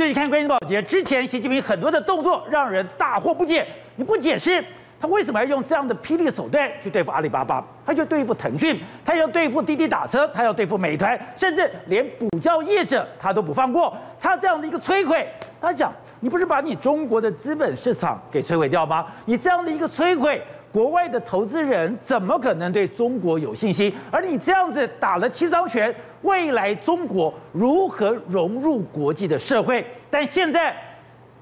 [0.00, 3.66] 最近看《关键报》节之前，习近平很多的动作让人大惑不解。
[3.96, 4.64] 你不解释
[4.98, 7.62] 他为什么要用这样的霹雳手段去对付阿里巴巴？
[7.84, 13.94] 他就对付腾讯，他要对付滴滴打车，他要对付美团，甚至连补教业者他都不放过。
[14.18, 15.28] 他这样的一个摧毁，
[15.60, 19.06] 他讲你不是把你中国的资本市场给摧毁掉吗？
[19.26, 20.42] 你这样的一个摧毁。
[20.72, 23.92] 国外的投资人怎么可能对中国有信心？
[24.10, 29.84] 而你这样子打了七伤拳，未来中国如何融入国际的社会？
[30.08, 30.72] 但现在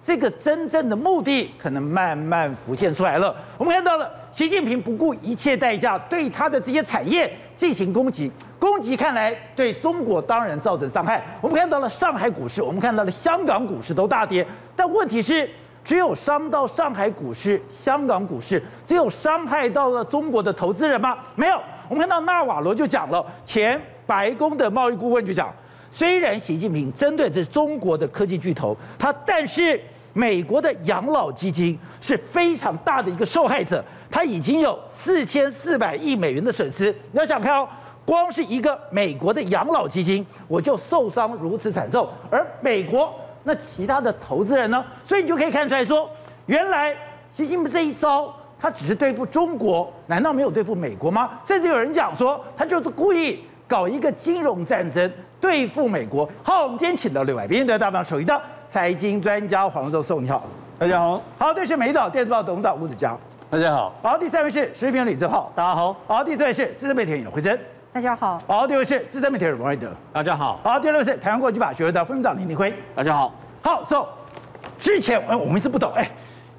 [0.03, 3.37] 这个真正的目的可能慢慢浮现出来了。
[3.59, 11.23] 我们看到了习近平不顾一切代价对他的这些产业进行攻击，攻击看来对中国当然造成伤害。
[11.43, 15.47] 我们看到了上海股市，我们看到了香港股市都大跌，但问题是。
[15.89, 21.17] 只有伤到上海股市、香港股市，只有伤害到了中国的投资人吗？
[21.35, 21.59] 没有。
[21.89, 25.51] 我们看到纳瓦罗就讲了，前白宫的贸易顾问就讲，
[25.91, 29.81] 虽然习近平针对这中国的科技巨头，他但是
[30.13, 36.95] 美国的养老基金是非常大的一个受害者，他已经有四千四百亿美元的损失。
[37.13, 37.67] 你要想看哦，
[38.05, 43.11] 光是一个美国的养老基金，我就受伤如此惨重，而美国。
[43.49, 44.85] 那其他的投资人呢？
[45.03, 46.07] 所以你就可以看出来说，
[46.45, 46.95] 原来
[47.33, 51.31] 习近平这一招，他只是对付中国，难道没有对付美国吗？
[51.47, 55.11] 甚至有人讲说，他就是故意搞一个金融战争
[55.41, 56.29] 对付美国。
[56.43, 58.39] 好，我们今天请到六位，今天的大方首一的
[58.69, 60.45] 财经专家黄教授，你好，
[60.79, 61.23] 大家好。
[61.39, 63.95] 好，这是美岛电子报董事长吴子江，大家好。
[64.03, 65.97] 好，第三位是时事评论李志浩，大家好。
[66.07, 67.59] 好，第四位是资深媒体人姚惠贞，
[67.91, 68.39] 大家好。
[68.47, 70.61] 好，第二位是资深媒体人王瑞德，大家好。
[70.63, 73.33] 好，第二位是台湾国际法学会的副院长林明辉，大家好。
[73.63, 74.07] 好，so
[74.79, 76.09] 之前哎我们一直不懂，哎，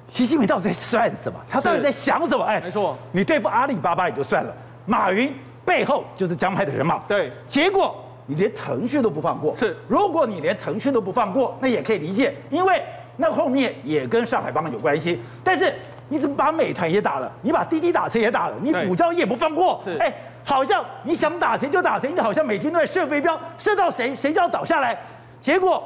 [0.08, 1.38] 习近平到底在算什么？
[1.48, 2.44] 他到底在想什么？
[2.44, 4.54] 哎，没错，你对付阿里巴巴也就算了，
[4.86, 5.32] 马云
[5.64, 12.82] 背后就是江派的人嘛，对，结果你连腾讯都不放过，是，如果你连腾讯都不放过，那也可以理解，因为
[13.16, 15.22] 那后面也跟上海帮有关系。
[15.44, 15.72] 但是
[16.08, 17.30] 你怎么把美团也打了？
[17.40, 18.56] 你把滴滴打车也打了？
[18.60, 19.80] 你补教业也不放过？
[19.84, 20.12] 是，哎，
[20.44, 24.98] 好像你想打谁就打谁，你好像每天都在射飞镖，射到谁谁就要倒下来，
[25.40, 25.82] 结果。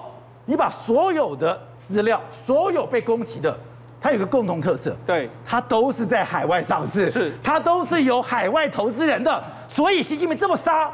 [0.47, 3.59] 你把所有的资料，所有被攻击的，
[3.99, 10.91] 它有个共同特色，对，它都是在海外上市，是，它都是有海外投资人的，所以习近平这么杀，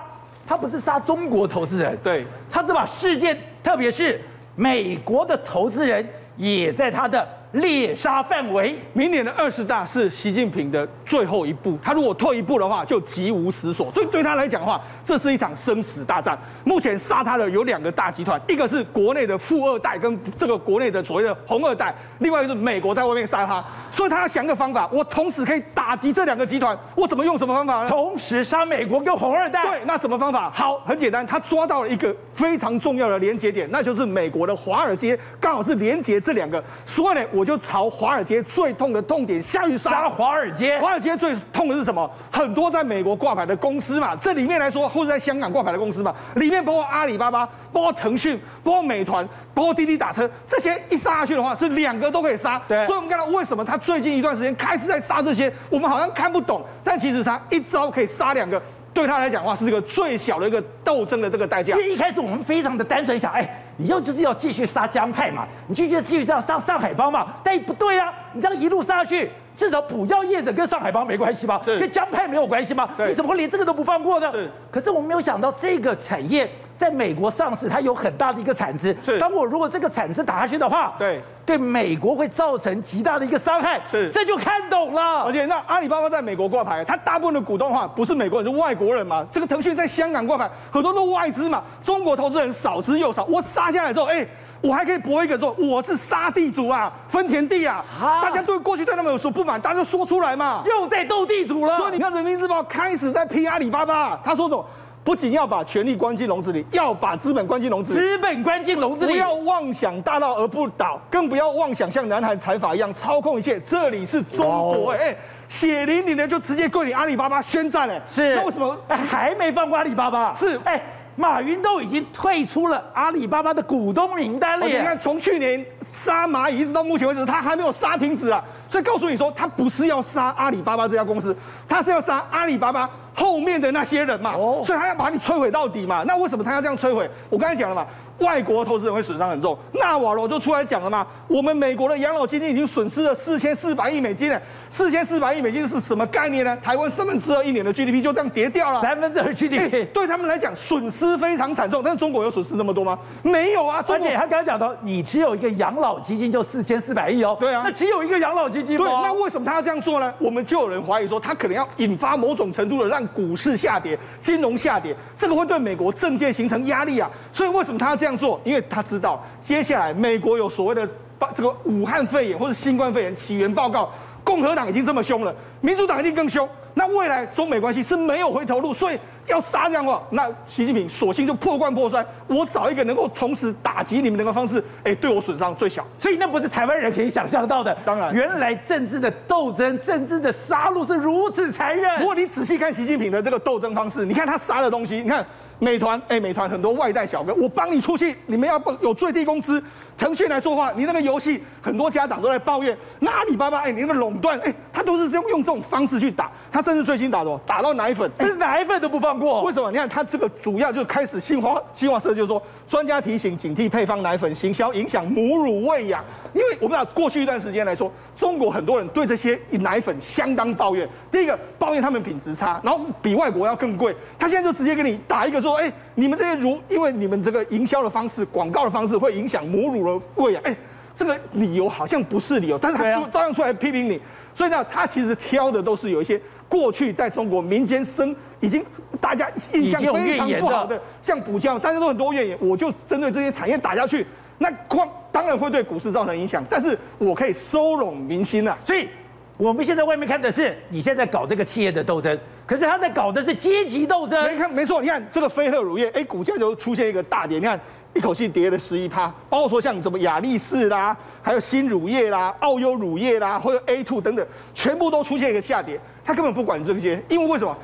[0.46, 4.20] 他不是杀中国投资人，对，他是把世界，特别是
[4.54, 7.28] 美国的投资人也在他的。
[7.52, 11.76] 猎杀范围，明年的二十大是习近平的最后一步。
[11.82, 13.90] 他如果退一步的话，就极无死所。
[13.92, 16.38] 对，对他来讲的话，这是一场生死大战。
[16.62, 23.60] 目前杀他的有两个大集团，一个是国内的富二代跟这个国内的所谓的红二代，另外一个是美国在外面杀他。
[23.90, 27.88] 所以他要想个方法，我同时可以打击这两个集团，我怎么用什么方法呢？
[27.88, 29.64] 同时杀美国跟红二代。
[29.64, 30.48] 对，那什么方法？
[30.54, 36.62] 好，很简单，他抓到了一个非常重要的连接点，那就是美国的华尔街，刚好是连接这两个。
[36.84, 39.90] 所以呢，我就朝华尔街最痛的痛点下去杀。
[39.90, 40.78] 杀华尔街？
[40.78, 42.08] 华尔街最痛的是什么？
[42.30, 52.60] 很多在美国挂牌的公司嘛，这里面来说，或者在香港挂牌的公司嘛，里面包括阿里巴巴，包括腾讯，包括美团，包括滴滴打车，这些一杀下去的话，是两个都可以杀。
[52.68, 52.84] 对。
[52.84, 58.60] 所以我们看到为什么他最近一段时间开始在杀这些，我们好像看不懂，但其实他一招可以杀两个，
[58.92, 61.74] 对他来讲的话是这个最小的一个斗争的这个代价。
[61.76, 63.64] 因为一开始我们非常的单纯想，哎。
[63.76, 71.60] 你要就是要继续杀江派嘛，你继续继续这样杀上海帮嘛，但不对啊，你这样一路杀下去，至少补教业者跟上海帮没关系吧？
[71.66, 72.88] 跟江派没有关系吗？
[73.06, 74.32] 你怎么会连这个都不放过呢？
[74.32, 74.50] 是。
[74.70, 78.96] 可是我们没有想到这个产业在美国上市，它有很大的一个产值。
[79.18, 83.78] 当我如果这个产值打下去的话，对，对美国会造成极大的一个伤害。
[83.86, 84.08] 是。
[84.08, 85.24] 这就看懂了。
[85.24, 89.26] 而且那阿里巴巴在美国挂牌，它大部分的股东的话不是美国人，是外国人嘛。
[89.30, 93.24] 这个腾讯在香港挂牌，很多都外资嘛，中国投资人少之又少。
[93.24, 94.26] 我杀下来之后，哎。
[94.60, 97.84] 我还可以搏一个说，我是杀地主啊，分田地啊，
[98.22, 101.76] 大家对过去对他们有所不满，大家就说出来嘛，又在斗地主了。
[101.78, 104.64] 所以你看《人民日报》开始在批阿里巴巴，他说什么？
[105.02, 107.98] 不仅要把权力关进笼子里，要把资本关进笼子里。
[107.98, 113.58] 资本关进笼子里，不要妄想大到而不倒，更不要妄想像南韩财阀一样操控一切。
[113.60, 115.16] 这里是中国，哎，
[115.48, 118.36] 血淋淋的就直接跪你阿里巴巴宣战，了，是。
[118.36, 120.34] 那为什么还没放过阿里巴巴？
[120.34, 120.82] 是，哎。
[121.16, 124.66] 马云都已经退出了阿里巴巴的股东名单了。
[124.66, 128.42] 你看，从去年杀蚂蚁一直到目前为止，他还没有杀停止啊。
[128.68, 131.36] 所以告诉你说，他不是要杀阿里巴巴这家公司，
[131.68, 134.34] 他是要杀阿里巴巴后面的那些人嘛。
[134.34, 134.62] 哦。
[134.64, 136.02] 所以他要把你摧毁到底嘛。
[136.06, 137.10] 那为什么他要这样摧毁？
[137.28, 137.86] 我刚才讲了嘛，
[138.20, 139.58] 外国投资人会损伤很重。
[139.72, 144.40] 纳瓦罗就出来讲了嘛，我们美国的养老基金已经损失了四千四百亿美金了。
[144.70, 146.56] 四千四百亿美金是什么概念呢？
[146.62, 151.82] 台湾三分之二一年的 GDP 就这样跌掉了，三分之二 GDP，欸，对他们来讲损失非常惨重。
[151.82, 152.96] 但是中国有损失那么多吗？
[153.22, 153.84] 没有啊。
[153.88, 157.36] 而且他刚才讲到，你只有一个养老基金就四千四百亿哦。
[157.40, 158.84] 对啊，那只有一个养老基金吗？
[158.84, 160.14] 对，那为什么他要这样做呢？
[160.18, 167.10] 我们就有人怀疑说，他可能要引发某种程度的让股市下跌、金融下跌，这个会对美国政界形成压力啊。
[167.32, 168.40] 所以为什么他要这样做？
[168.44, 170.88] 因为他知道接下来美国有所谓的
[171.18, 173.90] 把这个武汉肺炎或者新冠肺炎起源报告。
[174.30, 176.48] 共和党已经这么凶了，民主党一定更凶。
[176.74, 185.84] 那未来中美关系是没有回头路，所以要杀这样的话，那习近平索性就破罐破摔，我找一个能够同时打击你们的方式， 哎，对我损伤最小。
[185.98, 187.76] 所以那不是台湾人可以想象到的。
[187.84, 191.98] 当然，原来政治的斗争、政治的杀戮是如此残忍。
[191.98, 195.26] 如果你仔细看习近平的这个斗争方式，你看他杀的东西，你看
[195.58, 199.62] 美团，哎，美团很多外带小哥，我帮你出去，你们要有最低工资。
[200.00, 207.38] 腾讯来说话，你那个游戏很多家长都在抱怨，那阿里巴巴，哎，你那个垄断，哎，他都是这样用这种方式去打，他甚至最新打什么？
[207.46, 209.42] 打到奶粉，连奶粉都不放过。
[209.42, 209.70] 为什么？
[209.70, 220.88] 你看他这个主要就开始新华新华社就是说，专家提醒警惕配方奶粉行销影响母乳喂养，因为我们讲过去一段时间来说，中国很多人对这些奶粉相当抱怨。
[221.12, 223.94] 第一个抱怨他们品质差，然后比外国要更贵。
[224.18, 229.89] 他现在就直接给你打一个说，哎，你们这些乳，因为你们这个营销的方式、广告的方式会影响母乳。
[230.14, 230.54] 对呀，哎，
[230.94, 234.00] 这个理由好像不是理由，但是他照样出来批评你，
[234.34, 238.64] 所以呢，他其实挑的都是有一些过去在中国民间生已经
[239.00, 244.04] 大家印象非常不好的，像补教，大家都很多怨言，我就针对这些产业打下去，
[244.38, 248.88] 那光当然会对股市造成影响，但是我可以收拢民心啊，所以
[249.36, 257.58] 我们现在外面看的是你现在搞这个企业的斗争，可是他在搞的是阶级斗争，没看没错，你看这个飞鹤乳业，哎，股价就出现一个大跌，你看。
[257.94, 265.80] 一口气跌了十一趴，包括说像什么雅力士啦，还有新乳业啦、澳优乳业啦，或者 A two 等等，全部都出现一个下跌。
[266.04, 267.56] 他根本不管这些，因为为什么？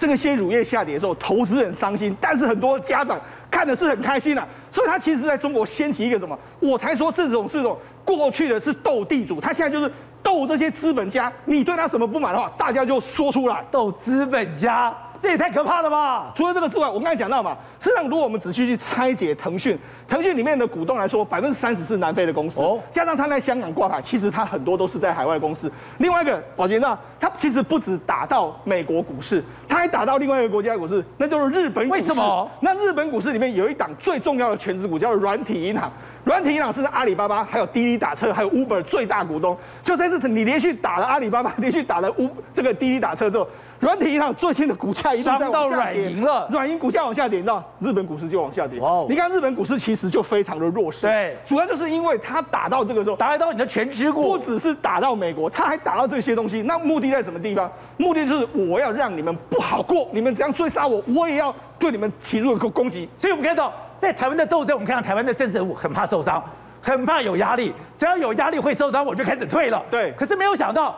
[0.00, 3.20] 这个些乳业下跌的时候，投资人伤心，但是很多家长
[3.50, 4.46] 看的是很开心啊。
[4.70, 6.38] 所以他其实在中国掀起一个什么？
[6.60, 9.92] 我才说这种是种过去的是斗地主，他现在就是
[10.22, 11.32] 斗这些资本家。
[11.46, 13.64] 你对他什么不满的话，大家就说出来。
[13.72, 14.96] 斗资本家。
[15.20, 16.32] 这也太可怕了吧！
[16.34, 19.76] 除了这个之外，我刚才讲到嘛，实际上如果我们仔细去拆解腾讯，
[20.06, 25.70] 腾讯里面的股东来说，百分之三十是南非的公司，哦，加上他在香港挂牌，其实他很多都是在海外公司。
[25.98, 32.00] 另外一个，宝杰呢，他其实不止打到美国股市，他还打到另外一个国家的股市，那就是日本股市。
[32.00, 32.50] 为什么？
[32.60, 35.90] 那日本股市里面有一档最重要的全职股，叫做软体银行。
[36.24, 39.56] 软体银行是阿里巴巴、还有滴滴打车、还有 Uber 最大股东。
[39.82, 43.48] 就这次你连续打了阿里巴巴，连续打了 U 这个滴滴打车之后，
[43.80, 46.10] 软体银行最近的股价一直在往下跌。
[46.10, 48.78] 了，软银股价往下跌，你知道日本股市就往下跌。
[48.80, 51.02] 哦，你看日本股市其实就非常的弱势。
[51.02, 56.62] 对，主要就是因为它打到这个时候，打到你的权值股，不只是打到美国，它还打到这些东西。
[56.62, 57.70] 那目的在什么地方？
[57.96, 63.08] 目的就是我要让你们不好过，你们怎样追杀我，我也要对你们起入一个攻击。
[63.18, 66.42] 所以我们看到，在台湾的斗争，我们看到台湾的政治人物很怕受伤。
[66.80, 69.84] 很怕有压力，只要有压力会受伤，我就开始退了。
[69.90, 70.94] 对，可是没有想到，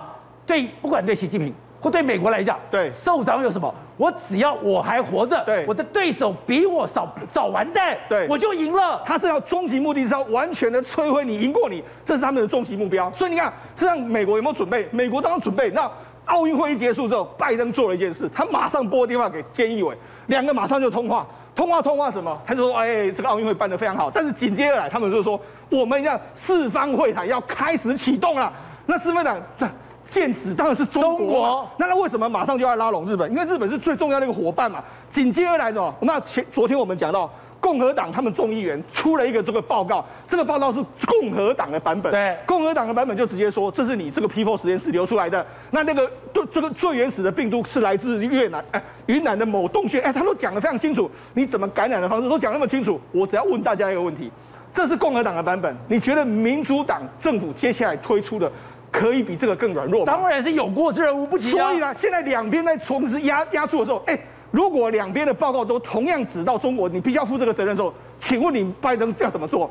[0.46, 3.74] 对，不管对习近平或对美国来讲，对，受伤有什么？
[3.96, 9.02] 我只要我还活着，对，我的对手比我少早完蛋，对，我就赢了。
[9.04, 13.10] 他是要终极目的是要完全的摧毁你，赢过你，这是他们的终极目标。
[13.12, 14.86] 所以你看，这让美国有没有准备？
[14.90, 15.70] 美国当然准备。
[15.70, 15.90] 那
[16.26, 21.26] 奥运会一结束之后，拜登做了一件事，他马上拨电话给菅义伟，两个马上就通话。
[21.54, 22.40] 通话通话什么？
[22.46, 25.38] 他就说：“哎，这个奥运会办得非常好。”但是紧接着来，他们就说
[25.68, 28.50] ：“我们要四方会谈要开始启动了。”
[28.86, 29.68] 那四方会谈这
[30.10, 31.16] 剑指当然是中国。
[31.16, 33.30] 中国那他为什么马上就要拉拢日本？
[33.30, 34.84] 因为日本是最重要的一个伙伴嘛。
[35.08, 35.94] 紧接而来什么？
[36.02, 37.30] 那前昨天我们讲到。
[37.62, 42.10] 共和党他们众议员出了一个这个报告，这个报告是共和党的版本。
[42.10, 45.46] 对，共和党的版本就直接说，这是你这个 P4 实验室流出来的。
[45.70, 52.98] 那那个对这个最原始的病毒是来自越南，哎，云南的某洞穴，哎，他都讲得非常清楚，你怎么感染的方式都讲那么清楚。
[53.12, 54.32] 我只要问大家一个问题，
[54.72, 58.50] 这是共和党的版本，你觉得民主党政府接下来推出的
[58.90, 60.12] 可以比这个更软弱吗？
[60.12, 61.66] 当然是有过之而无不及啊。
[61.66, 64.18] 所以呢，现在两边在同时压压住的时候，哎。
[64.52, 69.70] 如果两边的报告都同样指到中国，你必须要负这个责任的时候，请问你拜登要怎么做？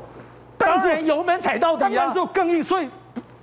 [0.56, 1.90] 当然油门踩到底啊！
[1.94, 2.64] 当然就更硬。
[2.64, 2.88] 所以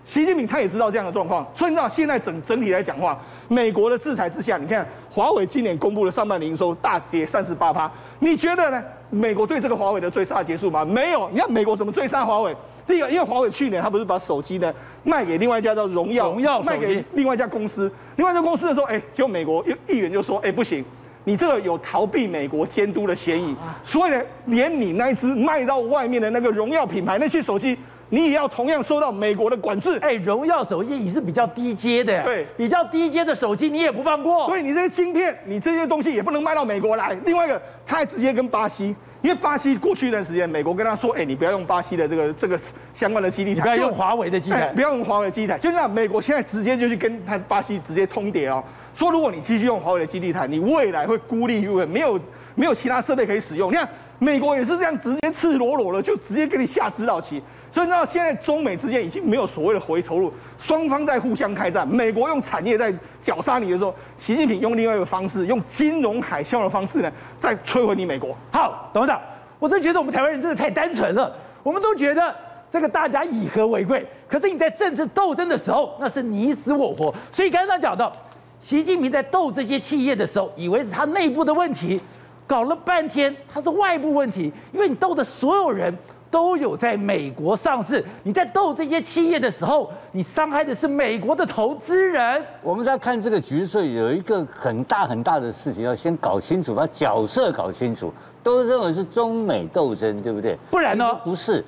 [0.03, 3.19] 习近平他也知道这样的状况，所以你知道现在整整体来讲话，
[3.49, 8.83] 美国的制裁之下，你看华为今年公布了上半年营收大跌三十八趴，你觉得呢？
[9.11, 10.83] 美国对这个华为的追杀结束吗？
[10.83, 11.29] 没有。
[11.29, 12.55] 你看美国怎么追杀华为？
[12.87, 20.83] 第一个，因为华为去年他不是把手机呢卖给另外一家叫荣耀，荣耀卖给另外一家公司，另外一家公司的时候，哎，结果美国议员就说，哎，不行。
[21.25, 23.53] 你这个有逃避美国监督的嫌疑，
[23.83, 27.77] 所以呢，连你那一支卖到外面的那个荣耀品牌那些手机，
[28.09, 29.97] 你也要同样受到美国的管制。
[30.01, 34.45] 哎，荣耀手机你是比较低阶的，对，比较低阶的手机你也不放过。
[34.45, 37.17] 所以你这些晶片，你这些东西也不能卖到美国来。
[37.25, 42.59] 另外一个，他还直接跟巴西，因为巴西过去一段时间，美国跟他说，哎，你不要用巴西的这个这个
[42.93, 45.57] 相关的基地台，不要用华为的基地台，不要用华为基地台。
[45.57, 52.19] 就这样，美国现在直接就去跟他巴西直接通牒哦，说如果你继续用华为的基地台，你未来会孤立无援，没有
[52.55, 53.71] 没有其他设备可以使用。
[53.71, 53.87] 你看。
[54.19, 57.39] 美国也是这样，直接赤裸裸的就直接给你下指导棋，
[57.71, 61.87] 所以你知道现在中美之间已经没有所谓的回头路，双方在互相开战。
[61.87, 68.35] 美国用产业在绞杀你的时候，习近平用另外一个方式，用金融海啸的方式呢，在摧毁你美国。
[68.51, 69.21] 好，董事长，
[69.59, 71.31] 我真觉得我们台湾人真的太单纯了，
[71.61, 72.35] 我们都觉得
[72.71, 77.13] 这个大家以和为贵，可是你在政治斗争的时候，那是你死我活。
[77.31, 78.11] 所以刚刚讲到，
[78.59, 82.01] 习近平在斗这些企业的时候，以为是他内部的问题。
[82.47, 85.95] 搞了半天，它是外部问题，因为你斗的所有人
[86.31, 92.41] 都有在美国上市，你在斗这些企业的时候，你伤害的是美国的投资人。
[92.63, 98.11] 我们在看这个局势，有一个很大很大的事情要先搞清楚，把角色搞清楚。
[98.41, 100.57] 都认为是中美斗争，对不对？
[100.71, 101.13] 不然呢？
[101.25, 101.61] 不是，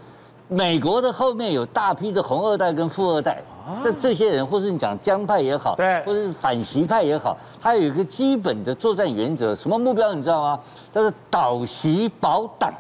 [0.48, 3.43] 美国的后面有大批的红二代跟富二代。
[3.83, 10.59] 那这些人，或是你讲江派也好，对，或者是反习派也好，他有一个基本的作战原则，什么目标你知道吗？
[10.93, 12.73] 叫做倒习保党，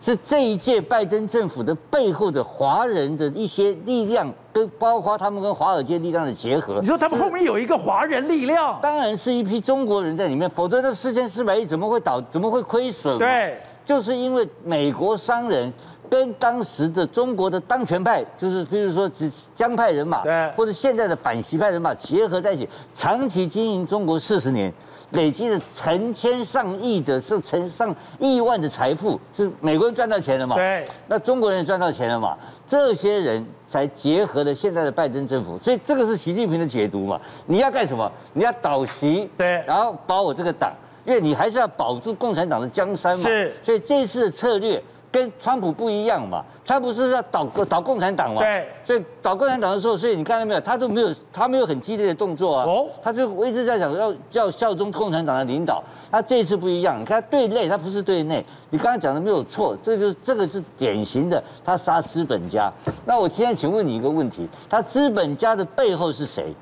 [0.00, 6.78] 是这一届拜登政府的背后的华人的一些力量，跟包括他们跟华尔街力量的结合。
[6.80, 8.78] 你说他们后面有一个华人力量？
[8.80, 13.18] 当然是一批中国人在里面，否则这四千四百亿怎么会倒，怎么会亏损？
[13.18, 15.72] 对，就是因为美国商人。
[16.10, 19.08] 跟当时的中国的当权派，就是比如说
[19.54, 24.72] 江派人马，对，或者现在的反习派人马结合在一起，长期经营中国四十年，
[25.12, 30.56] 累积了成千上亿的，是成上亿万的财富，是美国人赚到钱了嘛？
[30.56, 32.36] 对，那中国人也赚到钱了嘛？
[32.66, 37.20] 这些人才结合了现在的拜登政府，所以这个是习近平的解读嘛？
[37.46, 38.10] 你要干什么？
[38.32, 40.72] 你要倒习，对，然后保我这个党，
[41.04, 43.24] 因为你还是要保住共产党的江山嘛。
[43.24, 44.82] 是，所以这次的策略。
[45.12, 62.72] 跟川普不一样嘛，川普是要倒倒共产党嘛，对，所以倒共产党的时候，所以你看到没有，他都没有他没有很激烈的动作啊，哦，他就一直在讲要要效忠共产党的领导，他这一次不一样，你看对内他不是对内，你刚刚讲的没有错，这就是这个是典型的他杀资本家。
[63.04, 66.54] 那我现在请问你一个问题，他资本家的背后是谁？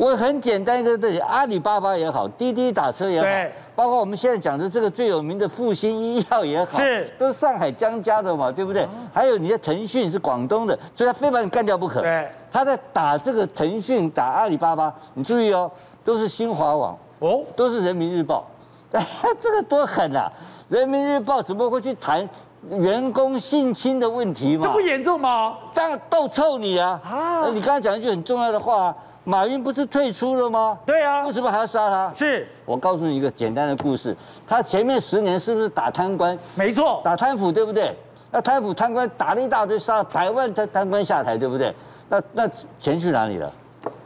[0.00, 3.28] 我很简单一个问题，阿里巴巴也好，滴滴打车也好。
[3.76, 8.88] 包括我们现在讲的这个最有名的复兴医药也好，是都是上海江家的嘛，对不对？
[9.12, 12.00] 还有你的腾讯是广东的，所以他非把你干掉不可。
[12.00, 15.70] 对，他在打这个腾讯，打阿里巴巴，你注意哦，
[16.02, 18.46] 都是新华网哦，都是人民日报，
[19.38, 20.32] 这个多狠啊！
[20.70, 22.26] 人民日报怎么会去谈
[22.70, 24.66] 员工性侵的问题嘛？
[24.66, 25.58] 这不严重吗？
[25.74, 26.98] 当然逗臭你啊！
[27.04, 28.96] 啊，你刚才讲一句很重要的话。
[29.30, 30.76] 马云不是退出了吗？
[30.84, 32.12] 对啊，为什么还要杀他？
[32.16, 36.36] 是我告诉你一个简单的故事，他前面十年是不是打贪官？
[36.56, 37.96] 没错，打贪腐，对不对？
[38.32, 41.72] 那贪腐贪官打了一大堆，杀了百万贪贪官下台，对不对？
[42.08, 43.48] 那那钱去哪里了？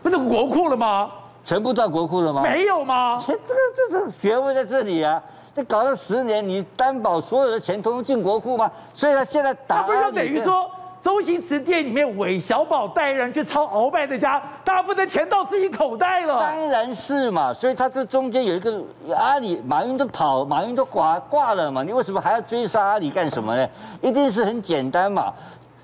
[0.02, 1.10] 不是国库了吗？
[1.42, 2.42] 全部到国库了吗？
[2.42, 3.16] 没有吗？
[3.18, 5.22] 钱这个这是学问在这里啊！
[5.54, 8.70] 这搞了十年，你担保所有的钱通通进国库吗？
[8.92, 10.70] 所以他现在打，不就等于说？
[11.04, 16.40] 周星驰电影里面，韦小宝带人去抄鳌拜的家，大部分的钱到自己口袋了。
[16.40, 18.82] 当然是嘛，所以他这中间有一个
[19.14, 23.68] 阿里，马云都跑，马云都挂挂了嘛，你为什么还要追杀阿里干什么呢？
[24.00, 25.30] 一定是很简单嘛，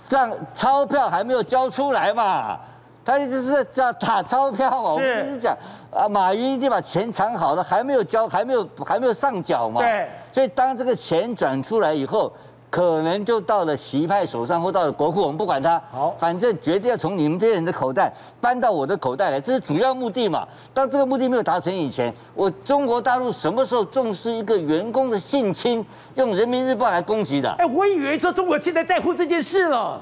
[0.08, 2.58] 账钞票还没有交出来嘛，
[3.04, 4.92] 他一直是叫打钞票嘛。
[4.94, 5.54] 我们一直讲
[5.92, 9.82] 啊，马云一定把钱藏好了，还没有交，还没有还没有上缴嘛。
[9.82, 12.32] 对，所以当这个钱转出来以后。
[12.70, 20.46] 可能就到了习派手上，或到了国库，我们不管他，好，反正决定要从你们这些人的口袋搬到我的口袋来，这是主要目的嘛。
[20.72, 25.84] 当这个目的没有达成以前，我中国大陆什么时候重视一个员工的性侵，
[26.14, 27.50] 用人民日报来攻击的？
[27.58, 30.00] 哎，我以为说中国现在在乎这件事了，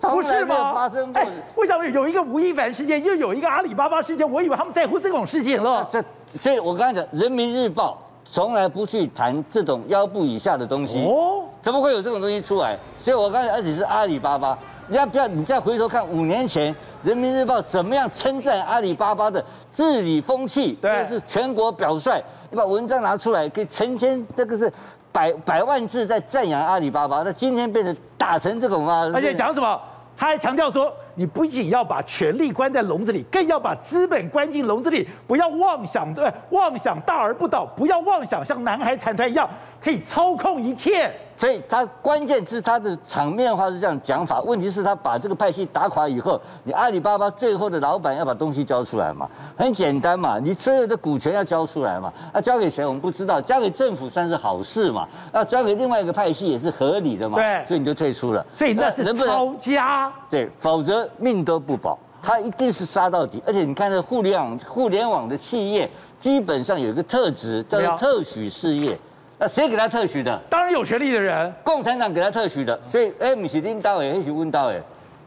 [0.00, 0.74] 不是吗？
[0.74, 1.22] 发生过，
[1.54, 4.28] 为什么有一个吴亦凡事件，又有一个阿里巴巴事件？
[4.28, 5.88] 我以为他们在乎这种事情了。
[5.92, 6.02] 这，
[6.40, 11.04] 所以我刚才讲，人民日报从来不去谈这种腰部以下的东西。
[11.04, 11.44] 哦。
[11.62, 12.78] 怎么会有这种东西出来？
[13.02, 15.26] 所以我刚才，而且是阿里巴巴，你要不要？
[15.26, 22.22] 你再回头看五年前《人民日报》怎么样称赞阿里巴巴的治理风气，对，是全国表率。
[22.50, 24.70] 你把文章拿出来，给成千，这个是
[25.10, 27.22] 百百万字在赞扬阿里巴巴。
[27.22, 29.10] 那今天变成打成这种啊！
[29.14, 29.80] 而且讲什么？
[30.18, 39.48] 他还强调说，你不仅要把权力关在笼子里，更要把资本关进笼子里，不要妄想对，妄想大而不倒，不要妄想像南海惨团一样。
[39.84, 41.12] 可以操控一切。
[41.36, 49.28] 所以他关键是他的场面话是这样讲法，问题是他把这个派系打垮以后，你阿里巴巴最后的老板要把东西交出来嘛？
[49.56, 52.12] 很简单嘛，你所有的股权要交出来嘛？
[52.32, 55.08] 那交给谁我们不知道，交给政府算是好事嘛？
[55.32, 57.36] 那交给另外一个派系也是合理的嘛？
[57.36, 58.46] 对，所以你就退出了。
[58.56, 60.10] 所以那是抄家。
[60.30, 63.42] 对，否则命都不保，他一定是杀到底。
[63.44, 68.96] 而且你看这互联网互联网的企业，基本上有一个特质叫做特许事业。
[69.38, 70.40] 那谁给他特许的？
[70.48, 72.80] 当然有权利的人，共产党给他特许的。
[72.82, 74.80] 所以，哎，不是领导哎，还是问到哎，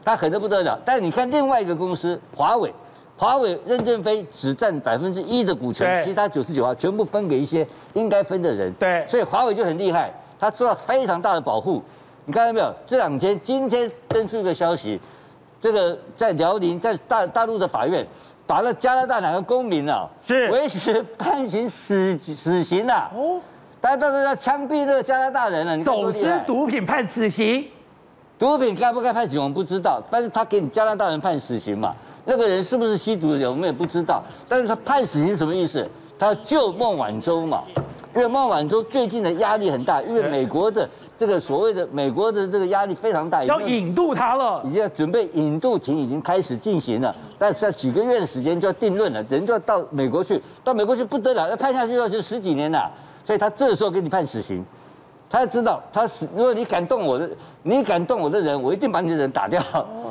[0.04, 0.78] 他狠得不得了。
[0.84, 2.72] 但是你看另外一个公司华为，
[3.18, 8.72] 华为任正非只占百分之一的股权，其他九十九号全部分给一些应该分的人。
[8.74, 10.10] 对，所以华为就很厉害，
[10.40, 11.82] 他做到非常大的保护。
[12.24, 12.74] 你看到没有？
[12.86, 14.98] 这两天今天登出一个消息，
[15.60, 18.06] 这个在辽宁，在大大陆的法院，
[18.46, 23.10] 把那加拿大两个公民啊，是维持判刑死死刑了、啊。
[23.14, 23.40] 哦。
[23.80, 27.64] 大家都知道枪毙那个加拿大人了，你走私毒品判死刑，
[28.38, 31.94] 毒品该不该判刑我们不知道，但是他给你加拿大人判死刑嘛？
[32.24, 35.88] 那个人是不是吸毒的人我们也不知道，但是他判死刑什么意思？
[36.18, 37.62] 他要救孟晚舟嘛？
[38.16, 52.90] 因为孟晚舟最近的压力很大，因为美国的这个所谓的美国的这个压力非常大，要引渡他了，已经要准备引渡庭已经开始进行了，但是要几个月的时间就要定论了，人就要到美国去，到美国去不得了，要判下去要就十几年了。
[53.28, 54.64] 所以他这个时候给你判死刑，
[55.28, 57.28] 他知道他死，如果你敢动我的，
[57.62, 59.62] 你敢动我的人，我一定把你的人打掉。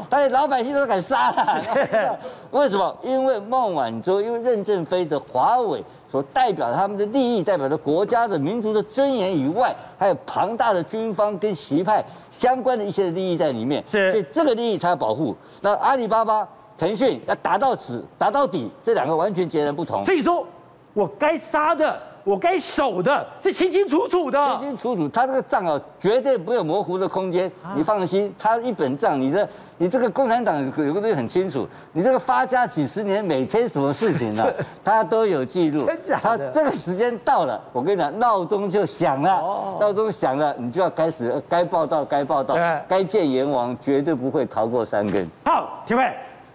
[0.08, 1.60] 但是老百姓都敢杀他，
[2.52, 2.96] 为什么？
[3.02, 13.84] 因为孟晚舟，因为任正非的华为所代表他们的利益，代表着国家的民族的尊严以外，还有庞大的军方跟习派相关的一些利益在里面。
[13.90, 15.36] 是，所以这个利益他要保护。
[15.62, 16.48] 那阿里巴巴、
[16.78, 20.06] 腾讯要打到死、打到底，这两个完全截然不同。
[20.06, 20.46] 所以说
[20.94, 22.00] 我该杀的。
[22.28, 25.08] 我该守的是清清楚楚的，清清楚楚。
[25.08, 27.50] 他这个账啊，绝对没有模糊的空间。
[27.74, 34.52] 你放心，他一本账，你的你这个共产党有个东西很清楚，你这个发家几十年，每天什么事情呢、啊，
[34.84, 35.88] 他都有记录。
[36.22, 39.42] 他这个时间到了，我跟你讲，闹钟就响了，
[39.80, 42.58] 闹钟响了，你就要开始该报道该报道，
[42.90, 45.26] 该见阎王，绝对不会逃过三根。
[45.46, 46.04] 好，廷辉，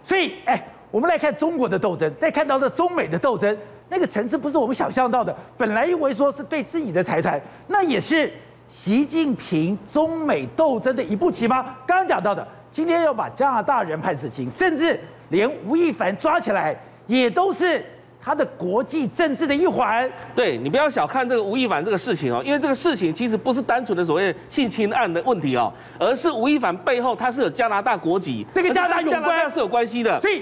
[0.03, 3.57] 所以哎，我们来看中国的斗争，再看到这中美的斗争。
[3.93, 5.35] 那个层次不是我们想象到的。
[5.55, 8.33] 本来以为说是对自己的财产，那也是
[8.67, 11.75] 习近平中美斗争的一步棋吗？
[11.85, 16.75] 刚刚讲到的，今天要把加拿大人判死刑，甚至连吴亦凡抓起来，
[17.05, 17.85] 也都是
[18.19, 20.09] 他的国际政治的一环。
[20.33, 30.19] 对，你不要小看这个吴亦凡这个事情哦，因为这个事情其实不是单纯的所谓性侵案的问题哦，而是吴亦凡背后他是有加拿大国籍，这个加拿大有关是有关系的。
[30.19, 30.41] 所以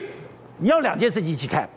[0.58, 1.68] 你要两件事情一起看。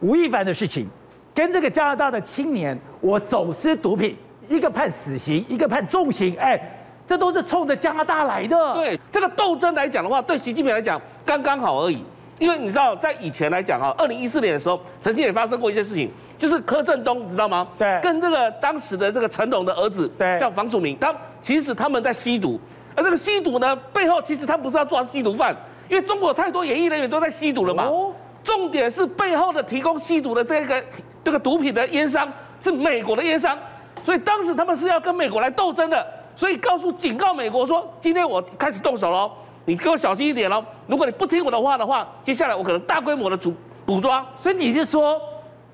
[0.00, 0.86] 吴亦凡的事情，
[1.34, 4.16] 跟这个加拿大的青年，我走私毒品，
[4.48, 6.60] 一个判死刑，一个判重刑，哎，
[7.06, 8.74] 这都是冲着加拿大来的。
[8.74, 12.02] 对这个斗争来讲的话，对习近平来讲刚刚好而已。
[12.38, 17.68] 因为你知道，在以前来讲啊，二零一四年的时候，曾经也发生过一些事情，就是柯震东，你知道吗？
[17.78, 22.58] 对，跟这个当时的这个成龙的儿子，对，叫房祖名，他其实他们在吸毒，
[22.96, 25.54] 而这个吸毒呢，背后其实他不是要抓吸毒犯，
[25.90, 27.84] 因为中国太多演艺人员都在吸毒了嘛。
[27.84, 28.10] 哦
[28.42, 30.82] 重点是背后的提供吸毒的这个
[31.22, 33.56] 这个毒品的烟商是美国的烟商，
[34.04, 39.30] 所以当时他们是要跟美国来斗争的，所以告诉警告美国说，今天我开始动手喽，
[39.64, 43.52] 你给我小心一点喽，如果你不听我的话的话，接下来我可能大规模的捕
[43.84, 44.24] 捕抓。
[44.36, 45.20] 所以你是说，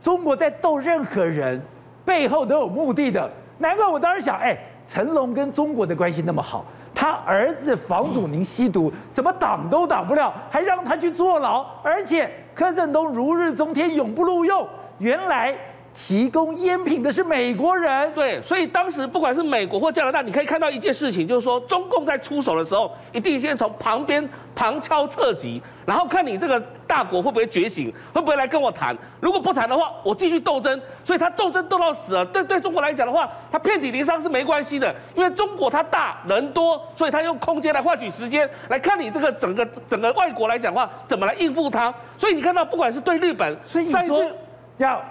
[0.02, 1.60] 中国在斗任何人
[2.04, 3.30] 背后都有目的的？
[3.58, 4.56] 难怪我当时想，哎，
[4.88, 6.64] 成龙跟中国的关系那么好。
[6.94, 14.66] 他儿子房祖名吸毒，怎么挡都挡不了，还让他去坐牢，而且柯震东如日中天，永不录用。
[14.98, 15.54] 原来。
[16.06, 28.96] 提供烟品的是美国人，对，所以当时不管是美国或加拿大，你可以看到一件事情，就是说中共在出手的时候，一定先从旁边旁敲侧击，然后看你这个大国会不会觉醒，会不会来跟我谈。
[29.20, 30.80] 如果不谈的话，我继续斗争。
[31.04, 32.24] 所以他斗争斗到死了。
[32.26, 41.92] 对对中国来讲的话，他遍体鳞伤是没关系的，因为中国它大人多，所以他用空间来换取时间，来看你这个整个整个外国来讲的话，怎么来应付他。
[42.16, 44.34] 所以你看到，不管是对日本，所以上一次
[44.78, 45.02] 要。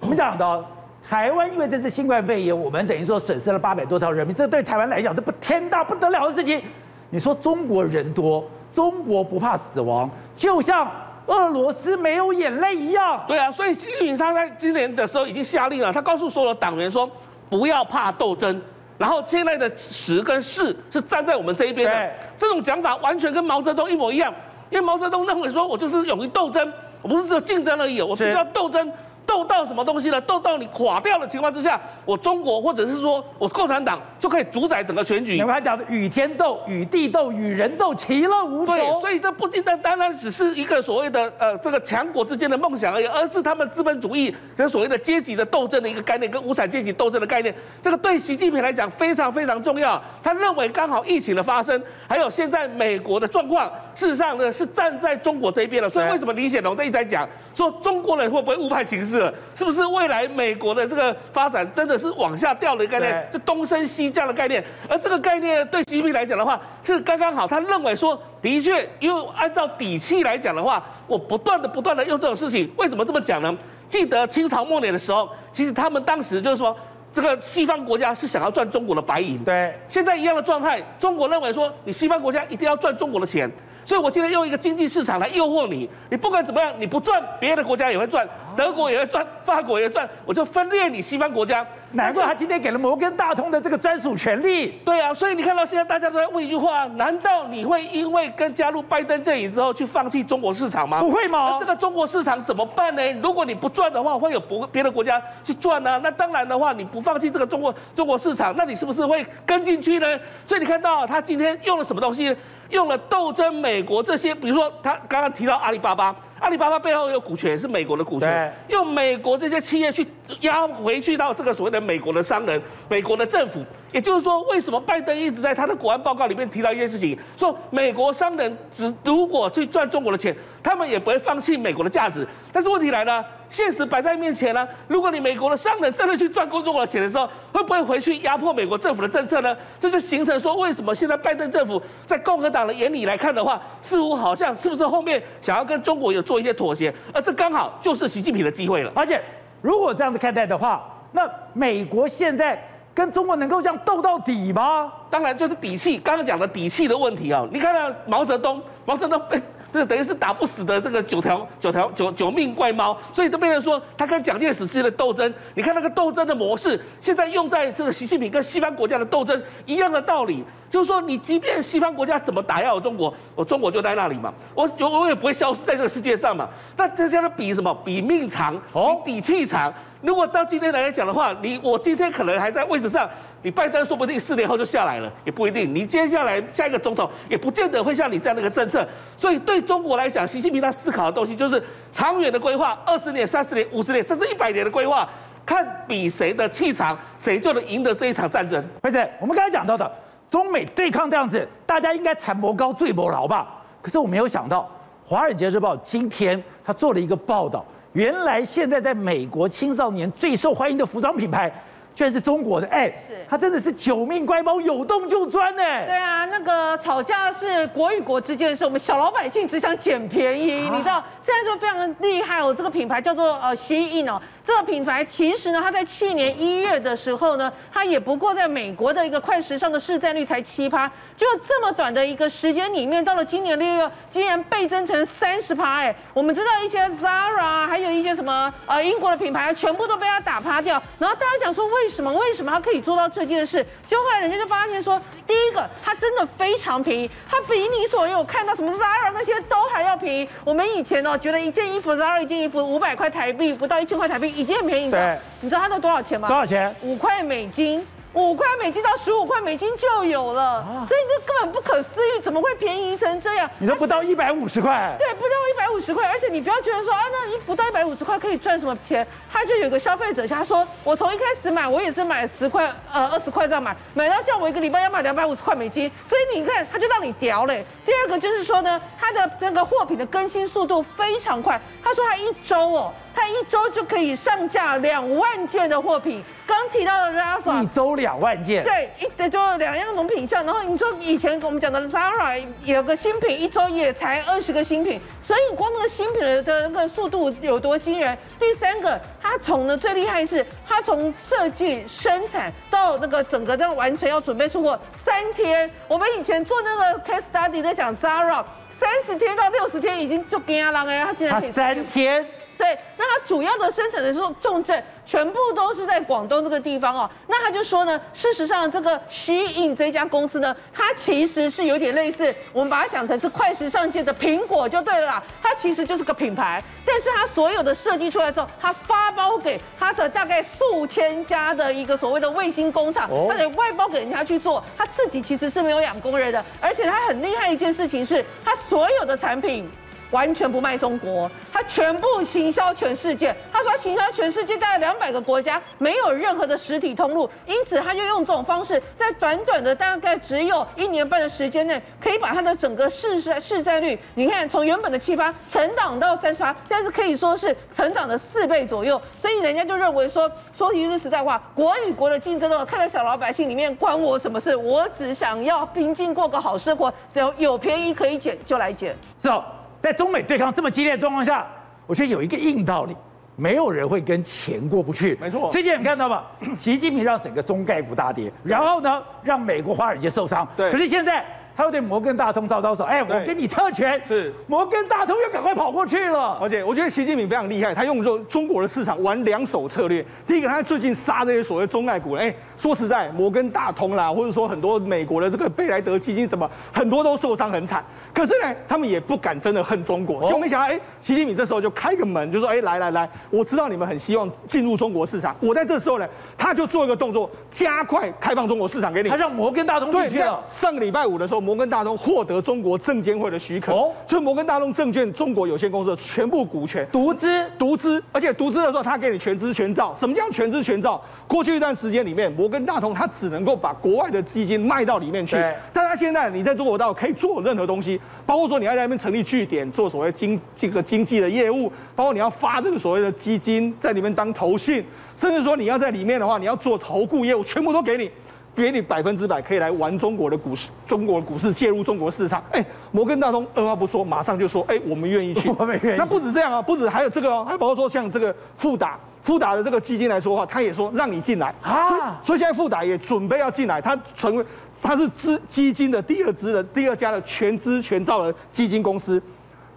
[0.00, 0.64] 我们讲的
[1.08, 6.62] 台湾，因为这次新冠肺炎，我们等于说损失了八百多条人命，这对台湾来讲，这不天大不得了的事情。
[7.10, 10.88] 你说中国人多，中国不怕死亡，就像
[11.28, 13.22] 俄罗斯没有眼泪一样。
[13.28, 17.08] 对啊，所以习近平他在今年的时候已经下令了，他告诉所有的党员说，
[17.48, 18.60] 不要怕斗争，
[18.96, 22.10] 然后现在的时跟势是站在我们这一边的。
[22.36, 24.32] 这种讲法完全跟毛泽东一模一样，
[24.70, 28.90] 因为毛泽东认为说，我就是勇于斗争，我不是只有竞争而已，我必须要斗争。
[29.28, 30.18] 斗到什么东西呢？
[30.22, 35.34] 斗到你垮掉的情况之下，我中国或者是说我共产党就可以主宰整个全局。
[35.34, 38.74] 你们还讲的与天斗、与地斗、与人斗，其乐无穷。
[38.74, 47.54] 对，所以这不仅单单单只是一个所谓的呃这个强国之间的梦想而已，而是他们资本主义这所谓的阶级的斗争的一个概念，跟无产阶级斗争的概念。
[47.82, 50.02] 这个对习近平来讲非常非常重要。
[50.22, 55.88] 他认为刚好疫情的发生，还有现在美国的状况，事实上呢是站在中国这一边的。
[55.90, 59.32] 所以为什么李显龙在一直在讲说中国人会不会误判形势了？
[59.54, 64.64] 是不是未来美国的这个发展真的是往下掉的概念，就东升西降的概念？
[64.88, 67.46] 而这个概念对习近平来讲的话，是刚刚好。
[67.46, 73.56] 他认为说，的确，因为按照底气来讲的话，我不断的不断的用这种事情，为什么这么讲呢？
[73.88, 76.76] 记得清朝末年的时候，其实他们当时就是说，
[77.12, 79.42] 这个西方国家是想要赚中国的白银。
[79.44, 83.50] 对，现在一样的状态，中国认为说，你西方国家一定要赚中国的钱。
[83.88, 91.66] 所以，我今天用一个经济市场来诱惑你，你不管怎么样，你不赚，别的国家也会赚，德国也会赚，法国也会赚，我就分裂你西方国家。
[91.92, 94.78] 难怪他今天给了摩根大通的这个专属权利。
[94.84, 101.00] 对啊，所以你看到现在大家都在问一句话：难道你会因为跟加入拜登阵营之后去放弃中国市场吗？
[101.00, 101.56] 不会吗？
[101.58, 103.02] 这个中国市场怎么办呢？
[103.22, 106.00] 如果你不赚的话，会有别别的国家去赚呢、啊？
[106.04, 110.06] 那当然的话，你不放弃这个中国中国市场，那你是不是会跟进去呢？
[110.44, 112.36] 所以你看到他今天用了什么东西？
[112.70, 120.06] 用了斗争美国这些，比如说他刚刚提到阿里巴巴，阿里巴巴背后有股权是美国的股权，用美国这些企业去
[120.40, 123.64] 压回去到这个所谓的美国的商人、美国的政府。
[123.90, 132.26] 也就是说，为什么拜登一直在他的国安报告里面提到一件事情，说美国商人只如果去赚中国的钱，他们也不会放弃美国的价值。
[132.52, 133.24] 但是问题来了。
[133.50, 139.56] 现实摆在面前呢、啊，如果你美国的商人真的去赚过中国的钱的时候，会不会回去压迫美国政府的政策呢？
[139.80, 146.92] 这就形成说，为什么现在拜登政府在共和党的眼里来看的话，似乎好像是不是后面想要跟中国有做一些妥协？
[147.12, 148.92] 而这刚好就是习近平的机会了。
[148.94, 149.20] 而且，
[149.62, 151.22] 如果这样子看待的话，那
[151.54, 154.92] 美国现在跟中国能够这样斗到底吗？
[155.08, 157.46] 当然就是底气，刚刚讲的底气的问题啊。
[157.50, 159.40] 你看到毛泽东，毛泽东被。
[159.72, 165.32] 这等于是打不死的这个九条九条九九命怪猫，所以都变成说他跟蒋介石之间的斗争。
[165.54, 176.48] 你看那个斗争的模式，现在用在这个习近平跟西方国家的斗争一样的道理，就是说你即便西方国家怎么打压我中国，我中国就在那里嘛，我我我也不会消失在这个世界上嘛。
[176.76, 177.74] 那这叫做比什么？
[177.84, 178.58] 比命长，
[179.04, 179.72] 比底气长。
[180.00, 183.08] 如果到今天来讲的话，你我今天可能还在位置上。
[183.42, 185.72] 你拜登说不定四年后就下来了，也不一定。
[185.72, 188.86] 你接下来下一个总统也不见得会像你这样的一个政策。
[189.16, 195.08] 所以对中国来讲，习近平他思考的东西就是长远的规划，二十年、三十年、五十年，甚至一百年的规划，
[195.46, 198.62] 看比谁的气场，谁就能赢得这一场战争。
[198.82, 199.88] 而且我们刚才讲到的
[200.28, 203.62] 中美对抗这样子，大家应该残谋高坠谋牢吧？
[203.80, 204.68] 可是我没有想到，
[205.08, 211.52] 《华尔街日报》今天他做了一个报道，原来现在在美国青少年最受欢迎的服装品牌。
[211.98, 215.62] 居然是中国的，哎、欸，是，他真的是九命乖猫，有洞就钻呢。
[215.84, 222.54] 对啊，那个吵架是国与国之间的事，我们小老百姓只想捡便宜，啊、你知道，现在就非常厉害哦。
[222.56, 241.87] 这个品牌叫做呃 SHEIN 哦，这个品牌其实呢，它在去年一月的时候呢，它也不过在美国的一个快时尚的市占率才七趴，就这么短的一个时间里面，到了今年六月，竟然倍增成三十趴，哎，我们知道一些 Zara，还有一些什么呃英国的品牌，全部都被它打趴掉，然后大家讲说为。
[241.88, 242.12] 为什么？
[242.12, 243.64] 为什么他可以做到这件事？
[243.86, 250.28] 结果后来人家就发现说，第一个，它真的非常便宜，它比你所有看到什么 Zara 那些都还要便宜。
[250.44, 254.98] 我们以前哦，觉得一件衣服 Zara 一件衣服五百块台币，不到一千块台币，已经很便宜了。
[254.98, 256.28] 对，你知道它都多少钱吗？
[256.28, 256.76] 多少钱？
[256.82, 257.82] 五块美金。
[258.18, 263.48] 五块美金到十五块美金就有了，所以这根本不可思议，怎么会便宜成这样？
[263.58, 264.94] 你说不到一百五十块？
[264.98, 269.06] 对，不到一百五十块，而且你不要觉得说啊，那一不到一百五十块可以赚什么钱？
[269.30, 277.64] 他就有个消费者，他说我从一开始买，我也是买十块呃二十块这样买，买到像我一个礼拜要买两百五十块美金，所以你看他就让你屌嘞。
[277.84, 282.92] 第二个就是说呢，他的这个货品的更新速度非常快，他说他一周哦。
[283.18, 286.22] 他一周就可以上架两万件的货品。
[286.46, 290.46] 刚提到的 Zara，一周两万件，对，一就两样种品项。
[290.46, 298.16] 然后你说以前我们讲的 Zara 有个新品，一周也才二十个新品，所以光那个新品的那个速度有多惊人？
[298.38, 305.68] 第三个，他从呢最厉害是，他从设计、生产到那个整个这样完成要准备出货三天。
[305.88, 312.24] 我们以前做那个 case study 在讲 Zara，三十天到六十天已经就惊人了，他竟然可以三天。
[312.58, 317.08] 对，那它主要的生产的重重镇全部都是在广东这个地方哦。
[317.28, 325.22] 那他就说呢，事实上这个 SHEIN 这家公司呢，它其实是有点类似，我们把它想成是快时尚界的苹果就对了啦。
[325.40, 339.70] 它其实就是个品牌，但是它所有的设计出来之后，它发包给它的大概数千家的一个所谓的卫星工厂，它得外包给人家去做，它自己其实是没有养工人的，而且它很厉害一件事情是，它所有的产品。
[340.10, 343.34] 完全不卖中国，他全部行销全世界。
[343.52, 359.00] 他说他行销全世界大概两百个国家，没有任何的实体通路，因此他就用这种方式，在短短的大概只有一年半的时间内，可以把他的整个市市市占率，你看从原本的七八成长到三十八，现在是可以说是成长的四倍左右。
[359.18, 364.56] 所以人家就认为说，说句实在话，国与国的竞争呢，看在小老百姓里面，关我什么事？
[364.56, 368.96] 我只想要平静过个好生活，只要有便宜可以捡就来捡。
[369.20, 369.44] 走。
[369.80, 371.46] 在中美对抗这么激烈的状况下，
[371.86, 372.96] 我觉得有一个硬道理，
[373.36, 375.16] 没有人会跟钱过不去。
[375.20, 376.24] 没错，之前你看到吧？
[376.56, 380.46] 习近平让整个中概股大跌，然后呢，让美国华尔街受伤。
[380.56, 381.24] 对，可是现在。
[381.58, 386.38] 他又对摩根大通招招手，哎，我给你特权，是摩根大通又赶快跑过去了。
[386.40, 390.06] 而且我觉得习近平非常厉害，他用中中国的市场玩两手策略。
[390.24, 397.82] 第一个，他最近杀这些所谓中概股，哎，说实在，摩根大通啦，或者说很多美国的这个贝莱德基金，怎么很多都受伤很惨。
[398.12, 409.08] 可是呢，他们也不敢真的恨中国，就没想到，哎，习近平这时候就开个门，就说，哎，来来来，我知道你们很希望进入中国市场，我在这时候呢，他就做一个动作，加快开放中国市场给你。
[409.08, 410.40] 他让摩根大通进去了。
[410.46, 412.24] 上个礼拜五的时候，摩根大通获。
[412.28, 419.94] 得中国证监会的许可，哦，就是摩根大通证券中国有限公司的全部股权独资，独资，而且独资的时候，他给你全资全照。
[419.98, 421.02] 什么叫全资全照？
[421.26, 425.36] 过去一段时间里面，摩根大通它只能够把国外的基金卖到里面去，
[425.72, 434.84] 但它现在你在中国大陆可以做任何东西，包括说你要在那边成立据点，做所谓经这个经济的业务，包括你要发这个所谓的基金在里面当投信，
[435.14, 438.10] 甚至说你要在里面的话，你要做投顾业务，全部都给你。
[438.56, 442.42] 给你百分之百可以来玩中国的股市，中国的股市介入中国市场。
[442.50, 445.48] 哎，摩根大通二话不说，马上就说，哎，我们愿意去。
[445.56, 445.96] 我们愿意。
[445.96, 452.18] 那不止这样啊，不止还有这个哦，还包括说像这个富达，富达的这个基金来说的话，他也说让你进来啊。
[452.22, 454.42] 所以，现在富达也准备要进来，他成为
[454.80, 459.22] 他是资基金的第二支的第二家的全资全造的基金公司。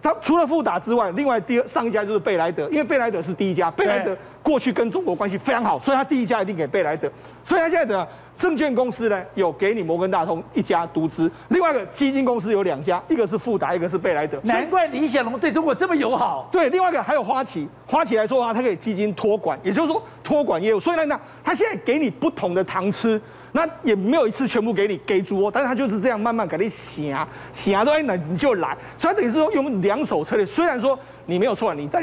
[0.02, 7.06] 他除了富达之外，另外第二上一家就是贝莱德，因为贝莱德是第一家，贝莱德过去跟中国关系非常好，所以他第一家一定给贝莱德。
[7.44, 14.38] 所以他现在的证券公司呢，有给你摩根大通一家独资，另外一个基金公司有两家，一个是富达，一个是贝莱德。
[14.44, 16.48] 难怪李显龙对中国这么友好。
[16.50, 20.80] 对，另外一个还有花旗，花旗来说的话，它可以基金托管，也就是说托管业务。
[20.80, 23.20] 所以呢，那他现在给你不同的糖吃。
[23.54, 30.46] 那也没有一次全部给你给足哦，但是他就是这样慢慢给你洗啊洗啊，都哎那你就来，所以他等于是说用两手策略。
[30.46, 32.02] 虽然说你没有错，你在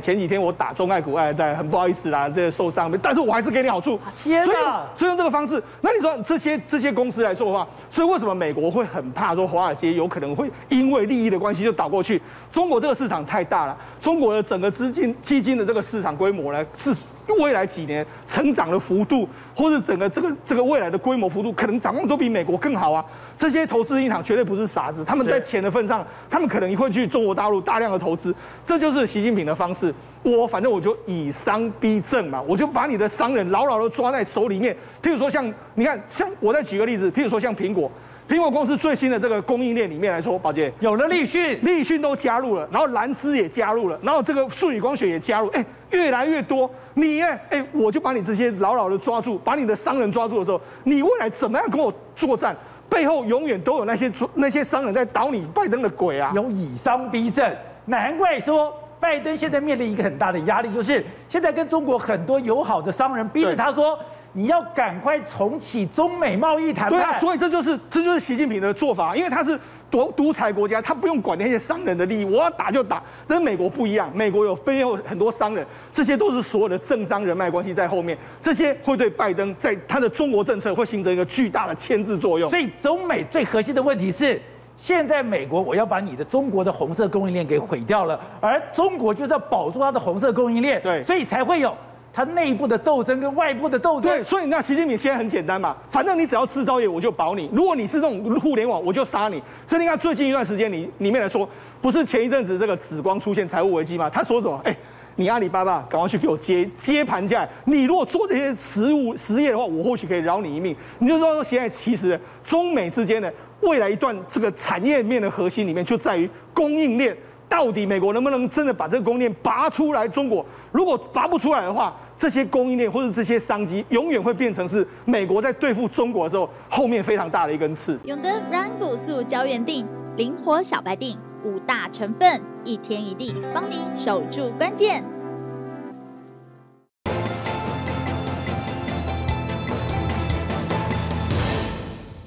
[0.00, 3.98] 前几天我打中概股哎，对，很不好意思啦，这个受伤，但是我还是给你好处。
[4.22, 4.46] 天哪！
[4.46, 4.56] 所以
[4.98, 12.20] 所以用这个方式，那你说这些这些公司来说的话，所以为什么美国会很怕说华尔街有可能会因为利益的关系就倒过去？
[12.50, 16.94] 中国这个市场太大了，中国的整个资金基金的这个市场规模呢是。
[17.34, 23.04] 未来几年成长的幅度，或者整个这个这个未来的规模幅度，可能展望都比美国更好啊！
[23.36, 28.34] 这些投资银行绝对不是傻子，他们在钱的份上，他们可能会去中国大陆大量的投资。
[28.64, 29.92] 这就是习近平的方式。
[30.22, 34.74] 我反正我就以商逼政嘛，我就把你的商人牢牢的抓在手里面。
[35.02, 37.90] 譬如说像你看，像我再举个例子，譬如说像苹果。
[38.28, 46.68] 苹果公司最新的这个供应链里面来说，宝杰有了立讯，立讯都加入了，然后蓝思也加入了，然后这个舜宇光学也加入，哎，越来越多。
[46.94, 52.56] 你哎，哎，我就把你这些牢牢的抓住，把你的商人抓住的时候，你未来怎么样跟我作战？
[52.88, 56.32] 背后永远都有那些那些商人在捣你拜登的鬼啊！
[56.34, 57.48] 有以商逼政，
[57.84, 63.96] 难怪说拜登现在面临一个很大的压力，就是现在跟中国很多友好的商人逼着他说。
[64.36, 67.00] 你要赶快重启中美贸易谈判。
[67.00, 69.58] 对啊，所以这就是这就是习近平的做法，因为他是
[69.90, 73.02] 独独裁国家，他不用管那些商人的利益，我要打就打。
[73.26, 82.50] 但是美国不一样，美国有背后很多商人，这些都是所有的政商人脉关系在后面，这些会对拜登在他的中国政策会形成一个巨大的牵制作用。
[82.50, 84.38] 所以中美最核心的问题是，
[84.76, 91.74] 现在美国我要把你的中国的红色供应链给毁掉了，而中国就是要保住它的红色供应链，对，所以才会有。
[92.16, 99.42] 它内部的斗争跟外部的斗争，对，所以那习近平现在很简单嘛，反正你只要制造业，我就保你；如果你是那种互联网，我就杀你。
[99.66, 101.46] 所以你看最近一段时间里里面来说，
[101.82, 104.08] 不是前一阵子这个紫光出现财务危机吗？
[104.08, 104.58] 他说什么？
[104.64, 104.74] 哎，
[105.16, 107.46] 你阿里巴巴赶快去给我接接盘价。
[107.66, 110.74] 你如果做这些实物实业的话，我或许可以饶你一命。
[111.00, 117.14] 你就说说现在其实中美之间的未来一段这个产业面的核心里面，就在于供应链。
[117.48, 120.08] 到底美国能不能真的把这个供应链拔出来？
[120.08, 127.98] 中国如果拔不出来的话，这些供应链或者这些商机，永远会变成是美国在对付中国的时候后面非常大的一根刺。
[128.04, 135.04] 永德软骨素胶原定，灵活小白定，五大成分，一天一地，帮你守住关键。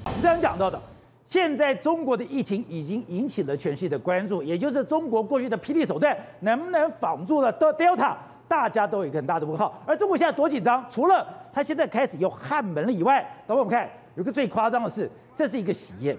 [0.04, 0.80] 我们刚刚讲到的。
[1.26, 8.14] 现在中国的疫情已经引起了全世界的关注，也就是中国过去的霹雳手段能不能防住了 Delta，
[8.50, 9.72] 大家都有一个很大的问号。
[9.86, 10.84] 而中国现在多紧张？
[10.90, 16.18] 除了他现在开始又汉门了以外，等会我们看有个最夸张的是，这是一个喜宴，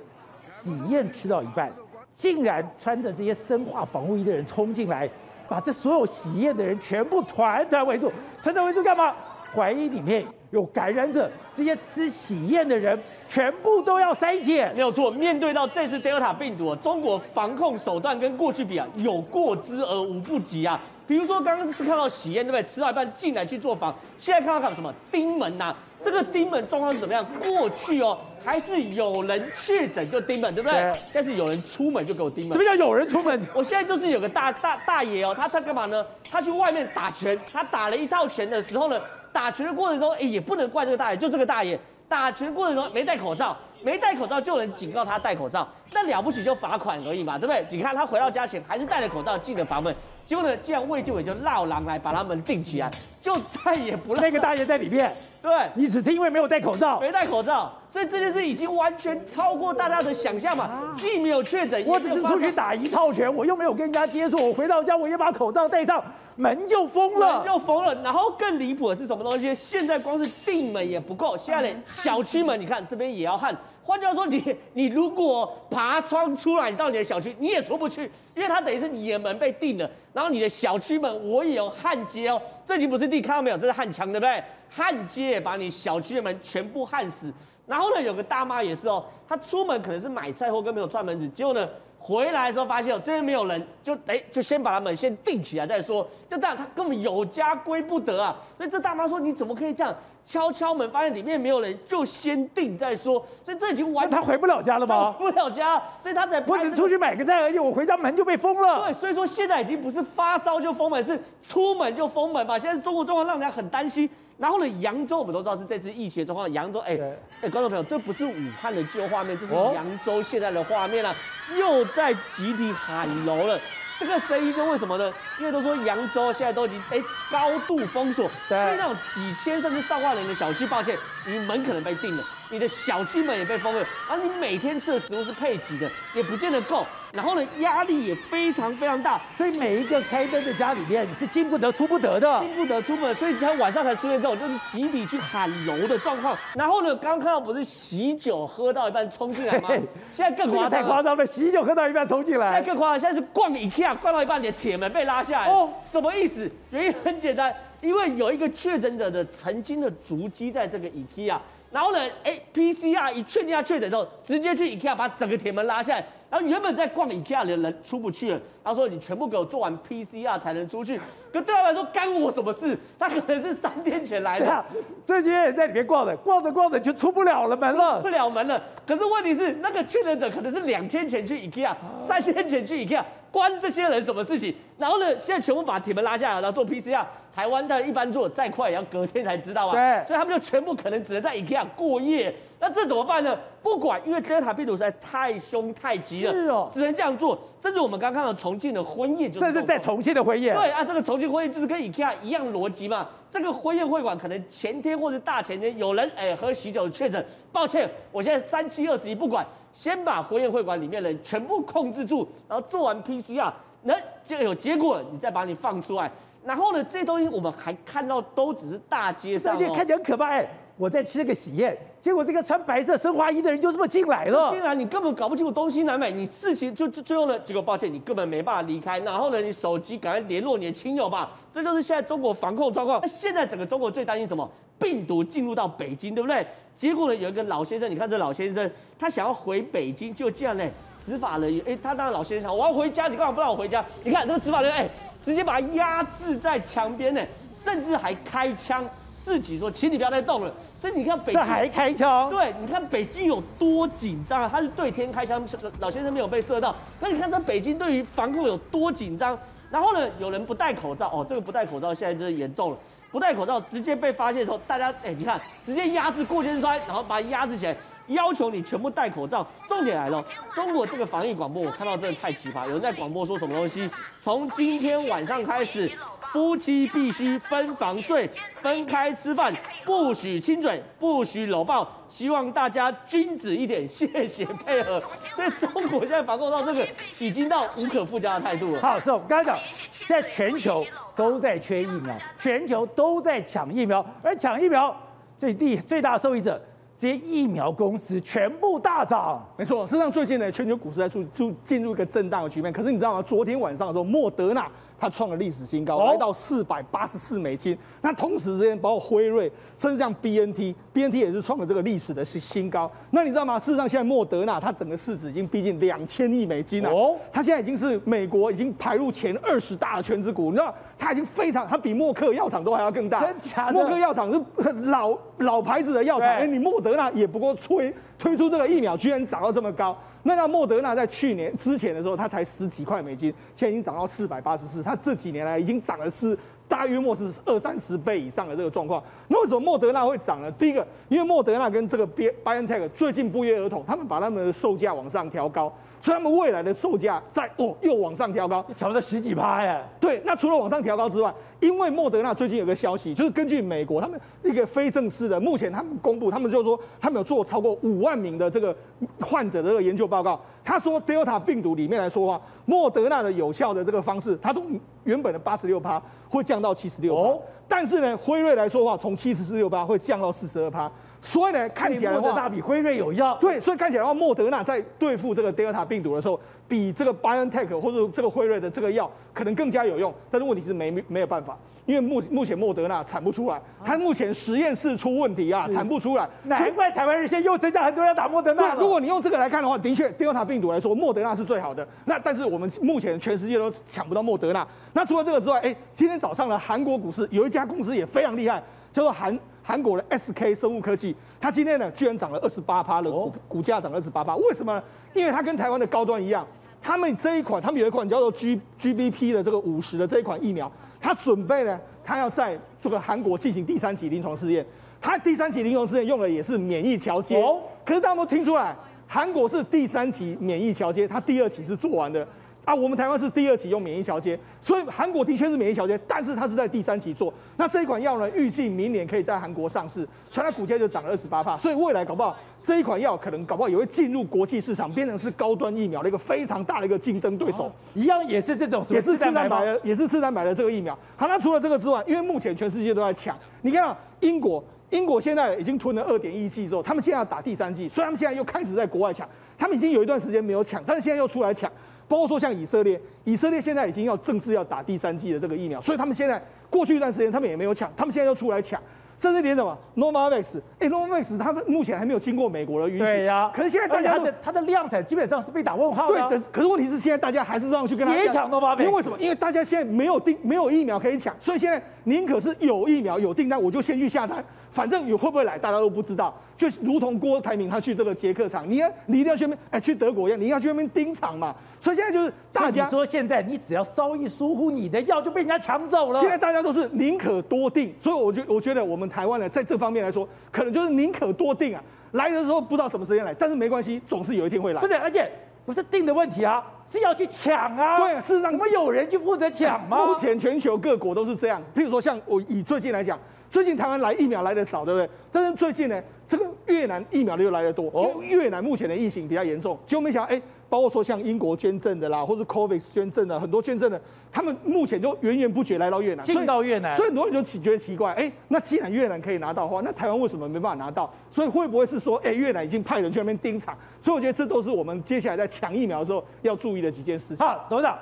[0.63, 1.69] 喜宴吃到一半，
[2.13, 5.09] 竟然穿着这些生化防护衣的人冲进来，
[5.49, 8.09] 把这所有喜宴的人全部团团围住，
[8.41, 9.13] 团团围住干嘛？
[9.53, 14.73] 怀疑里面有感染者，这些吃喜宴的人全部都要筛检。
[14.73, 20.79] 没有错，面对到这次 Delta 病毒，中国防控手段跟过去比啊，有过之而无不及啊。
[21.11, 22.63] 比如说刚刚是看到喜宴，对不对？
[22.63, 25.75] 吃到一半进来去做房，现在看到看什么盯门呐、啊？
[26.05, 27.21] 这个盯门状况是怎么样？
[27.41, 30.79] 过去哦，还是有人确诊就盯门，对不对？
[30.79, 30.93] 对。
[31.11, 32.53] 现在是有人出门就给我盯门。
[32.53, 33.41] 什么叫有人出门？
[33.53, 36.01] 我现在就是有个大大大爷哦，他他干嘛呢？
[36.31, 38.97] 他去外面打拳，他打了一套拳的时候呢？
[39.33, 47.65] 打拳的过程中，哎，也不能怪这个大爷，就这个大爷打拳过程中没戴口罩，没戴口罩就能警告他戴口罩，那了不起就罚款而已嘛，对不对？
[47.69, 49.93] 你看他回到家前还是戴着口罩进了房门，
[50.25, 52.89] 结果呢，竟然卫健委就绕狼来把他们定起来，
[53.21, 55.15] 就再也不让那个大爷在里面。
[55.41, 60.65] 对，你只是因为没有戴口罩，没戴口罩，所以这件事已经完全超过大家的想象嘛。
[60.65, 66.03] 啊、既没有确诊，我只是出去打一套拳，我又没有跟人家接触，我回到家我也把口罩戴上，
[66.35, 67.95] 门就封了，门就封了。
[68.03, 69.53] 然后更离谱的是什么东西？
[69.55, 73.55] 现在光是定门也不够，现在连小区门，你看这边也要焊。
[73.91, 82.41] 换句话说，你 你如果爬窗出来，你到你的小区你也出不去，因为它等于是你的门被定了，然后你的小区门我也有焊接哦。
[82.65, 83.57] 这已经不是地，看到没有？
[83.57, 84.41] 这是焊墙，对不对？
[84.69, 87.33] 焊接把你小区的门全部焊死。
[87.67, 91.67] 然后呢，有个大妈也是哦，她出门可能是买菜或跟没有串门子，结果呢
[92.01, 98.35] 回来的时候发现哦这边没有人，就哎就先把他们先定起来再说，就这样他根本有家归不得啊。
[98.57, 99.95] 所以这大妈说你怎么可以这样？
[100.23, 103.25] 敲敲门，发现里面没有人，就先定再说。
[103.43, 105.11] 所以这已经完，他回不了家了吗？
[105.13, 107.57] 回不了家，所以他才不只是出去买个菜而已。
[107.57, 108.81] 我回家门就被封了。
[108.81, 112.57] 对，所以说现在已经不是发烧就封门，是出门就封门嘛。
[112.57, 114.07] 现在中国状况让人家很担心。
[114.41, 116.51] 然后呢，扬州我们都知道是这次疫情状况。
[116.51, 116.99] 扬州，哎
[117.41, 121.13] 哎，观众朋友，这不是武汉的旧画面，这是扬州现在的画面了，
[121.59, 123.59] 又在集体喊楼了。
[123.99, 125.13] 这个声音就为什么呢？
[125.37, 126.99] 因为都说扬州现在都已经哎
[127.29, 136.85] 高度封锁，所以那种几千甚至上万人的小区，抱歉，你门可能被定了，你的小区门也被封了，而你每天吃的食物是配给的，也不见得够。
[137.11, 143.13] 然后呢，压力也非常非常大，所以每一个开灯的家里面，你是进不得出不得的，进不得出不得。
[143.13, 146.37] 所以你看晚上才出现这种就是集体去喊楼的状况。
[146.55, 149.69] 然后呢，刚刚看到不是喜酒喝到一半冲进来吗？
[150.09, 152.53] 现在更夸张，太夸张了，喜酒喝到一半冲进来。
[152.53, 155.51] 现在更夸张，现在是逛 IKEA，逛到一半，你的铁门被拉下来。
[155.51, 156.49] 哦，什么意思？
[156.69, 161.37] 原因很简单，因为有一个确诊者的曾经的足迹在这个 IKEA，
[161.71, 166.05] 然后呢，哎，PCR 一确定他确诊之后，直接去 IKEA 把整个铁门拉下来。
[166.29, 170.97] 然后原本在逛 IKEA 的人出不去了，他说：“你全部给我做完 PCR 才能出去。”
[171.33, 172.77] 可对他来说，干我什么事？
[172.97, 174.65] 他可能是三天前来的，
[175.05, 178.63] 这些人在里面逛着逛着逛着就出不了了门了，出不了门了。
[178.87, 181.75] 可是问题是，那个确诊者可能是两天前去 IKEA，
[182.07, 184.55] 三天前去 IKEA，关这些人什么事情？
[184.77, 187.05] 然后呢，现在全部把铁门拉下来，然后做 PCR。
[187.33, 192.33] 台湾的一般做再快也要隔天才知道啊，对，所以他们就全部可能只能在 IKEA 过夜。
[192.59, 193.35] 那这怎么办呢？
[193.63, 197.39] 不管，因为 Delta 病毒实在太凶太急了，是哦，只能这样做。
[197.59, 203.07] 甚至我们刚刚看到重庆的婚宴，就是这是在重庆的婚宴，对啊，这个重庆婚宴就是跟 IKEA 一样逻辑嘛。
[203.31, 213.51] 这个婚宴会馆可能前天或者大前天有人哎喝喜酒确诊，抱歉，我现在三七二十一不管，先把婚宴会馆里面的人全部控制住，然后做完 PCR，
[213.83, 216.11] 那就有结果了，你再把你放出来。
[216.43, 220.27] 然后呢，这些东西我们还看到都只是大街上，哦，而且看起来很可怕。
[220.27, 224.49] 哎，我在吃个喜宴，结果这个穿白色生化衣的人就这么进来了。
[224.49, 228.99] 进来你根本搞不清楚东西南北，你事情就最后呢，结果抱歉，你根本没办法离开。
[228.99, 231.31] 然后呢，你手机赶快联络你的亲友吧。
[231.53, 232.99] 这就是现在中国防控状况。
[233.01, 234.49] 那现在整个中国最担心什么？
[234.79, 236.43] 病毒进入到北京，对不对？
[236.73, 240.63] 结果呢，有一个老先生，你看这老先生，他想要回北京，就这样呢。
[241.05, 243.83] 执法人员，哎，他当然老先生，我要回家，你干嘛不让我回家？
[244.03, 244.89] 你看这个执法人员，哎，
[245.23, 247.21] 直接把他压制在墙边呢，
[247.55, 248.83] 甚至还开枪
[249.13, 250.53] 示警说，请你不要再动了。
[250.79, 252.29] 所以你看北京，这还开枪？
[252.29, 254.49] 对，你看北京有多紧张啊！
[254.51, 255.43] 他是对天开枪，
[255.79, 256.75] 老先生没有被射到。
[256.99, 259.37] 那你看这北京对于防控有多紧张？
[259.69, 262.77] 然后呢，有人不戴口罩，哦，这个不戴口罩现在真的严重了。
[263.11, 267.75] 不戴口罩直接被发现的时候，大家哎，你看直接压制过肩摔，然后把它压制起来。
[268.13, 269.45] 要求你全部戴口罩。
[269.67, 272.65] 重点来了，中国这个防疫广播，我看到真的太奇葩。
[272.65, 273.89] 有人在广播说什么东西？
[274.21, 275.91] 从今天晚上开始，
[276.31, 279.53] 夫妻必须分房睡，分开吃饭，
[279.83, 281.87] 不许亲嘴，不许搂抱。
[282.07, 285.01] 希望大家君子一点，谢谢配合。
[285.35, 286.87] 所以中国现在防控到这个，
[287.19, 288.81] 已经到无可复加的态度了。
[288.81, 289.59] 好，是我刚才讲，
[289.89, 290.85] 现在全球
[291.15, 294.95] 都在缺疫苗，全球都在抢疫苗，而抢疫苗
[295.37, 296.61] 最第最大受益者。
[297.01, 299.87] 这些疫苗公司全部大涨，没错。
[299.87, 302.71] 实际上，最近呢，全球股市在出出进入一个震荡的局面。
[302.71, 303.23] 可是你知道吗？
[303.23, 304.69] 昨天晚上的时候，莫德纳。
[305.01, 307.75] 它创了历史新高，来到四百八十四美金。
[308.01, 312.89] 那同时之间，包括辉瑞，甚至像 BNT，BNT 也是创了这个历史的新新高。
[313.09, 313.57] 那你知道吗？
[313.57, 316.89] 事实上，现在莫德纳它整个市值已经逼近两千亿美金了。
[316.91, 320.51] 哦，它现在已经是美国已经排入前二十大的全职股。
[320.51, 323.21] 你知道，它已经非常，它比默克药厂都还要更大。
[323.21, 323.73] 真假的？
[323.73, 329.97] 默克药厂是很老老牌子的药厂，哎，你莫德纳也不过推推出这个疫苗，居然涨到这么高。
[330.23, 334.83] 那那莫德纳在去年之前的时候，它才十几块美金，现在已经涨到四百八十四。
[334.83, 339.03] 它这几年来已经涨了是大约莫是二三十倍以上的这个状况。
[339.27, 340.51] 那为什么莫德纳会涨呢？
[340.51, 345.73] 第一个，因为莫德纳跟这个 BioNTech 最近不约而同，他们把他们的售价往上调高。
[346.01, 349.79] 所以他们未来的售价在哦又往上调高，调了十几趴耶。
[349.99, 358.75] 对，那除了往上调高之外，因为莫德纳最近有个消息，就是根据美国他们一个非正式的，目前他们公布，他们就是说他们有做超过五万名的这个
[359.19, 360.41] 患者的这个研究报告。
[360.63, 370.91] 他说，Delta 病毒里面来说的话，莫德纳的有效的这个方式，它从原本的八十六趴会降到七十六趴，哦、但是呢，辉瑞来说的话，从七十六趴会降到四十二趴。
[371.21, 373.37] 所以呢，看起来的话，莫德纳比辉瑞有药。
[373.39, 380.11] 对，所以看起来的话，莫德纳在对付这个德尔塔病毒的时候，比这个 BioNTech 或者这个辉瑞的这个药可能更加有用。
[380.31, 381.55] 但是问题是没没有办法，
[381.85, 386.27] 因为目目前莫德纳产不出来，它目前实验室出问题啊，产不出来。
[386.45, 388.71] 难怪台湾人现在又增加很多人要打莫德纳。
[388.71, 391.87] 对，如果你用这个来看的话，的确德尔塔病毒来说，莫德纳是最好的。
[392.05, 394.67] 那但是我们目前全世界都抢不到莫德纳。
[394.93, 399.37] 那除了这个之外，哎，今天早上呢韩国股市有一家公司也非常厉害，叫做韩。
[399.63, 404.83] 韩国的 SK 生物科技，它今天呢居然涨了二十八趴了，股股价涨了二十八趴，为什么呢？
[405.13, 406.45] 因为它跟台湾的高端一样，
[406.81, 414.65] 他们这一款，他们有一款叫做 G GBP 的这个五十的这一款疫苗，它准备呢，它要在这个韩国进行第三期临床试验，
[414.99, 417.41] 它第三期临床试验用的也是免疫桥接，
[417.85, 418.75] 可是大家有没有听出来，
[419.07, 422.27] 韩国是第三期免疫桥接，它第二期是做完的。
[422.63, 427.33] 啊，我们台湾是第二期用免疫桥接，所以韩国的确是免疫桥接，但是它是在第三期做。
[427.57, 431.57] 那这一款药呢，预计明年可以在韩国上市，所以它股价就涨了二十八帕。
[431.57, 437.63] 所以未来搞不好这一款药可能搞不好也会进入国际市场，变成是高端疫苗的一个非常大的一个竞争对手。
[437.63, 440.97] 哦、一样也是这种，也是次蛋白的，也是次蛋白的这个疫苗。
[441.17, 451.71] 好，那除了这个之外，因为目前全世界都在抢，你看啊，英国，英国现在已经吞了二点一剂之后，他们现在要打第三剂，所以他们现在又开始在国外抢，他们已经有一段时间没有抢，但是现在又出来抢。
[452.11, 458.77] 包括说像以色列，以色列现在已经要正式要打第三剂的这个疫苗，所以他们现在过去一段时间他们也没有抢，他们现在又出来抢，
[459.17, 469.17] 甚至连什么 Novavax，哎，Novavax 他们目前还没有经过美国的允许，对呀、啊，可是现在大家它的它的量产基本上是被打问号的、啊，对，可是问题是现在大家还是让去跟他别抢 Novavax，因为为什么？
[469.17, 474.43] 因为大家现在没有订没有疫苗可以抢，所以现在宁可是有疫苗有订单，我就先去下单。
[474.71, 476.33] 反正有会不会来，大家都不知道。
[476.57, 481.55] 就如同郭台铭他去这个捷克厂，你要你一定要去那边，哎，去德国一样，你要去那边盯厂嘛。
[481.79, 486.19] 所以现在就是大家说，现在你只要稍一疏忽，你的药就被人家抢走了。
[486.21, 491.83] 现在大家都是宁可多订，所以我觉我觉得我们台湾呢，在这方面来说，可能就是宁可多订啊。
[492.11, 494.81] 来的时候不知道什么时间来，但是没关系，总是有一天会来。
[494.81, 495.31] 不是，而且
[495.65, 497.97] 不是订的问题啊，是要去抢啊。
[497.97, 500.05] 对，事实上，我们有人去负责抢吗？
[500.05, 501.59] 目前全球各国都是这样。
[501.73, 503.17] 譬如说，像我以最近来讲。
[503.51, 505.09] 最近台湾来疫苗来的少，对不对？
[505.29, 507.91] 但是最近呢，这个越南疫苗又来的多。
[507.93, 521.13] 哦，越南目前的疫情比较严重，结果没想到，哎，包括说像英国捐赠的啦，或者 COVID 捐赠的，很多捐赠的，他们目前都源源不绝来到越南，进到越南，所以，很多人就奇觉得奇怪，哎，那既然越南可以拿到的话，那台湾为什么没办法拿到？
[521.29, 523.77] 所以会不会是说，哎，越南已经派人去那边盯场？
[524.01, 527.45] 所以我觉得这都是我们接下来在抢疫苗的时候要注意的几件事情。
[527.45, 527.99] 好，董事长，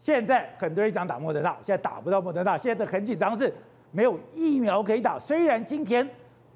[0.00, 3.52] 现在很多人想打莫德纳，现在打不到莫德纳，现在很紧张是。
[3.92, 6.06] 没有疫苗可以打，虽然今天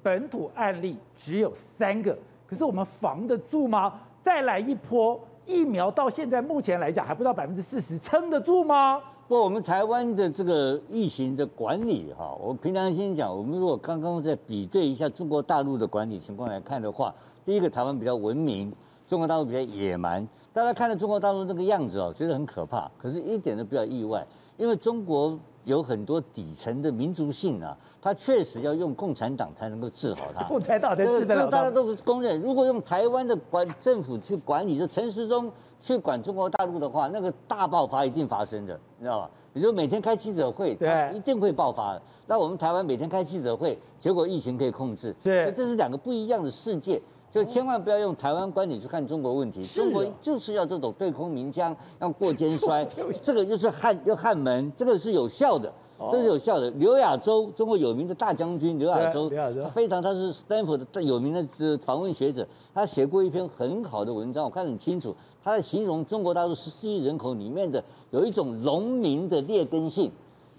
[0.03, 3.99] 本土案例只有三个，可是我们防得住吗？
[4.21, 9.01] 再来一波疫苗到现在目前来讲还不到百分之四十，撑得住吗？
[9.27, 17.13] 不，我们台湾的这个疫情的管理哈，我平常心讲，我们如果刚刚在比对一下中国大陆的管理情况来看的话，
[17.45, 18.71] 第一个台湾比较文明，
[19.07, 20.27] 中国大陆比较野蛮。
[20.53, 24.25] 大家看到中国大陆这个样子哦，觉得很可怕，可是一点都不要意外，
[24.57, 25.39] 因为中国。
[25.65, 30.43] 有很多底层的民族性啊，他确实要用共产党才能够治好他。
[30.49, 31.41] 共产党才治得了。
[31.41, 32.39] 这个大家都是公认。
[32.41, 39.29] 如果用台湾的管政府去管理，就陈时中去管中国大陆的话，那个大爆发一定发生的，你知道吧？
[39.53, 42.01] 你说每天开记者会，对，一定会爆发的。
[42.25, 47.01] 那我们台湾每天开记者会，结果疫情可以控制，对，这是两个不一样的世界。
[47.31, 52.85] 就千万不要用台湾观点去看中国问题，中国就是要这种对空鸣枪，要过肩摔，
[53.23, 55.71] 这个就是汉要汉门，这个是有效的，
[56.11, 56.69] 这是有效的。
[56.71, 59.31] 刘亚洲，中国有名的大将军刘亚洲，
[59.63, 70.11] 他非常他是斯坦福的有名的这访问学者，他写过一篇很好的文章，我看得很清楚，他在形容中国大陆十四亿人口里面的有一种农民的劣根性。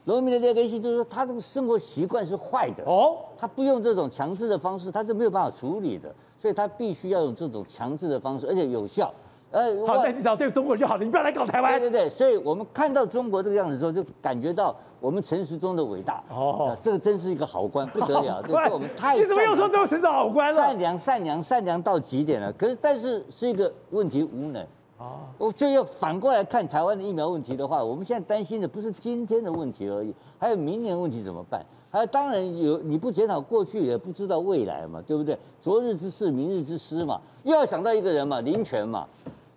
[0.05, 6.13] 农民的劣根性就是说，他这个生活习惯是坏的哦，他不用这种强制的方式，他是没有办法处理的，
[6.43, 9.15] 所以他必须要用这种强制的方式，而且有效。
[9.53, 11.79] 呃，好，那你只要对中国就好了，你不要来搞台湾。
[11.79, 20.61] 对对对，所以我们看到中国这个样子之后，就感觉到我们陈时中的伟大哦，这个真是一个好官，不得了，对我们太你怎么又说这个陈是好官了？
[20.61, 24.61] 善良善良善良到极点了，可是但是是一个问题无能。
[24.99, 31.65] 哦我就要反过来看台湾的疫苗问题的话，我们现在担心的不是今天的问题而已，还有明年问题怎么办？
[31.93, 35.39] 还有当然有你不检讨过去，也不知道未来嘛，对不对？
[35.61, 39.07] 昨日之事，明日之师嘛，又要想到一个人嘛，林权嘛。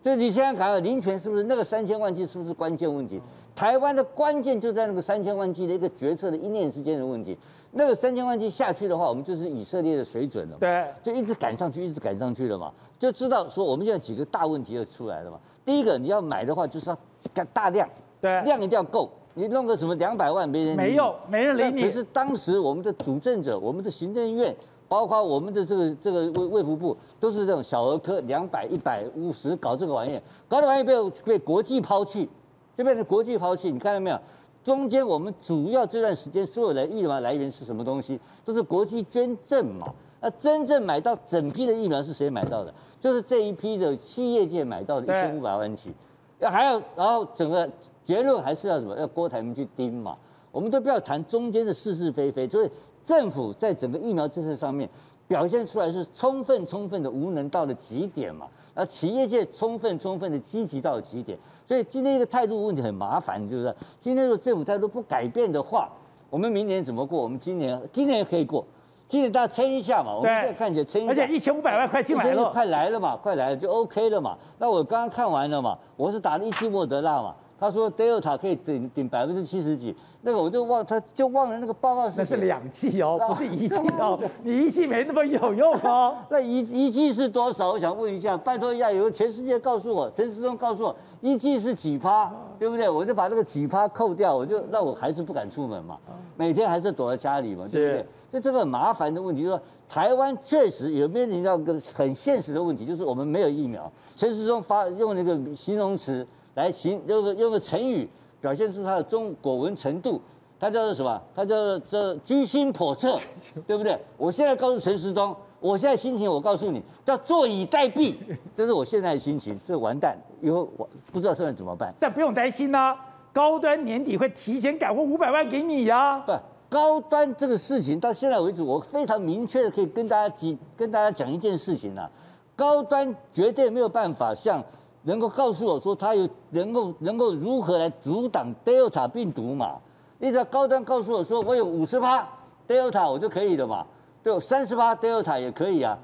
[0.04, 3.22] 这你现在看看林权是不是那个三千万剂是不是关键问题？
[3.56, 7.38] 台湾的关键就在那个三千万剂的一个决策的一念之间的问题。
[7.72, 10.58] 那个三千万剂下去的话，我们就是以色列的水准了。
[10.60, 12.70] 对，就一直赶上去，一直赶上去了嘛。
[13.00, 15.40] 就知道说我们现在几个大问题就出来了嘛。
[15.66, 19.10] 第一个你要买的话，就是要大量，对，量一定要够。
[19.36, 21.84] 你弄个什么两百万没人没有，没人理你。
[21.84, 24.56] 可是当时我们的主政者，我们的行政院，
[24.88, 32.28] 包括我们的这个这个卫卫福部，都是这种小儿科，两百一百五十搞这个玩意儿，搞这玩意儿被被国际抛弃，
[32.76, 33.70] 就变成国际抛弃。
[33.70, 34.20] 你看到没有？
[34.64, 38.20] 中间我们主要这段时间所有的疫苗来源是什么东西？
[38.44, 39.86] 都是国际捐赠嘛。
[40.22, 42.74] 那真正买到整批的疫苗是谁买到的？
[43.00, 45.94] 就是这一批的企业界买到的一千五百万剂。
[46.40, 47.70] 要还要，然后整个
[48.06, 48.96] 结论还是要什么？
[48.98, 50.16] 要郭台铭去盯嘛。
[50.52, 52.70] 我们都不要谈中间的是是非非，所以
[53.04, 54.90] 政府在整个疫苗政策上面
[55.28, 58.48] 表现出来是充分充分的无能到了极点嘛。
[58.74, 61.38] 而企业界充分充分的积极到了极点。
[61.68, 65.90] 所以今天一个态度问题很麻烦，就是今天如果政府态度不改变的话，
[66.30, 67.22] 我们明年怎么过？
[67.22, 68.66] 我们今年今年可以过，
[69.08, 70.16] 今年大家撑一下嘛。
[70.16, 74.38] 我们现在看起来撑一下，而且一千五百万快进来了，快来了嘛，快来了就 OK 了嘛。
[74.60, 77.36] 那我刚刚看完了嘛，我是打了一剂莫德纳嘛。
[77.58, 82.16] 他说 Delta 可以顶顶百分之七十几，那个我就忘，他就忘了那个报告是。
[82.18, 86.18] 那是两剂哦，不是一剂哦， 你一剂没那么有用哦。
[86.30, 87.72] 那一一剂是多少？
[87.72, 92.30] 我想问一下，拜托一下，有个全世界告诉我，陈世忠告诉我，一剂是几趴，
[92.60, 92.90] 对不对？
[92.90, 95.98] 我就把那个几趴扣掉，我就那我还是不敢出门嘛，
[96.36, 98.06] 每天还是躲在家里嘛，对不对？
[98.34, 103.90] 就这个很麻烦的问题，就是说台湾确实有面临到一个很现实的问题，就是我们没有疫苗。
[104.18, 106.28] 陈世忠发用那个形容词。
[106.56, 108.10] 来形用个用个成语
[108.42, 110.20] 表现出他的中国文程度，
[110.60, 111.22] 他叫做什么？
[111.36, 113.20] 他叫做这居心叵测，
[113.68, 114.00] 对不对？
[114.18, 118.16] 我现在告诉陈时中，我现在心情，我告诉你，叫坐以待毙，
[118.56, 119.60] 这是我现在的心情。
[119.66, 121.94] 这完蛋，以后我不知道现在怎么办。
[122.00, 126.20] 但不用担心呐、啊，高端年底会提前赶货五百万给你呀、啊。
[126.20, 126.34] 不，
[126.70, 132.12] 高端这个事情到现在为止，我非常明确的可以跟大家讲，跟大家讲一件事情呐、啊，
[132.56, 134.64] 高端绝对没有办法像。
[135.06, 139.78] 能够告诉我说他有能够能够如何来阻挡 Delta 病毒嘛？
[140.20, 142.28] 你只要高端告诉我说我有五十趴
[142.68, 143.86] Delta 我就可以了嘛？
[144.22, 145.98] 对，三十趴 Delta 也可以啊。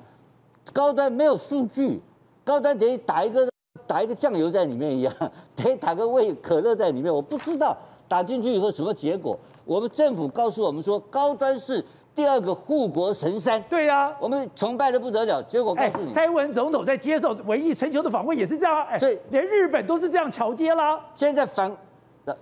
[0.71, 2.01] 高端没有数据，
[2.43, 3.49] 高端等于打一个
[3.85, 5.13] 打一个酱油在里面一样，
[5.55, 7.75] 等于打个胃可乐在里面，我不知道
[8.07, 9.37] 打进去以后什么结果。
[9.65, 11.83] 我们政府告诉我们说高端是。
[12.21, 15.41] 第二个护国神山，对呀、啊，我们崇拜的不得了。
[15.49, 21.03] 结果告诉你，蔡英文总统在接受《文艺春秋》的访问也是这样啊，所以连日本都是这样桥接啦。
[21.15, 21.75] 现在反，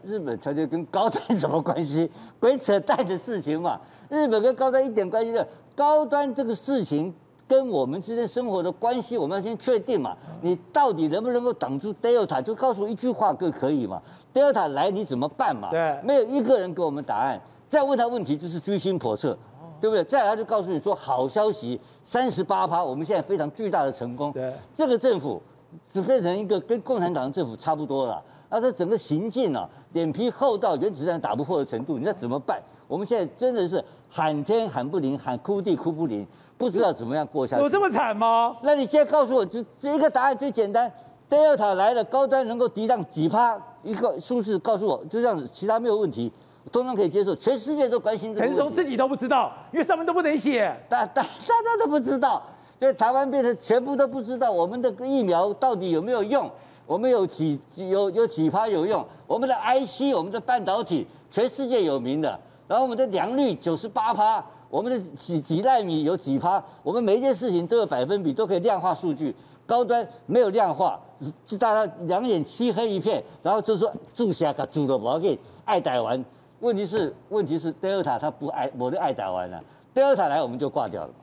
[0.04, 2.12] 日本桥接跟高端什么关系？
[2.42, 3.80] 鬼扯淡的事情嘛！
[4.10, 5.46] 日本跟高端一点关系没有。
[5.78, 7.14] 高端这个事情
[7.48, 10.14] 跟我们之间生活的关系，我们要先确定嘛。
[10.42, 12.42] 你到底能不能够挡住 Delta？
[12.42, 14.02] 就告诉我一句话就可以嘛。
[14.34, 15.70] Delta 来你怎么办嘛？
[15.72, 17.40] 对，没有一个人给我们答案。
[17.70, 19.38] 再问他问题就是居心叵测。
[19.80, 20.04] 对不对？
[20.04, 24.32] 再来他就告诉你说，好消息，三十八趴，我们现在非常巨大的成功。
[24.32, 25.42] 对，这个政府
[25.92, 28.22] 只变成一个跟共产党政府差不多了。
[28.50, 32.60] 那这整个行径啊，脸皮厚到原子弹打不破的程度，你知道怎么办？
[32.88, 36.26] 我们现在真的是喊天喊不灵，喊哭地哭不灵，
[36.58, 37.62] 不知道怎么样过下去。
[37.62, 38.58] 有这么惨吗？
[38.64, 40.92] 那你现在告诉我，就这一个答案最简单
[41.30, 43.56] ，Delta 来了，高端能够抵挡几趴？
[43.84, 46.32] 一个数字告诉我，就这样子，其他没有问题，
[46.72, 47.36] 通通可以接受。
[47.36, 48.48] 全世界都关心这个。
[48.48, 51.28] 陈松自己都不知道，因为上面都不能写，大大大
[51.64, 52.42] 家都不知道，
[52.80, 56.50] 所以台湾变成全部都不知道我们的疫苗到底有没有用。
[56.86, 59.06] 我们有几有有几趴有用？
[59.28, 62.40] 我们的 IC，我们的半导体，全世界有名的。
[62.68, 66.64] 然后我们的良率九十八趴，我们的几几纳米有几趴？
[66.82, 69.36] 我们每一件事情都有百分比，都可以量化数据。
[69.68, 71.00] 高端没有量化，
[71.46, 73.24] 就大家两眼漆黑一片。
[73.44, 76.26] 然后就说住下个住的不要给，爱台湾。
[76.62, 79.64] 问题是问题是德尔塔他不爱，我就爱打完了。
[79.94, 81.14] 德尔塔来我们就挂掉了。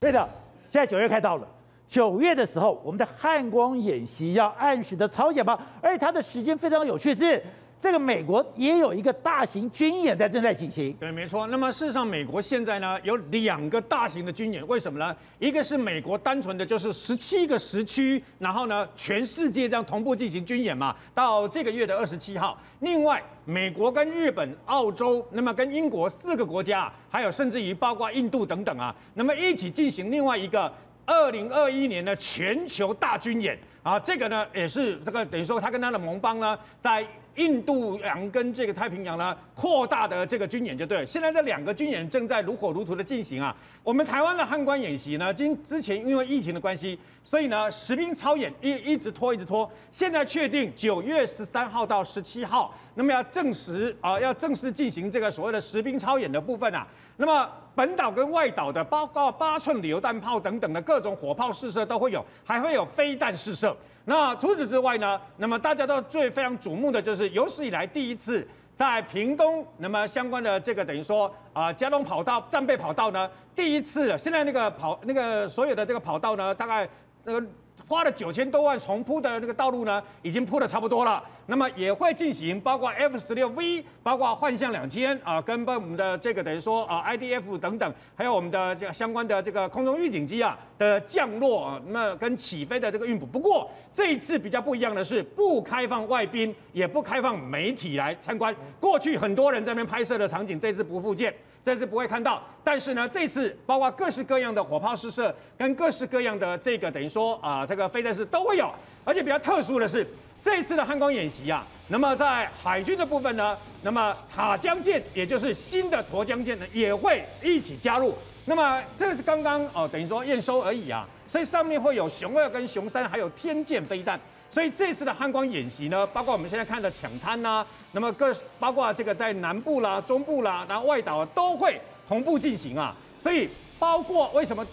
[0.00, 0.28] 对的，
[0.70, 1.48] 现在九月快到了，
[1.88, 5.58] 九月的时候，我们的汉光演习要按时的操演吗？
[5.82, 7.42] 而且它的时间非常有趣，是
[7.84, 10.90] 这个美国也有一个大型军演在正在进行。
[10.94, 11.46] 对，没错。
[11.48, 15.14] 那么事实上，美国现在呢有两个大型的军演，为什么呢？
[15.38, 22.58] 一个是美国单纯的就是十七个时区，然后呢全世界这样同步进行军演嘛，到这个月的二十七号。
[22.80, 30.72] 另外，美国跟日本、澳洲，那么跟英国四个国家，还有甚至于包括印度等等啊，那么一起进行另外一个
[31.04, 37.06] 二零二一年的全球大军演啊，这个呢也是这个等于说他跟他的盟邦呢在。
[37.36, 41.06] 印度洋跟这个太平洋呢，扩大的这个军演就对了。
[41.06, 43.54] 现在这两个军演正在如火如荼的进行啊。
[43.82, 49.70] 我们台湾的汉光演习呢，今之前因为疫情的关系，所以呢实兵操演一一直拖一直拖。
[49.92, 56.86] 现在确定九月十三号到十七号，那么要正式啊，要正式进行这个所谓的实兵操演的部分啊。
[57.16, 63.76] 那么本岛跟外岛的，包括八寸榴弹炮等等的各种火炮试射都会有，还会有飞弹试射。
[64.04, 65.20] 那除此之外呢？
[65.36, 76.88] 那么大家都最非常瞩目的就是有史以来第一次在屏东，那么相关的这个等于说啊，加龙跑道战备跑道呢，第一次现在那个跑那个所有的这个跑道呢，大概
[77.24, 77.46] 那个。
[77.86, 81.22] 花了九千多万重铺的那个道路呢，已经铺的差不多了。
[81.46, 93.26] 那么也会进行包括 F 十六 V，包括幻象两千啊，跟我们的这个等于说啊 IDF 等等，还有我们的这个相关的这个空中预警机啊的降落啊，那跟起飞的这个运补。
[93.26, 98.54] 不过这一次比较不一样的是，不开放外宾，也不开放媒体来参观。
[98.80, 101.34] 过去很多人在那边拍摄的场景，这次不复见。
[101.64, 108.70] 这次不会看到，但是呢，这次包括各式各样的火炮试射，跟各式各样的这个等于说啊，这个飞弹式都会有。
[109.02, 110.06] 而且比较特殊的是，
[110.42, 118.14] 这次的汉光演习啊，那么在海军的部分呢，那么塔江舰，也就是新的沱江舰呢，也会一起加入。
[118.44, 124.20] 那么这是刚刚哦，等于说验收而已啊，所以上面会有熊二跟熊三，还有天剑飞弹。
[124.54, 132.94] 所以这次的汉光演习呢，包括我们现在看的抢滩呐，那么各包括这个在南部啦、中部啦，然后外岛都会同步进行啊。
[133.18, 133.48] 所以
[133.80, 134.64] 包括为什么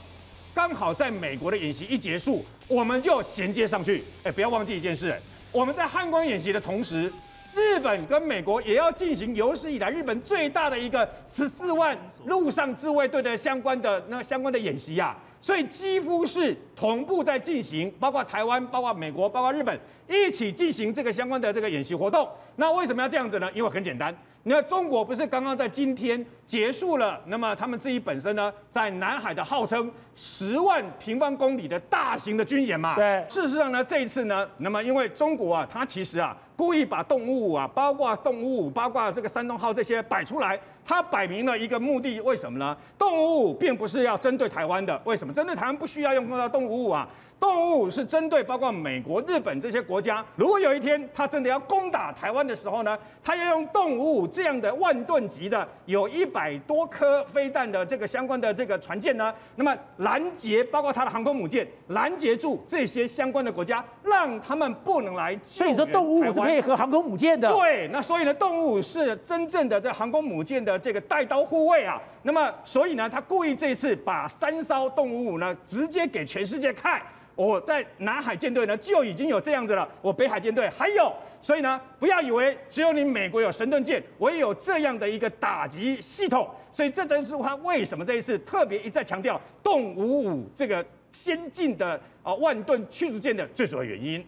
[0.53, 4.03] 刚好在美国的演习一结束，我们就衔接上去。
[4.23, 5.19] 哎，不要忘记一件事，
[5.51, 7.11] 我们在汉光演习的同时，
[7.55, 15.17] 日本跟美国也要进行有史以来日本最大的一个十四万陆上自卫队的相关的那相关的演习呀。
[15.41, 19.77] 所以几乎是同步在进行，包括台湾、包括美国、包括日本
[20.07, 22.29] 一起进行这个相关的这个演习活动。
[22.57, 23.49] 那为什么要这样子呢？
[23.53, 32.95] 因为很简单，你看中国不是刚刚在今天结束了，那么他们自己本身呢，在南海的号称十万平方公里的大型的军演嘛？
[32.95, 33.25] 对。
[33.27, 40.59] 事实上呢，这一次呢，那么因为中国啊，它其实啊，故意把动物啊，包括动物，包括这个山东号这些摆出来。
[40.85, 42.77] 他摆明了一个目的，为什么呢？
[42.99, 45.33] 动物并不是要针对台湾的，为什么？
[45.33, 47.07] 针对台湾不需要用到动物啊。
[47.41, 50.23] 动五五是针对包括美国、日本这些国家。
[50.35, 65.35] 如果有一天他真的要攻打台湾的时候呢，他要用动五五这样的万吨级的，有一百多颗飞弹的这个相关的这个船舰呢，那么拦截包括他的航空母舰，拦截住这些相关的国家，让他们不能来。
[65.47, 67.51] 所以说动五五是配合航空母舰的。
[67.51, 71.99] 对，那所以呢，动五五是真正的这航空母舰的这个带刀护卫啊。
[72.23, 77.01] 那么所以呢，他故意这一次把三艘动五五呢，直接给全世界看。
[77.33, 81.11] 我在南海舰队呢就已经有这样子了，我北海舰队还有，
[81.41, 94.23] 所以呢，不要以为只有你美国有神盾舰，我也有这样的一个打击系统，所以这正是他为什么这一次特别一再强调动五五这个先进的啊万吨驱逐舰的最主要原因。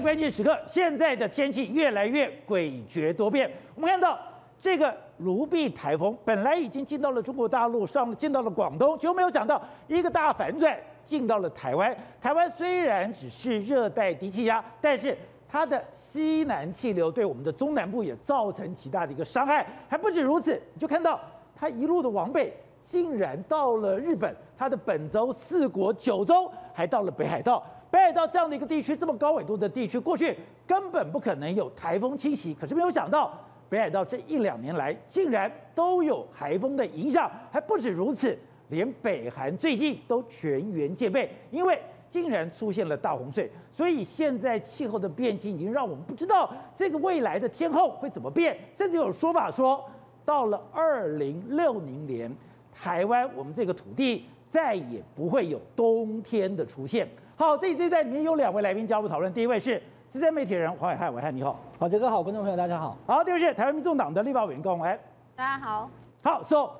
[0.00, 3.50] 关键时刻，现在的天气越来越诡谲多变。
[3.74, 4.18] 我们看到
[4.60, 11.96] 这个卢碧台风本来已经进到了中国大陆，上进到了广东，就没有想到一个大反转，进到了台湾。
[12.20, 15.16] 台湾虽然只是热带低气压，但是
[15.48, 19.66] 它的西南气流对我们的中南部也造成极大的一个伤害。
[19.88, 21.20] 还不止如此，你就看到
[21.54, 22.52] 它一路的往北，
[22.84, 27.64] 竟然到了日本，它的本州、四国、九州，还到了北海道。
[27.96, 30.36] 北海道这样的一个地区，这么高纬度的地区，过去
[30.66, 32.52] 根本不可能有台风侵袭。
[32.52, 33.32] 可是没有想到，
[33.70, 38.38] 北海道这一两年来竟然都有台风的影响，还不止如此，
[38.68, 41.80] 连北韩最近都全员戒备，因为
[42.10, 43.50] 竟然出现了大洪水。
[43.72, 49.82] 所以现在气候的变迁已经让我们不知道这个未来的天候会怎么变，甚至有说法说，
[50.22, 52.30] 到了二零六零年，
[52.74, 57.08] 台湾我们这个土地再也不会有冬天的出现。
[57.38, 59.30] 好，这这一段里面有两位来宾加入讨论。
[59.30, 61.60] 第一位是资深媒体人黄伟汉，伟汉你好。
[61.78, 62.96] 好，杰哥好，观众朋友大家好。
[63.06, 64.98] 好，第二位是台湾民众党的立法委员高虹安，
[65.34, 65.90] 大家好。
[66.22, 66.70] 好，So，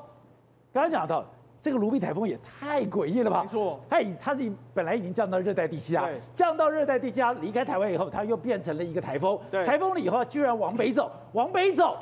[0.73, 1.23] 刚刚讲到
[1.61, 3.43] 这个卢碧台风也太诡异了吧？
[3.43, 9.39] 没错，它它是本来已经降到热带低气压，降到热带低气压离开台湾以后，它又变成了一个台风。
[9.51, 11.99] 对，台风了以后居然往北走，往北走。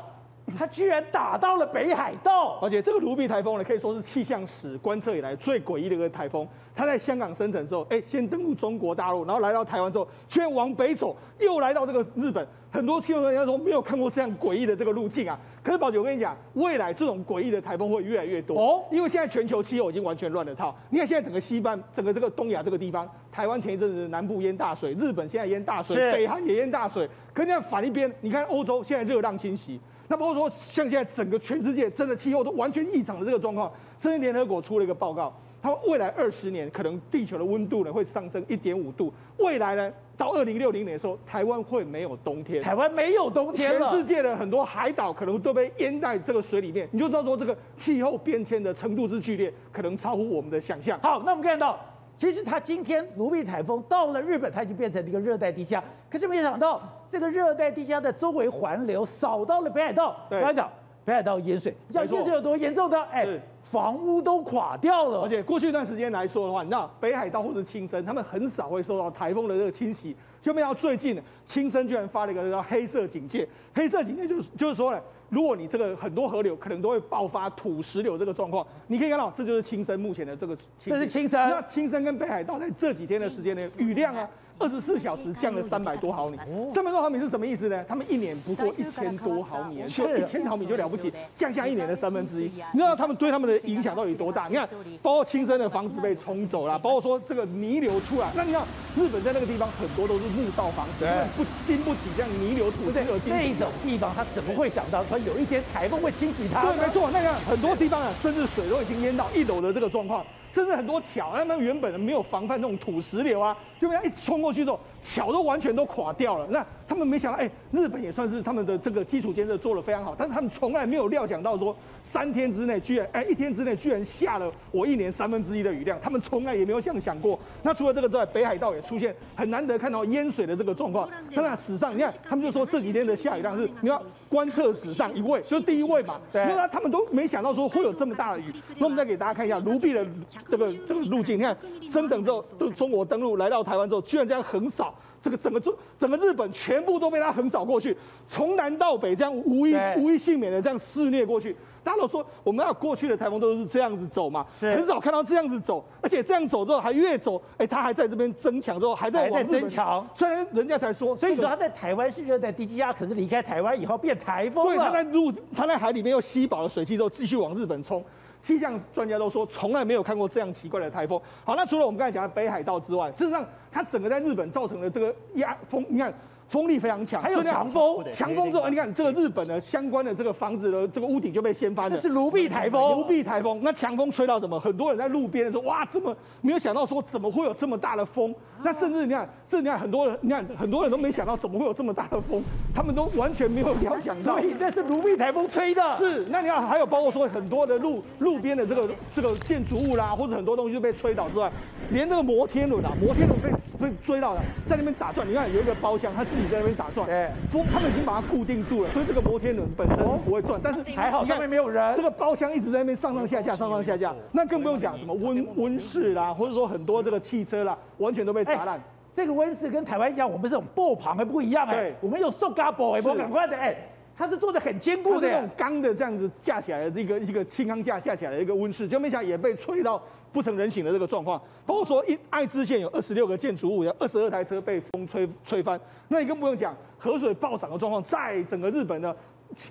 [0.59, 6.47] 它居然打到了北海道， 而且这个卢碧台风呢，可以说是气象史观测以来最诡异的一个台风。
[6.74, 12.47] 它在香港生成之后，哎，先登陆中国大陆，然后来到台湾之后，居然往北走，又来到这个日本。
[12.70, 15.38] 很多气象专家说没有看过这样诡异的这个路径啊。
[15.62, 20.76] 可是宝姐，我跟你讲，未来这种诡异的台风会越来越多哦，因为现在全球气候已经完全乱了套。
[20.90, 27.09] 你看现在整个西半，整个这个东亚这个地方，台湾前一阵子南部淹大水，日本现在淹大水，北韩也淹大水。
[27.32, 29.80] 可是你看反一边，你看欧洲现在热浪侵袭。
[30.15, 50.97] 那包括说，像现在整个全世界真的气候都完全异常的这个状况，甚至联合国出了一个报告，他们未来二十年可能地球的温度呢会上升一点五度，未来呢到二零六零年的时候，台湾会没有冬天，台湾没有冬天了，全世界的很多海岛可能都被淹在这个水里面，你就知道说这个气候变迁的程度之剧烈，可能超乎我们的想象。
[51.01, 51.77] 好，那我们看到。
[52.17, 55.83] 其实它今天卢碧台风到了日本，它已经变成了一个热带低气压。
[56.09, 60.17] 可是没想到，这个热带低气压的周围环流扫到了北海道。
[60.31, 60.71] 刚才讲
[61.05, 63.01] 北海道淹水，你知道淹水有多严重的？
[63.05, 63.27] 哎，
[63.62, 65.23] 房屋都垮掉了。
[65.23, 70.17] 而且过去一段时间来说的话，你知道北海道或者青森，他们很少会受到台风的这个侵袭。
[70.41, 73.49] 就没想到最近青森居然发了一个叫黑色警戒。
[73.75, 75.01] 黑色警戒就是就是说呢。
[75.31, 80.57] 如果你这个很多河流可能都会爆发土石流这个状况，你可以看到，这就是青森目前的这个。
[80.79, 81.41] 这是青森。
[81.49, 84.29] 那青森跟北海道在这几天的时间内，雨量啊。
[84.59, 86.38] 二十四小时降了三百多毫米，
[86.72, 87.84] 三百多毫米是什么意思呢？
[87.88, 92.50] 他们一年不过一千多毫米，就一千毫米就了不起，降下一年的三分之一。
[92.72, 94.46] 你知道他们对他们的影响到底多大？
[94.48, 94.68] 你看，
[95.02, 98.30] 包括亲生的房子被冲走了，包括说这个泥流出来。
[98.34, 98.62] 那你看，
[98.96, 103.55] 日本在那个地方很多都是木造房子，不经不起这样泥流土石流侵袭。
[103.55, 106.72] 这种地方他怎么会想到说有一天台风会清洗它？
[106.72, 107.11] 对，没错。
[107.11, 110.24] 那个很多地方啊，甚至水都已经淹到一楼的这个状况。
[110.55, 116.46] 甚至很多桥，他们原本的没有防范那种土石流啊，就被他一冲过去之后，桥都完全都垮掉了。
[116.48, 127.38] 那他们没想到，哎，日本也算是他们的这个基础建设做得非常好，但是他们从来没有料想到说，三天之内居然，哎，一天之内居然下了我一年三分之一的雨量，他们从来也没有这样想过。
[127.62, 131.09] 那除了这个之外，北海道也出现很难得看到淹水的这个状况。
[131.32, 136.18] 那那史上，你看他们就说这几天的下雨量是，你要观测史上一位，就是第一位嘛。
[136.32, 136.42] 对。
[136.44, 138.52] 那他们都没想到说会有这么大的雨。
[138.78, 140.07] 那我们再给大家看一下卢碧的。
[140.48, 151.57] 这个这个路径，你看生成之后，都中国登陆来到台湾之后，居然这样横扫，这个整个中整个日本全部都被他横扫过去，从南到北这样无一无一幸免的这样肆虐过去。
[151.82, 160.07] 大家都说我们要过去的台风都是这样子走嘛，很少看到这样子走，而且这样走之后还越走，哎，他还在这边增强之后还在往增强。
[160.14, 164.74] 虽然人家才说，所以说他在台湾是热带低气压，可是离开台湾以后变台风了。
[164.74, 168.03] 对，他在陆，他在海里面又吸饱了水汽之后，继续往日本冲。
[168.45, 171.18] 气象专家都说，从来没有看过这样奇怪的台风。
[171.45, 173.42] 好，那除了我们刚才讲的北海道之外，事实上
[173.72, 176.12] 它整个在日本造成的这个压风，你看。
[176.55, 181.96] 风力非常强，还有强风，强风之后，你看这个日本的相关的这个房子的这个屋顶就被掀翻了。
[181.96, 184.61] 这是卢碧台风，卢碧台风，那强风吹到什么？
[184.61, 188.32] 很多人在路边的时候，哇，这么没有想到说怎么会有这么大的风？
[188.62, 192.40] 那甚至你看，甚至你看很多人，你看很多人都没想到怎么会有这么大的风，
[192.72, 194.34] 他们都完全没有料想到。
[194.34, 195.96] 所以这是卢碧台风吹的。
[195.98, 201.50] 是，那你看还有包括说很多的路路边的这个这个建筑物啦，或者很多东西就被吹倒之外，
[201.90, 205.29] 连这个摩天轮啊，摩天轮被被追到了，在那边打转。
[205.29, 207.09] 你看有一个包厢，他自己在那边打转。
[207.09, 210.61] 哎，风他们已经把它固定住了，所以这个摩天轮本身是不会转。
[210.62, 214.14] 但是还好上面没有人，这个包厢一直在那边上上下下，上上下下。
[214.33, 218.83] 那更不用讲什么温温室啦，或者说很多这个汽车啦，完全都被砸烂。
[219.16, 223.77] 这个温室跟台湾一样，我们是这种爆棚的不一样哎、欸，我们有塑胶薄哎，不赶快的哎。
[224.16, 230.01] 它是做的很坚固的，这种钢的这样子架起来的一个一个轻钢架架起来的一个温室，就没想也被吹到
[230.35, 231.41] 不成人形的这个状况。
[231.64, 235.80] 包括说一爱知县有二十六个建筑物，有二十二台车被风吹吹翻。
[236.09, 239.14] 那你更不用讲河水暴涨的状况，在整个日本呢，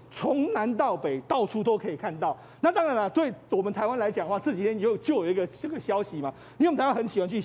[0.10, 2.36] 从南到北到处都可以看到。
[2.62, 7.44] 那当然了，对我们台湾来讲的话，这几天就就有一个这个消息嘛，因为我们台湾很喜欢去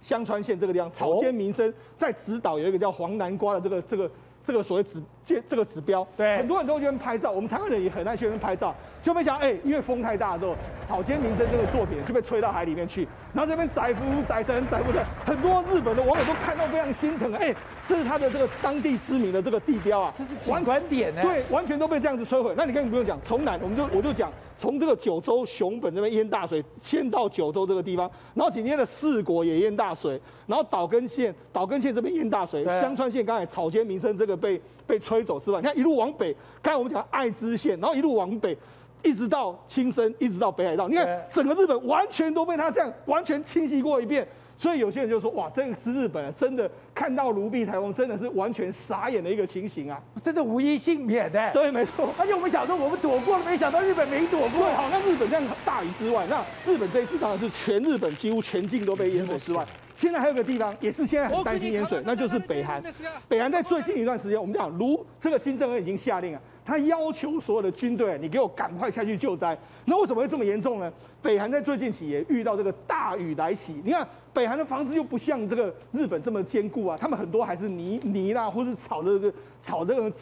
[0.00, 4.10] 香川县这个地方，草间弥生在直岛有一个叫黄南瓜的这个这个。
[4.44, 10.56] 这个所谓指这这个指标，对，很多人都喜欢拍照，我们台湾人也很爱喜欢拍照，就没想到，哎，因为风太大之后，
[10.88, 17.54] 草间弥生这个作品就被吹到海里面去，然后这边载浮载沉载浮的，很多日本的网友都看到非常心疼，哎，
[17.86, 22.54] 这是他的这个当地知名的这个地标啊，这是景观点呢，对，完全都被这样子摧毁。
[22.56, 24.30] 那你根本不用讲，从南我们就我就讲。
[24.58, 38.54] 从这个九州熊本这边淹大水，迁到九州这个地方，然后紧接着四国也淹大水，然后岛根县岛根县这边淹大水，香川县刚才草间民生这个被被吹走之外，你看一路往北，刚才我们讲爱知县，然后一路往北，
[39.02, 44.26] 一直到青森，一直到北海道，你看整个日本完全都被他这样完全清洗过一遍。
[44.58, 52.12] 所以有些人就说：“哇，这个是日本啊，真的看到卢碧台风，真的是完全傻眼的一个情形啊，真的无一幸免的。”对，没错。
[52.18, 54.66] 而且我们想说，我们躲过了，没想到日本没躲过。
[54.66, 59.64] 对，好，那日本这样大雨之外，那日本这一次当然是全日本几乎全境都被淹水之外，
[59.96, 62.82] 现在还有个地方也是现在很担心淹水，那就是北韩。
[63.26, 66.40] 北韩在最近一段时间，我们讲卢这个金正恩已经下令了。
[66.64, 69.56] 他要求所有的军队，你给我赶快下去救灾。
[69.86, 70.92] 那为什么会这么严重呢？
[71.22, 73.80] 北韩在最近期也遇到这个大雨来袭。
[73.84, 80.12] 你看，北韩的房子又不像这个日本这么坚固啊，他们很多还是泥泥啦，或是草的这个草这个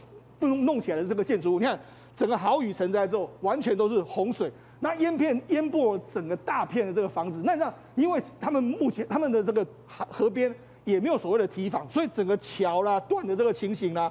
[0.40, 1.58] 弄弄起来的这个建筑物。
[1.58, 1.78] 你看，
[2.14, 7.42] 整个豪雨成灾之后，完全都是洪水，那淹片淹没整个大片的这个房子。
[7.44, 10.52] 那这样，因为他们目前他们的这个河河边
[10.84, 14.10] 也没有所谓的堤防，所以整个桥啦断的这个情形啦。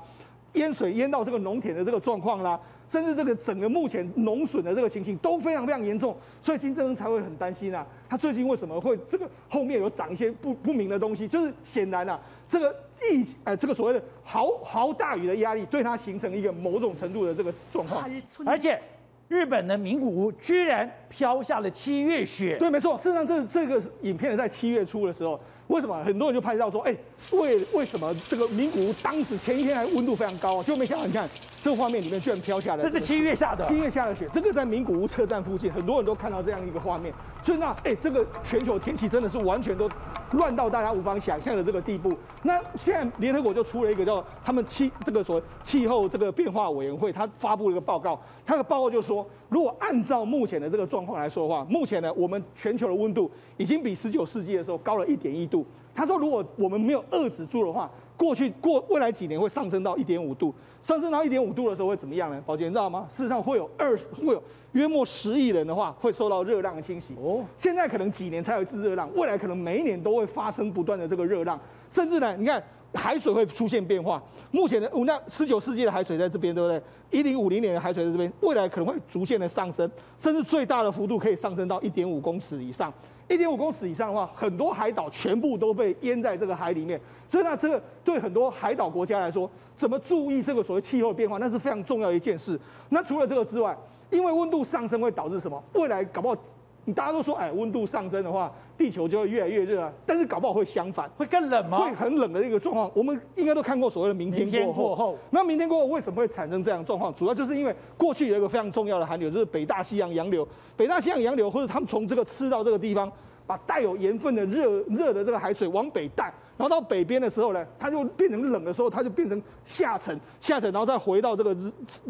[0.58, 7.86] 淹水淹到这个农田的这个状况啦，甚至这个整个目前农损的这个情形都非常非常严重，所以金正恩才会很担心啊。
[8.10, 11.28] 他最近为什么会这个后面有长一些不不明的东西？
[11.28, 18.10] 就是显然啊，这个疫呃这个所谓的豪豪大雨的压力，对他形成一个某种程度的这个状况。
[18.46, 18.80] 而且
[19.28, 22.58] 日本的名古屋居然飘下了七月雪。
[22.58, 22.98] 对，没错。
[22.98, 25.40] 事实上，这这个影片在七月初的时候。
[25.68, 26.96] 为什么很多人就拍照说，哎，
[27.32, 31.28] 为为什么这个名古屋当时前一天还温度非常高，就没想到你看
[31.62, 37.14] 这个画面里面居然飘下来，这是七月下的，七月下的雪，这个在名古屋车站附近，很多人都看到这样一个画面，
[37.44, 39.90] 所以那哎，这个全球天气真的是完全都
[40.32, 42.14] 乱到大家无法想象的这个地步。
[42.44, 55.66] 那现在联合国就出了一个叫他们气这个所谓气候这个变化委员会，他发布了一个报告，他的报告就说，如果按照目前的这个状况来说的话，目前呢，我们全球的温度已经比十九世纪的时候高了一点一度。
[55.98, 62.40] 他说：“如果我们没有遏制住的话，过去过未来几年会上升到一点五度，上升到一点五度的时候会怎么样呢？
[62.46, 63.08] 宝杰，你知道吗？
[63.10, 64.44] 事实上会有二会有
[64.74, 67.16] 约莫十亿人的话会受到热浪的侵袭。
[67.20, 72.62] 哦，现在可能几年才有一次热浪，未来可能每一年都会发生不断的这个热浪，甚至呢，你看
[72.94, 74.22] 海水会出现变化。
[74.52, 76.80] 目前的那十九世纪的海水在这边，对不对？
[77.10, 79.90] 一零五零年的海水在这边，未来可能会逐渐的上升，
[80.20, 82.94] 甚至最大的幅度可以上升到一点五公尺以上。”
[83.28, 87.00] 一点五公尺以上的话，很多海岛全部都被淹在这个海里面。
[87.30, 92.58] 所以那，这个对很多海岛国家来说，怎么注意这个所谓气候变化，那是非常重要的一件事。
[92.90, 93.78] 那除了这个之外，
[94.10, 95.62] 因为温度上升会导致什么？
[95.74, 96.38] 未来搞不好，
[96.86, 99.92] 你大家都说，哎，温度上升的话，地球就会越来越热啊。
[100.06, 101.80] 但是搞不好会相反，会更冷吗？
[101.80, 102.92] 会很冷的一个状况。
[102.94, 105.18] 我们应该都看过所谓的明天过后。
[105.32, 107.14] 那明天过后为什么会产生这样状况？
[107.16, 110.48] 主要就是因为过去有一个非常重要的寒流，就是北大西洋洋流。
[110.76, 113.12] 北大西洋洋流，或者他们从这个赤道这个地方。
[113.48, 116.26] 把带有盐分的热热的这个海水往北带，
[116.58, 121.56] 然后到北边的时候呢，它就变成冷的时候，它就变成下沉，下沉，然后再回到这个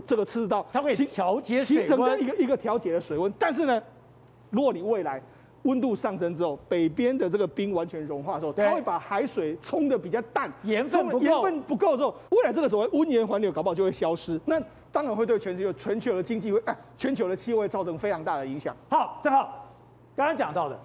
[0.07, 3.31] 这个赤道，它会调节水温，一个一个调节的水温。
[3.37, 3.79] 但是呢，
[4.49, 5.21] 如果你未来
[5.67, 14.59] 温度上升之后，北边的这个冰完全融化的时候，它会把海水冲的比较淡，盐分不够，盐分不够的时候，未来这个所谓温盐环流搞不好就会消失，那
[14.91, 18.75] 当然会对全球全球的经济会哎，全球的气候会造成非常大的影响。
[18.89, 19.69] 好，正好
[20.15, 20.79] 刚刚讲到的。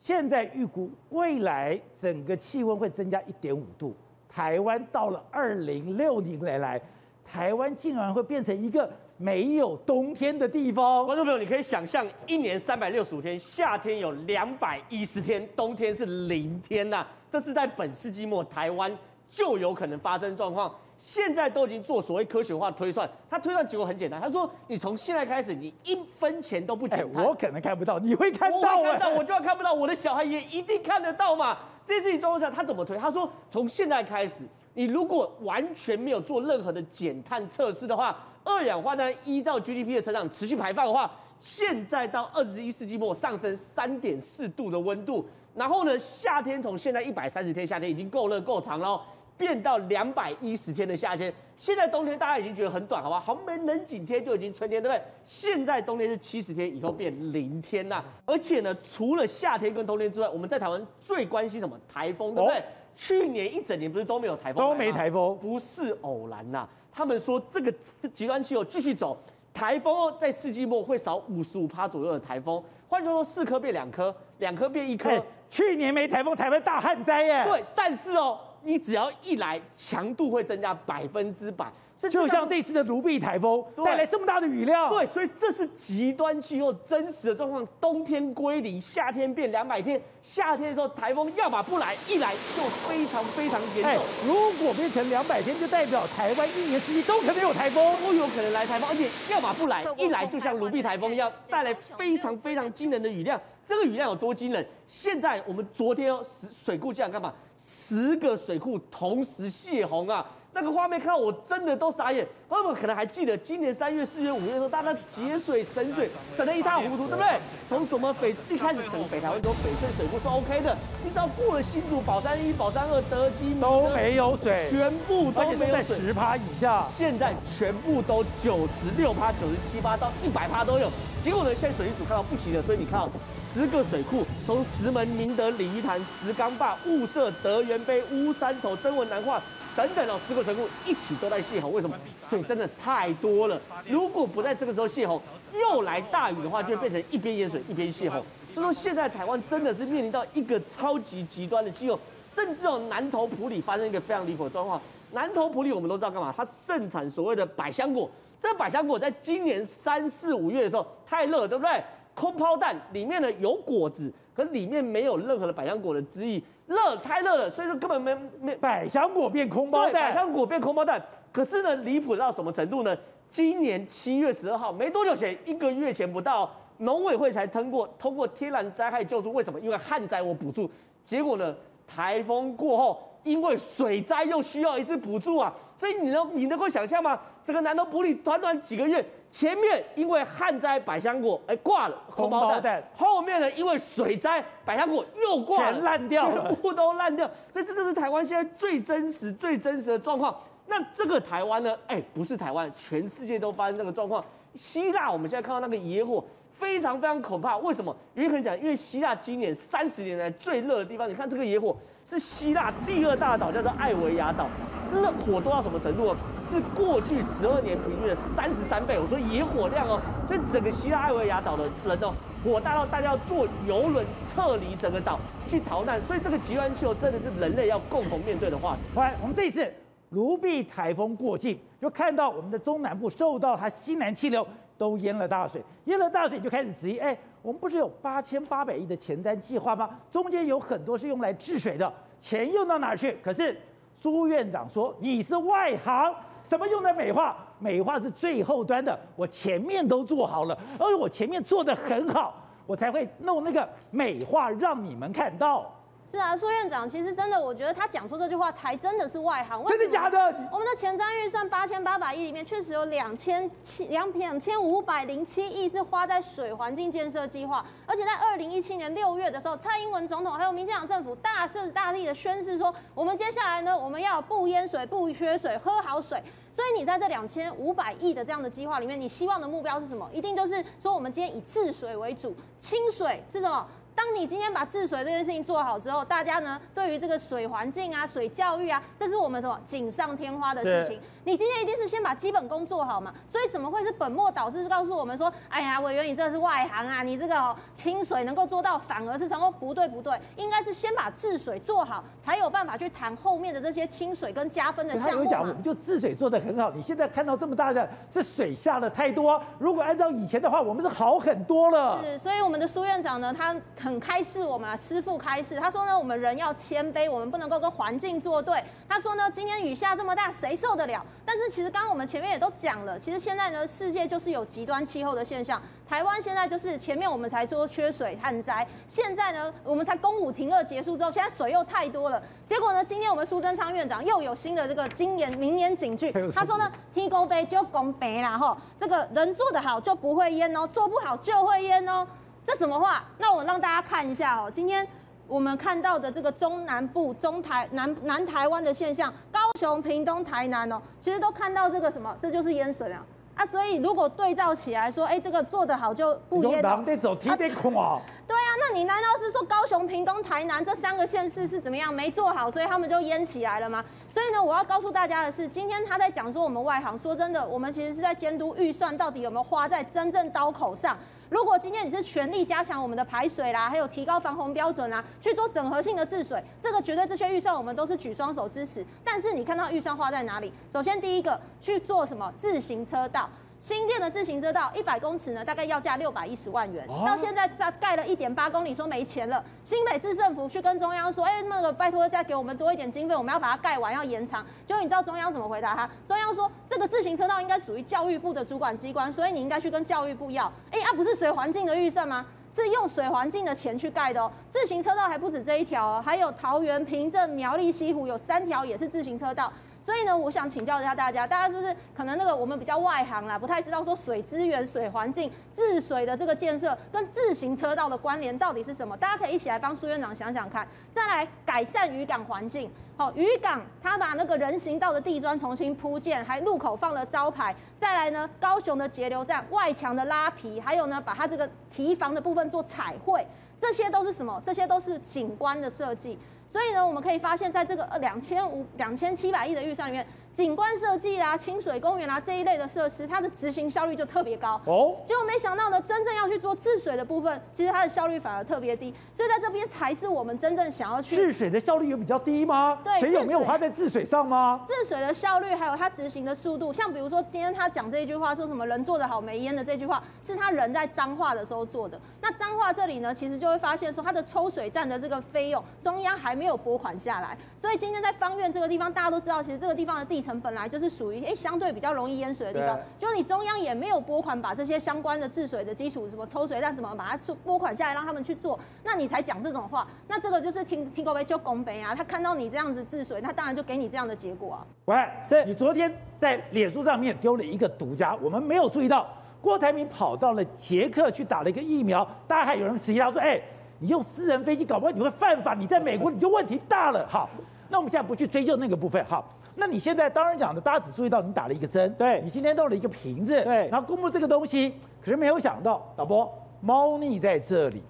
[0.00, 3.94] 现在预估未来整个气温会增加一点五度，
[4.28, 6.80] 台湾到了二零六零年来，
[7.24, 8.90] 台湾竟然会变成一个
[9.22, 11.06] 没有冬天的地方。
[11.06, 18.92] 观众朋友，你可以想象，一年三百六十五天，夏天有两百一十天，冬天是零天呐，这是在本世纪末台湾
[19.30, 20.74] 就有可能发生状况。
[20.96, 27.04] 现在都已经做所谓科学化推算，他推算结果很简单，他说你从现在开始，你一分钱都不减、欸。
[27.04, 28.76] 我可能看不到，你会看到、欸。
[28.76, 31.58] 我会看到，我就要看不到，我的小孩也一定看得到嘛。
[31.86, 32.96] 这件事情状况下，他怎么推？
[32.98, 34.42] 他说从现在开始，
[34.74, 45.24] 你如果完全没有做任何的减碳测试的话，二氧化碳依照 GDP 的成长持续排放的话，现在到二十一世纪末上升三点四度的温度，
[45.54, 49.00] 然后呢，夏天从现在一百三十天夏天已经够热够长了。
[49.34, 53.18] 变到两百一十天的夏天，现在冬天大家已经觉得很短，好吧？
[53.18, 55.02] 好，没冷几天就已经春天，对不对？
[55.24, 58.04] 现在冬天是七十天，以后变零天呐。
[58.24, 61.76] 而且呢，除了夏天跟冬天之外，我们在台湾最关心什么？
[61.92, 62.58] 台风，对不对？
[62.58, 62.62] 哦、
[62.94, 64.64] 去年一整年不是都没有台风？
[64.64, 66.68] 都没台风，不是偶然呐。
[66.92, 67.74] 他们说这个
[68.12, 69.16] 极端气候继续走，
[69.52, 72.62] 台风哦，在世纪末会少五十五趴左右的台风。
[72.86, 75.10] 换句话说，四颗变两颗，两颗变一颗。
[75.48, 77.44] 去年没台风，台湾大旱灾耶。
[77.44, 78.38] 对，但是哦。
[78.64, 81.66] 你只要一来，强度会增加百分之百。
[82.10, 87.66] 就像这次的卢碧台风带来这么大的雨量，对，所以这是极端气候真实的状况。
[87.80, 90.00] 冬天归零，夏天变两百天。
[90.20, 93.84] 夏天的时候台风要么不来，一来就非常非常严重。
[93.84, 94.34] 欸，如
[94.64, 103.40] 果变成两百天，就代表台湾一年四季都可能有台风，都有可能来台风，而且要么不来，一来就像卢碧台风一样，带来非常非常惊人的雨量。
[103.66, 104.66] 这个雨量有多惊人？
[104.86, 107.32] 现在我们昨天水水库这样干嘛？
[107.56, 110.26] 十个水库同时泄洪啊！
[110.54, 112.26] 那个画面看到我真的都傻眼。
[112.48, 117.26] 朋友们可能还记得，今年三月、四月、五月的时候，大家节水省水省得一塌糊涂，对不对？
[117.68, 126.84] 从什么翡一开始整个北台湾都翡翠水库是 OK 的，你只要过了新竹宝山一、宝山二、德基都没有水，全部都没有水，十趴以下。
[126.94, 130.90] 现在全部都九十六趴、九十七趴到一百趴都有。
[131.22, 133.08] 结果呢，现在水利署看到不行了，所以你看到
[133.54, 139.40] 十个水库，从石门、明德、鲤鱼潭、石冈坝、雾社、德源杯、乌山头、曾文南化
[139.76, 141.72] 等等哦，十个水库一起都在泄洪。
[141.72, 141.96] 为什么？
[142.28, 143.60] 水真的太多了。
[143.88, 145.20] 如果不在这个时候泄洪，
[145.54, 148.22] 又来大雨的话，就会变成一边淹水一边泄洪。
[148.54, 151.98] 所以说，现在台湾真的是面临到一个超级极端的气候，
[152.34, 154.80] 甚至哦，南投埔里发生一个非常离谱的状况。
[155.12, 156.32] 南投埔里我们都知道干嘛？
[156.36, 158.10] 它盛产所谓的百香果。
[158.42, 161.82] 这百香果在今年三四五月的时候太热，对不对？
[162.14, 171.00] 空抛弹里面呢有果子，可里面没有任何的百香果的汁液，热太热了，所以说根本没没百香果变空包蛋，百香果变空包蛋。
[171.32, 172.96] 可是呢，离谱到什么程度呢？
[173.28, 179.58] 今年七月十二号没多久前，一个月前不到，农委会才通过通过天然灾害救助，为什么？
[179.60, 180.70] 因为旱灾我补助，
[181.04, 181.54] 结果呢，
[181.86, 183.08] 台风过后。
[183.24, 187.16] 因为水灾又需要一次补助啊，所以你能你能够想象吗？
[187.44, 200.36] 这个南投埔里短短几个月，前面因为旱灾百香果哎挂了红包弹，后面呢因为水灾百香果又挂了，全烂掉了，全部都烂掉，所以这就是台湾现在最真实、最真实的状况。
[200.66, 201.74] 那这个台湾呢？
[201.86, 204.22] 哎，不是台湾，全世界都发生这个状况。
[204.54, 206.22] 希腊我们现在看到那个野火
[206.52, 207.96] 非常非常可怕，为什么？
[208.14, 211.74] 因为很简单，因为希腊今年三十年来最热的地方，你看这个野火。
[212.12, 214.46] 是希腊第二大岛，叫做艾维亚岛，
[214.92, 216.14] 那火多到什么程度？
[216.50, 218.98] 是过去十二年平均的三十三倍。
[219.00, 219.98] 我说野火量哦，
[220.28, 222.12] 所以整个希腊艾维亚岛的人哦，
[222.44, 224.04] 火大到大家要坐游轮
[224.36, 225.98] 撤离整个岛去逃难。
[226.02, 228.82] 所以这个极端气候真的是人类要共同面对的话题。
[228.94, 229.72] 来，我们这一次
[230.10, 234.46] 卢碧台风过境，就看到我们的中南部受到它西南气流
[234.82, 237.16] 都淹了大水，淹了大水就开始质疑，哎。
[237.40, 239.90] 我们不是有八千八百亿的前瞻计划吗？
[240.12, 243.16] 中间有很多是用来治水的，钱用到哪儿去？
[243.20, 243.60] 可是
[243.96, 246.14] 苏院长说你是外行，
[246.48, 247.36] 什么用在美化？
[247.58, 255.68] 美化是最后端的，我前面都做好了，而且我前面做得很好，我才会弄那个美化让你们看到。
[256.12, 259.64] 是啊，苏院长，其实真的，我觉得他讲出这句话才真的是外行。
[259.64, 260.18] 真的假的？
[260.52, 276.22] 我们的前瞻预算八千八百亿里面，确实有两千七两两千五百零七亿是花在水环境建设计划，而且在二零一七年六月的时候，蔡英文总统还有民进党政府大顺大力的宣示说，我们接下来呢，我们要不淹水、不缺水、喝好水。
[276.52, 280.06] 所以你在这两千五百亿的这样的计划里面，你希望的目标是什么？
[280.12, 283.66] 一定就是说，我们今天以治水为主，清水是什么？
[283.94, 291.00] 当你今天把治水这件事情做好之后，大家呢对于这个水环境啊、水教育啊，这是我们什么锦上添花的事情。
[291.24, 299.52] 你今天一定是先把基本功做好嘛，所以怎么会是本末倒置，告诉我们说，哎呀，委员你这是外行啊，你这个、哦、清水能够做到，反而是成功？
[299.52, 305.16] 不对不对，应该是先把治水做好，才有办法去谈后面的这些清水跟加分的项目嘛。
[305.18, 312.00] 他有讲，我们就治水做得很好，你现在看到这么大的是水下的太多，如果按照以前的话，我们是好很多了。
[312.02, 318.62] 是，所以我们的苏院长呢，他很开示我们啊，师傅开示，他说呢，我们人要谦卑，我们不能够跟环境作对。
[318.88, 321.04] 他说呢，今天雨下这么大，谁受得了？
[321.24, 325.60] 但是其实刚刚我们前面也都讲了，其实现在呢，世界就是有极端气候的现象。
[325.88, 332.22] 台湾现在就是前面我们才说缺水旱灾，现在呢，我们才公五停二结束之后，现在水又太多了。
[332.46, 342.06] 结果呢，今天我们苏贞昌院长又有新的这个今年明年警句，他说呢， 天公杯就公杯啦吼，这个人做得好就不会淹哦，做不好就会淹哦。
[342.46, 343.04] 这什么话？
[343.18, 344.50] 那我让大家看一下哦。
[344.50, 344.86] 今天
[345.26, 352.14] 我们看到的这个中南部、中台南南台湾的现象，高雄、屏东、台南哦，其实都看到这个什么？
[352.20, 353.04] 这就是淹水啊！
[353.34, 356.82] 啊，所以如果对照起来说，哎，这个做得好就不淹了。
[356.84, 357.98] 得走，天得空啊。
[358.26, 363.82] 对啊，那你难道是说高雄、屏东、台南这三个县市是怎么样没做好，所以他们就淹起来了吗？
[364.10, 370.98] 所以呢，我要告诉大家的是，今天他在讲说我们外行，说真的，我们其实是在监督预算到底有没有花在真正刀口上。
[371.32, 378.84] 如果今天你是全力加强我们的排水啦，还有提高防洪标准啊，去做整合性的治水，这个绝对这些预算我们都是举双手支持。
[379.02, 380.52] 但是你看到预算花在哪里？
[380.70, 383.30] 首先第一个去做什么自行车道。
[383.62, 389.42] 新店的自行车道一百公尺呢，大概要价六百一十万元，到现在在盖了一点八公里，说没钱了。
[389.62, 394.44] 新北市政府去跟中央说，哎，那个拜托再给我们多一点经费，我们要把它盖完，要延长。
[394.66, 395.88] 结果你知道中央怎么回答他？
[396.08, 400.52] 中央说这个自行车道应该属于教育部的主管机关，所以你应该去跟教育部要。
[400.72, 402.26] 哎，啊不是水环境的预算吗？
[402.52, 404.28] 是用水环境的钱去盖的哦。
[404.50, 409.52] 自行车道还不止这一条哦，还有桃园、平镇、苗栗、西湖有三条也是自行车道。
[409.82, 418.96] 所以呢，我想请教一下大家，大家就是可能那个我们比较外行啦，不太知道说水资源、水环境、治水的这个建设跟自行车道的关联到底是什么？
[418.96, 420.66] 大家可以一起来帮苏院长想想看。
[420.92, 427.52] 再来改善渔港环境，好，渔港他把那个人行道的地砖重新铺建，还路口放了招牌。
[427.76, 433.26] 再来呢，高雄的截流站外墙的拉皮，还有呢，把它这个堤防的部分做彩绘，
[433.60, 434.40] 这些都是什么？
[434.44, 436.16] 这些都是景观的设计。
[436.52, 440.06] 所以呢，我们可以发现，在这个两千五两千七百亿的预算里面。
[440.34, 444.96] 景观设计啦、清水公园啦这一类的设施，它的执行效率就特别高哦。
[445.06, 448.94] 结果没想到呢，真正要去做治水的部分，其实它的效率反而特别低。
[449.12, 452.78] 所以在这边才是我们真正想要去治水的效率有比较低吗？
[452.82, 454.64] 对，钱有没有花在治水上吗？
[454.66, 462.00] 治水的效率还有它执行的速度，像比如说今天他讲这一句话，说什么人做得好没烟的这句话，是他人在彰化的时候做的。
[462.22, 467.36] 那彰化这里呢，其实就会发现说，它的抽水站的这个费用，中央还没有拨款下来。
[467.58, 470.92] 所以今天在方院这个地方，大家都知道，其实这个地方的地层本来就是。
[470.92, 484.66] 属于哎，相对比较容易淹水的地方，就你中央也没有拨款，把这些相关的治水的基础，什么抽水站什么，把它出拨款下来，让他们去做，那你才讲这种话，那这个就是听听各位就拱北啊，他看到你这样子治水，他当然就给你这样的结果啊。
[484.84, 484.94] 喂，
[485.26, 489.08] 是你昨天在脸书上面丢了一个独家，我们没有注意到，
[489.40, 493.40] 郭台铭跑到了捷克去打了一个疫苗，大家还有人质疑他说，哎，
[493.78, 497.08] 你用私人飞机搞不好你会犯法，你在美国你就问题大了。
[497.08, 497.30] 好，
[497.70, 499.26] 那我们现在不去追究那个部分，好。
[499.54, 504.74] 那你现在当然讲的，大家只注意到你打了一个针，对，你今天弄了一个瓶子，对，然后公布这个东西，
[505.04, 507.82] 可是没有想到，导播猫腻在这里，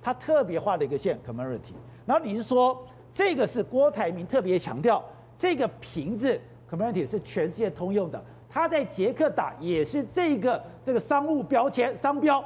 [0.00, 1.74] 他特别画了一个线 community，
[2.06, 5.04] 然后你是说这个是郭台铭特别强调，
[5.36, 6.40] 这个瓶子
[6.70, 12.42] community 是全世界通用的，他在捷克打也是这个这个商务标签商标，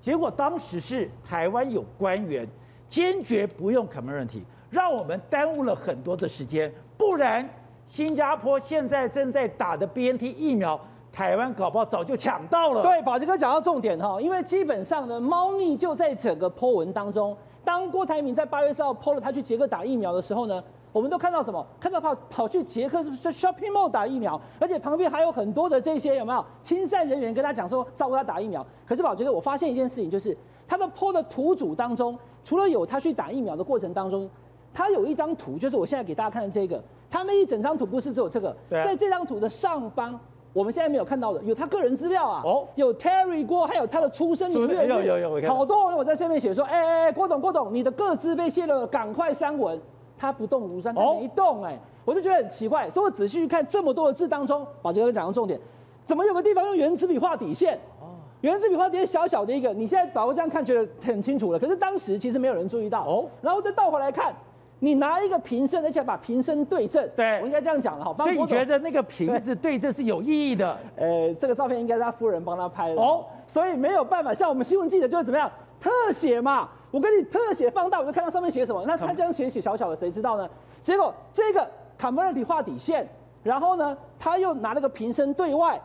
[0.00, 2.48] 结果当时是台湾有官员
[2.88, 4.40] 坚决不用 community
[4.70, 7.46] 让我们耽误了很多的时间，不然。
[7.88, 10.78] 新加坡现在正在打的 BNT 疫苗，
[11.10, 12.82] 台湾搞不好早就抢到了。
[12.82, 17.34] 对，宝杰哥讲到重点哈，因为基本上呢，猫腻就在整个 po 文当中。
[17.64, 20.62] 当郭台铭在八月四号 po 了他去捷克打疫苗的时候呢，
[20.92, 21.66] 我们都看到什么？
[21.80, 24.38] 看到跑跑去捷克是不是 shopping mall 打疫苗？
[24.60, 28.64] 而且旁边还有很多的这些有没有亲善人员跟他讲说照顾他打疫苗？
[28.84, 30.36] 可是宝杰哥，我发现一件事情，就是
[30.66, 34.28] 他的 po 的图组当中，除了有他去打疫苗的过程当中，
[34.74, 36.82] 他有一张图，就是我现在给大家看的这个。
[37.10, 40.18] 他那一整张图不是只有这个，在这张图的上方，
[40.52, 49.80] 我们现在没有看到的有他个人资料啊，哦，有 Terry 郭，还有他的出生年月日，有有有，好多网友在下面写说，哎哎哎，郭董郭董，你的个资被泄了，赶快删文。
[50.20, 55.56] 他不动如山，他没动哎，我就觉得很奇怪，所以我仔细去看这么多的字当中，宝杰哥讲的重点，
[56.04, 57.78] 怎么有个地方用原子笔画底线？
[58.00, 64.34] 哦，原子笔画底线小小的一个，你现在把我这样看觉得很清楚了，可是当时其实没有人注意到哦，然后再倒回来看。
[64.80, 68.14] 你拿一个瓶身，而且把瓶身对正，对，我应该这样讲了哈。
[68.22, 70.78] 所以你觉得那个瓶子对正是有意义的？
[70.96, 74.32] 呃，这个照片应该是他夫人帮他拍的哦，所以没有办法。
[74.32, 75.50] 像我们新闻记者就是怎么样
[75.80, 78.84] 特写嘛，我跟你特写放大，我就看到上面写什么。
[78.86, 80.48] 那他这样写写小小的，谁知道呢？
[80.80, 81.68] 结果这个
[81.98, 83.08] Comirnaty 画底线，
[83.42, 85.80] 然后呢，他又拿了个瓶身对外，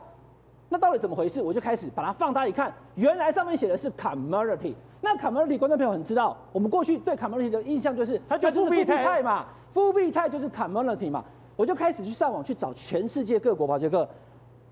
[0.69, 1.41] 那到底怎么回事？
[1.41, 4.75] 我就开始把它放大一看，原来上面写的是 Comirnaty。
[5.03, 11.21] 那 Comirnaty 观众朋友很知道，我们过去对 Comirnaty 的印象就是它就是复必泰嘛，复必泰就是 Comirnaty 嘛，
[11.57, 14.07] 我就开始去上网去找全世界各国，宝杰哥，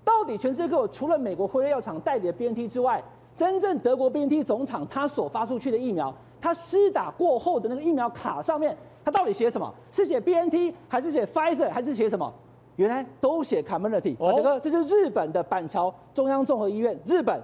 [0.02, 3.04] 到底全世界各国除了美国辉瑞药厂代理的 BNT 之外，
[3.36, 9.70] 真正德国 BNT 总厂它所发出去的疫苗，它施打过后的那个疫苗卡上面，它到底写什么？
[9.90, 12.32] 是写 BNT 还是写 Pfizer 还是写什么？
[12.76, 14.16] 原来都写 Comirnaty。
[14.16, 17.38] 宝杰哥，这是日本的板桥中央综合医院，日本。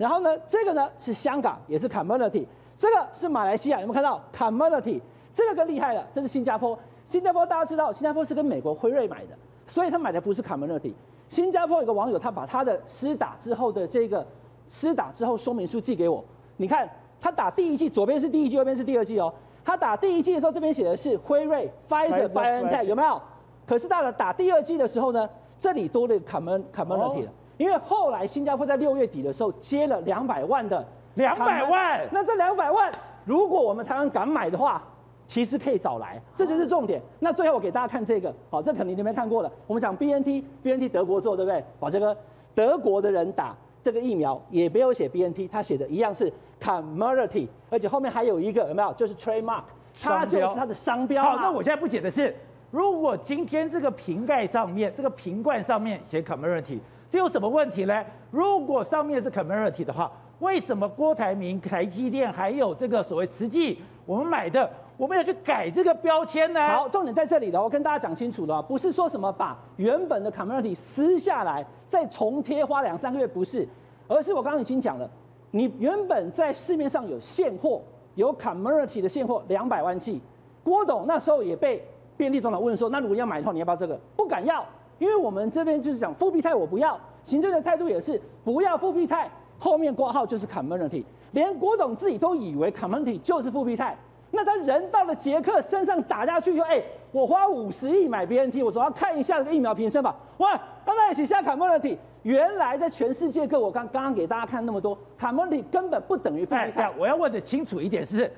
[0.00, 2.46] 然后呢，这个呢是香港，也是 community。
[2.74, 4.98] 这个是马来西亚，有没有看到 community？
[5.34, 6.78] 这个更厉害了，这是新加坡。
[7.04, 9.36] 新加坡大家知道，新加坡是跟美国辉瑞买的，
[9.66, 10.94] 所以他买的不是 community。
[11.28, 14.26] 新加坡有个网友，他把他的施打之后的这个
[14.68, 16.24] 施打之后说明书寄给我。
[16.56, 16.88] 你看，
[17.20, 19.30] 他打第一剂，左边是第一剂，右边是第二剂哦。
[19.62, 23.20] 他打第一剂的时候，这边写的是辉瑞 Pfizer BioNTech，有没有？
[23.66, 25.28] 可是到了打第二剂的时候呢，
[25.58, 27.30] 这里多了 community 了。
[27.60, 30.82] 因为后来新加坡在六月底的时候接了两百万的
[31.16, 32.90] 两百万，那这两百万
[33.26, 34.82] 如果我们台湾敢买的话，
[35.26, 37.02] 其实可以早来，这就是重点。
[37.18, 39.52] 那最后我给大家看这个，好，这肯定你没看过的。
[39.66, 41.62] 我们讲 BNT，BNT 德国做对不对？
[41.78, 42.16] 好，这个
[42.54, 46.32] 德国的人打这个疫苗也没有写 BNT，他写的一样是
[46.62, 48.90] Comirnaty，而且后面还有一个有没有？
[48.94, 49.64] 就是 trademark，
[50.02, 51.22] 它就是它的商标。
[51.22, 52.34] 好，那我现在不解的是，
[52.70, 56.78] 如果今天这个瓶盖上面、这个瓶罐上面写 Comirnaty。
[57.10, 58.04] 这有什么问题呢？
[58.30, 66.60] 如果上面是 Comirnaty 的话，为什么郭台铭、台积电还有这个所谓慈济，我们买的，我们要去改这个标签呢？
[66.68, 73.68] 好，重点在这里了，我跟大家讲清楚了，不是说什么把原本的 Comirnaty 撕下来再重贴花两三个月，不是，
[74.06, 75.10] 而是我刚刚已经讲了，
[75.50, 77.82] 你原本在市面上有现货，
[78.14, 80.22] 有 Comirnaty 的现货两百万剂，
[80.62, 81.84] 郭董那时候也被
[82.16, 83.98] 便利总统问说，那如果要买的话，你要不要这个？
[84.16, 84.64] 不敢要。
[85.00, 89.28] 因为我们这边就是讲复必泰，我不要，行政的态度也是不要复必泰，
[89.58, 91.02] 后面挂号就是 community
[91.32, 93.96] 连郭董自己都以为 community 就是复必泰，
[94.30, 96.82] 那他人到了捷克身上打下去，说，哎，
[97.12, 108.30] 我花五十亿买 BNT，我总要看一下这个疫苗评审吧，哇，刚才写下 community 原来在全世界各，我刚刚给大家看那么多 community 根本不等于复必泰，我要问的清楚一点是。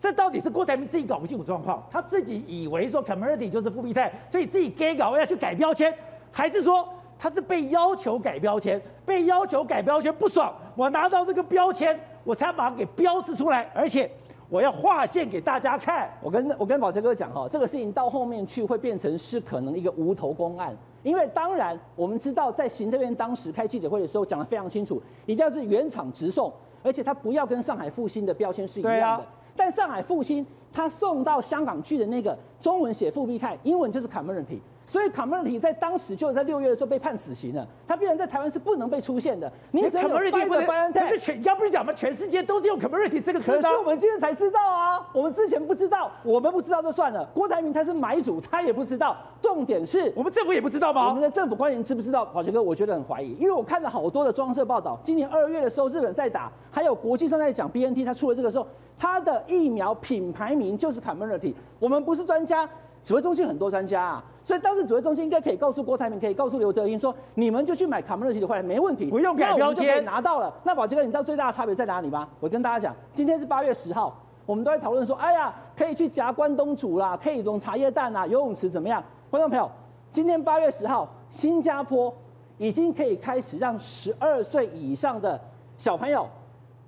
[0.00, 5.92] 这到底是郭台铭自己搞不清楚状况，他自己以为说 community 就是复必泰，所以自己给搞要去改标签，
[6.30, 6.88] 还是说
[7.18, 14.08] 他是被要求改标签，被要求改标签不爽，我拿到这个标签，我才把它给标示出来，而且
[14.48, 16.08] 我要划线给大家看。
[16.22, 20.72] 我跟我跟宝杰哥讲哈，这个事情到后面去会变成是可能一个无头公案，
[21.02, 26.52] 因为当然我们知道在行政院当时开记者会的时候讲得非常清楚，一定要是原厂直送，
[26.84, 29.26] 而且他不要跟上海复兴的标签是一样的。
[29.58, 34.60] 但上海复兴，他送到香港去的那个中文写复辟泰，英文就是 community，。
[34.88, 39.52] 所以 Comirnaty 在当时就在六月的时候被判死刑了，他必然在台湾是不能被出现的。
[39.70, 43.52] 你 Comirnaty 不能，可是全，要不是讲嘛，全世界都是用 Comirnaty 这个字。
[43.52, 47.22] 可是我们今天才知道啊，我们之前不知道，我们不知道就算了。
[47.34, 49.14] 郭台铭他是买主，他也不知道。
[49.42, 51.08] 重点是我们政府也不知道吗？
[51.08, 52.24] 我们的政府官员知不知道？
[52.24, 58.66] 宝杰哥，我觉得很怀疑，因为我看了好多的装设报道，今年二月的时候日本在打，还有国际上在讲 BNT，他出了这个时候，
[58.98, 61.52] 他的疫苗品牌名就是 Comirnaty。
[61.78, 62.66] 我们不是专家。
[63.08, 70.52] 指挥中心很多专家啊，所以当时指挥中心应该可以告诉郭台铭，可以告诉刘德英说，你们就去买 Comirnaty 的回来，没问题，不用改标签，拿到了。
[70.62, 72.28] 那宝杰哥，你知道最大的差别在哪里吗？
[72.38, 74.14] 我跟大家讲，今天是八月十号，
[74.44, 79.02] 我们都在讨论说，哎呀，可以去夹关东煮啦，可以融茶叶蛋啊，游泳池怎么样？
[79.30, 79.70] 观众朋友，
[80.12, 82.14] 今天八月十号，新加坡
[82.58, 85.40] 已经可以开始让十二岁以上的
[85.78, 86.28] 小朋友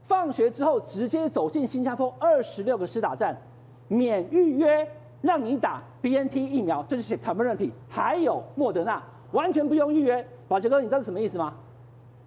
[0.03, 3.35] 放学之后直接走进新加坡二十六个施打站，
[3.89, 4.87] 免预约。
[5.21, 9.03] 让你打 BNT 疫苗，就是写 Comirnaty，还有莫德纳，
[9.33, 10.27] 完全不用预约。
[10.49, 11.53] 宝杰哥，你知道是什么意思吗？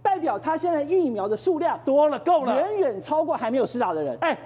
[0.02, 4.18] 代表他现在疫苗的数量多了，够了，远远超过还没有施打的人。
[4.22, 4.38] 哎，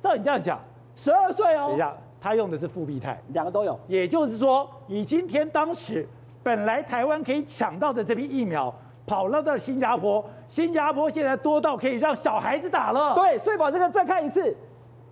[0.00, 0.58] 照你这样讲，
[0.96, 1.66] 十二岁哦。
[1.68, 3.78] 等一下，他用的是复必泰，两个都有。
[3.86, 6.08] 也就是说，以今天当时
[6.42, 8.72] 本来台湾可以抢到的这批疫苗，
[9.06, 13.14] 跑了到新加坡，新加坡现在多到可以让小孩子打了。
[13.14, 14.56] 对，所以宝杰哥再看一次。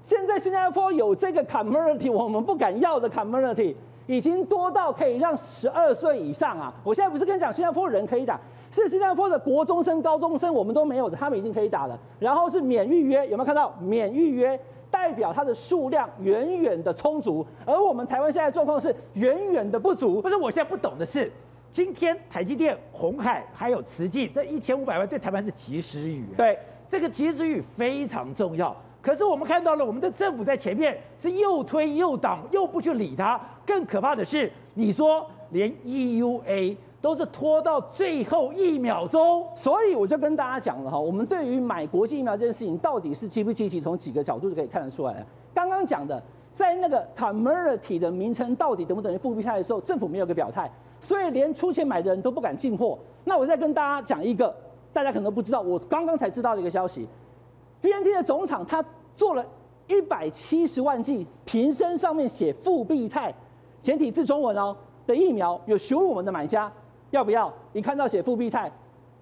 [0.04, 3.74] 现在新加坡有这个 community，我们不敢要的 community
[4.06, 6.74] 已经多到可以让十二岁以上啊！
[6.82, 8.38] 我现在不是跟你讲新加坡人可以打，
[8.72, 11.98] 是新加坡的国中生、高中生我们都没有的，他们已经可以打了。
[12.18, 13.72] 然后是免预约，有没有看到？
[13.80, 14.58] 免预约
[14.90, 20.20] 代表它的数量远远的充足，而我们台湾现在状况是远远的不足。
[20.20, 21.30] 不是，我现在不懂的是，
[21.70, 26.58] 今天台积电、红海还有慈济这一千五百万对台湾是及时雨，对，
[26.88, 28.76] 这个及时雨非常重要。
[29.02, 33.38] 可是我们看到了，我们的政府在前面是又推又挡，又不去理他。
[33.66, 39.44] 更可怕的是，你说连 EUA 都是拖到最后一秒钟。
[39.56, 45.26] 所以我就跟大家讲了哈，我们对于买国际疫苗这件事情到底是积不积极，从几个角度就可以看得出来。
[45.52, 46.22] 刚刚讲的，
[46.54, 50.70] 在那个 Comirnaty 的名称到底等不等于复必泰的时候，政府没有个表态，
[51.00, 52.96] 所以连出钱买的人都不敢进货。
[53.24, 54.54] 那我再跟大家讲一个，
[54.92, 57.08] 大家可能不知道，我刚刚才知道的一个消息
[57.82, 58.82] ，BNT 的总厂他
[59.14, 59.44] 做了
[59.88, 63.34] 一百七十万剂瓶身上面写复必泰，
[63.82, 64.74] 简体字中文哦
[65.06, 66.72] 的疫苗，有询问我们的买家
[67.10, 67.52] 要不要？
[67.72, 68.70] 一看到写复必泰，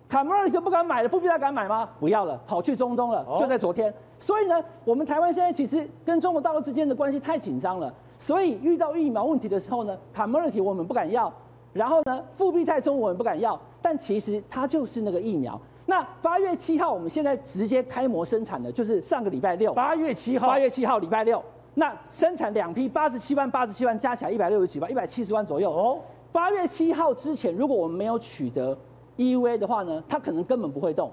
[0.09, 1.89] 卡梅尔就不敢买了，复必泰敢买吗？
[1.99, 3.27] 不要了，跑去中东了。
[3.39, 11.33] 就在昨天，所以呢，我们台湾现在其实跟中国大陆之间的关系太紧张了，所以遇到疫苗问题的时候呢，卡梅尔我们不敢要，
[11.73, 15.59] 然后呢，复必泰中我们不敢要，但其实它就是那个疫苗。
[15.91, 19.75] 那八月七号，我们现在直接开模生产的，就是上个礼拜六。
[19.75, 21.43] 八月七号，八月七号礼拜六，
[21.75, 25.69] 那生产两批，八十七万，八十七万加起来一百六十几万，一百七十万左右。
[25.69, 25.99] 哦，
[26.31, 28.79] 八月七号之前，如果我们没有取得
[29.17, 31.11] EUA 的话呢，它可能根本不会动，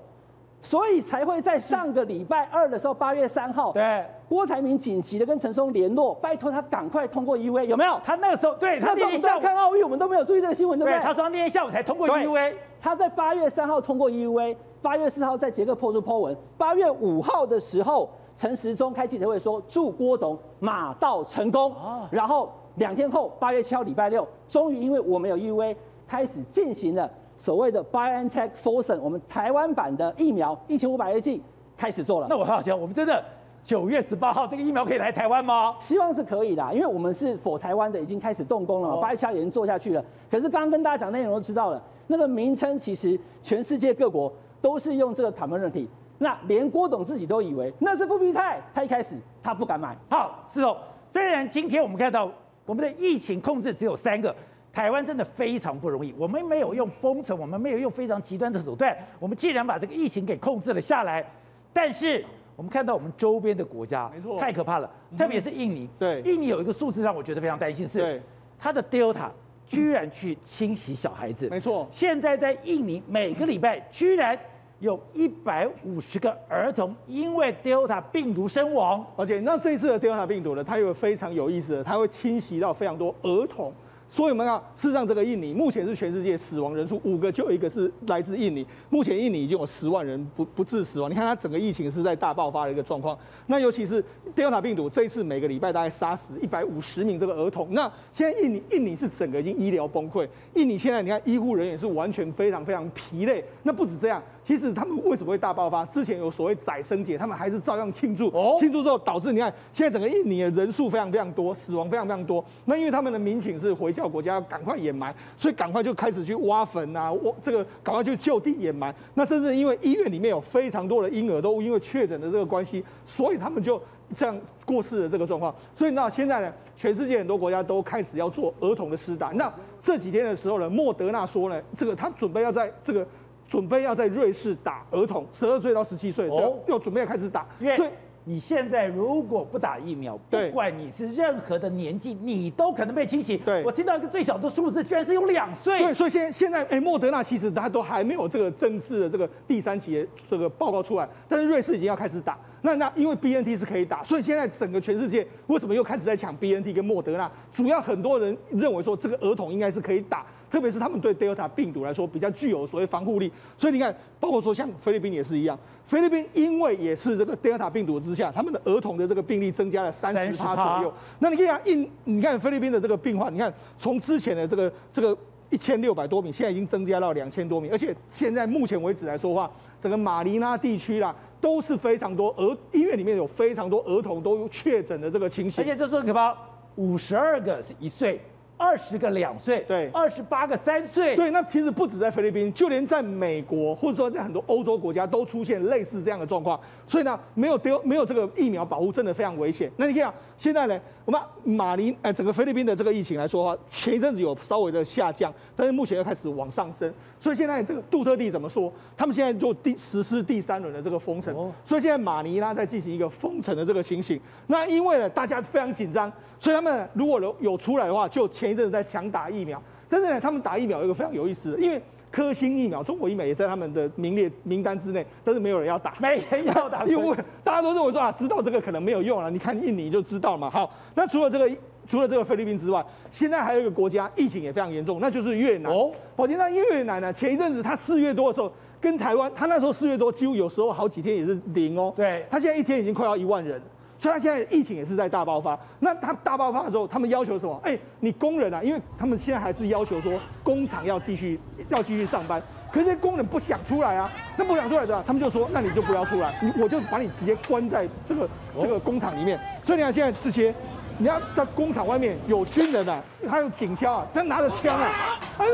[0.67, 7.97] 所以才会在上个礼拜二的时候，八月三号，对，郭台铭紧急的跟陈松联络，拜托他赶快通过 EUA，有没有？
[8.03, 11.01] 他那个时候，对，他那时候我们在看奥运，我们都没有注意这个新闻，对不对？
[11.01, 14.57] 他说那天下午才通过 EUA，他在八月三号通过 EUA。
[14.81, 21.73] 八月四号在捷克破出 Po 文，八月五号的时候，陈时中开记者会说祝郭董马到成功。
[22.11, 25.75] 然后两天后，八月七号礼拜六，终于因为我们有 EUA，
[26.07, 31.41] 开始进行了所谓的 BioNTech Fosun，我们台湾版的疫苗一千五百 A G
[31.77, 32.27] 开始做了。
[32.29, 33.23] 那我好奇，我们真的
[33.63, 35.75] 九月十八号这个疫苗可以来台湾吗？
[35.79, 40.03] 希望是可以的，因为我们是 for 台湾的，已经开始动工了嘛，八月七号已经做下去了。
[40.29, 44.31] 可是刚刚跟大家讲内容都知道了，那个名称其实全世界各国。
[44.59, 45.85] 都是用这个 Comirnaty，
[46.17, 49.95] 那连郭董自己都以为那是复必泰，他一开始他不敢买。
[50.09, 50.75] 好，是哦。
[51.13, 52.27] 虽然今天我们看到
[52.65, 54.35] 我们的疫情控制只有三个，
[54.77, 56.13] 台湾真的非常不容易。
[56.15, 61.25] 我们没有用封城，我们没有用非常极端的手段，我们既然把这个疫情给控制了下来。
[61.73, 62.23] 但是
[62.55, 64.87] 我们看到我们周边的国家，没错，太可怕了，
[65.17, 65.89] 特别是印尼。
[65.97, 68.21] 对，印尼有一个数字让我觉得非常担心，是
[68.59, 69.31] 它的 Delta
[69.65, 71.47] 居然去侵袭小孩子。
[71.49, 74.37] 没错，现在在印尼每个礼拜居然。
[74.79, 83.73] 有一百五十个儿童因为 Delta 病毒身亡，而且那这一次的 Delta 病毒呢，它有非常有意思的，它会侵袭到非常多儿童。
[84.09, 88.65] 所以我们看，事实上这个印尼目前是全世界死亡人数五个就有一个是来自印尼。
[88.89, 91.11] 目前印尼已经有十万人不不治死亡。
[91.11, 93.17] 你看它整个疫情是在大爆发的一个状况。
[93.47, 94.03] 那尤其是
[94.35, 97.67] Delta 病毒这一次每个礼拜大概杀死一百五十名这个儿童。
[97.71, 100.27] 那现在印尼印尼是整个已经医疗崩溃。
[100.53, 103.43] 印尼现在你看医护人员是完全非常非常疲累。
[103.63, 105.83] 那不止这样，其实他们为什么会大爆发？
[105.87, 108.31] 之前有所谓宰生节，他们还是照样庆祝。
[108.57, 112.41] 庆祝之后导致你看现在整个印尼的人数非常非常多，死亡非常非常多。
[112.63, 113.91] 那因为他们的民情是回。
[113.97, 118.93] 教国家要赶快掩埋，所以赶快就开始去挖坟啊，挖这个赶快就就地掩埋。
[119.15, 123.81] 那甚至因为医院里面有非常多的婴儿都因为确诊的这个关系，所以他们就
[124.15, 125.51] 这样过世的这个状况。
[125.75, 129.29] 所以那现在呢，全世界很多国家都开始要做儿童的施打。
[129.29, 129.51] 那
[129.81, 133.03] 这几天的时候呢，莫德纳说呢，这个他准备要在这个
[133.47, 137.45] 准备要在瑞士打儿童，十二岁到十七岁，哦，又准备要开始打，
[137.75, 137.89] 所以。
[138.29, 143.37] 你现在如果不打疫苗，不管你是任何的年纪，你都可能被清洗。
[143.37, 145.79] 对，我听到一个最小的数字，居然是有两岁。
[145.79, 152.37] 对，所以现现在，哎，莫德纳其实它都还没有这个正式的这个第三期的这个报告出来，但是瑞士已经要开始打。
[152.63, 157.31] 那那因为 BNT 是可以打，所以现在整个全世界为什么又开始在抢 BNT 跟莫德纳？
[157.53, 160.25] 主要很多人认为说这个儿童应该是可以打。
[160.49, 170.93] 特别是他们对 Delta 病毒来说比较具有所谓防护力，所以你看，包括说像菲律宾也是一样，菲律宾因为也是这个 Delta 病毒之下，他们的儿童的这个病例增加了三十趴左右。
[171.19, 175.17] 那你看印，你看菲律宾的这个病患，你看从之前的这个这个
[175.49, 179.51] 一千六百多名，现在已经增加到两千多名，而且现在目前为止来说的话，
[179.81, 186.35] 整个马尼拉地区啦都是非常多儿医院里面有非常多儿童都有确诊的这个情形，而且这是很可怕，
[186.75, 188.21] 五十二个是一岁。
[188.57, 191.29] 二十个两岁，对，二十八个三岁，对。
[191.29, 196.59] 那其实不止在菲律宾，就连在美国，或者说在很多欧洲国家都出现类似这样的状况。
[196.87, 199.71] 所以呢，没有丢，没有这个疫苗保护，真的非常危险。
[199.77, 206.93] 那你看，现在呢，我们马尼，呃，整个菲律宾的这个疫情来说的话，前一阵子有稍微的下降，但是目前又开始往上升。
[207.19, 208.71] 所以现在这个杜特地怎么说？
[208.95, 211.33] 他们现在就第实施第三轮的这个封城，
[211.65, 214.19] 所以现在马尼拉在进行一个封城的这个情形。
[214.45, 216.11] 那因为呢，大家非常紧张。
[216.39, 219.59] 所以他们如果有有出来的话，就前一阵子在抢打疫苗。
[219.89, 221.81] 但是呢，他们打疫苗有一个非常有意思的，因为
[222.11, 229.29] 科兴疫苗、中国疫苗也在他们的名列名单之内，但是没有人要打，没人要打， 因为大家都认为说啊，知道这个可能没有用了。
[229.29, 230.49] 你看印尼就知道嘛。
[230.49, 231.49] 好，那除了这个
[231.87, 235.71] 除了这个菲律宾之外，现在还有一个国家疫情也非常严重，那就是越南。
[235.71, 237.11] 哦，宝杰，那越南呢？
[237.13, 238.51] 前一阵子他四月多的时候，
[238.81, 241.93] 跟台湾，他那时候四月多，几乎有时候好几天也是零哦。
[241.95, 243.61] 对，他现在一天已经快要一万人，
[243.99, 245.57] 所以他现在疫情也是在大爆发。
[245.79, 247.59] 那他大爆发的时候，他们要求什么？
[247.63, 252.41] 哎，你工人啊，因为他们现在还是要求说工厂要继续要继续上班，
[252.71, 258.29] 可是工人不想出来啊，那不想出来的，他们就说，那你就不要出来，我就把你直接关在这个
[258.59, 259.39] 这个工厂里面。
[259.63, 260.53] 所以你看现在这些。
[260.99, 265.45] 你要在工厂外面有军人啊，还有警消啊，他拿着枪啊，哎，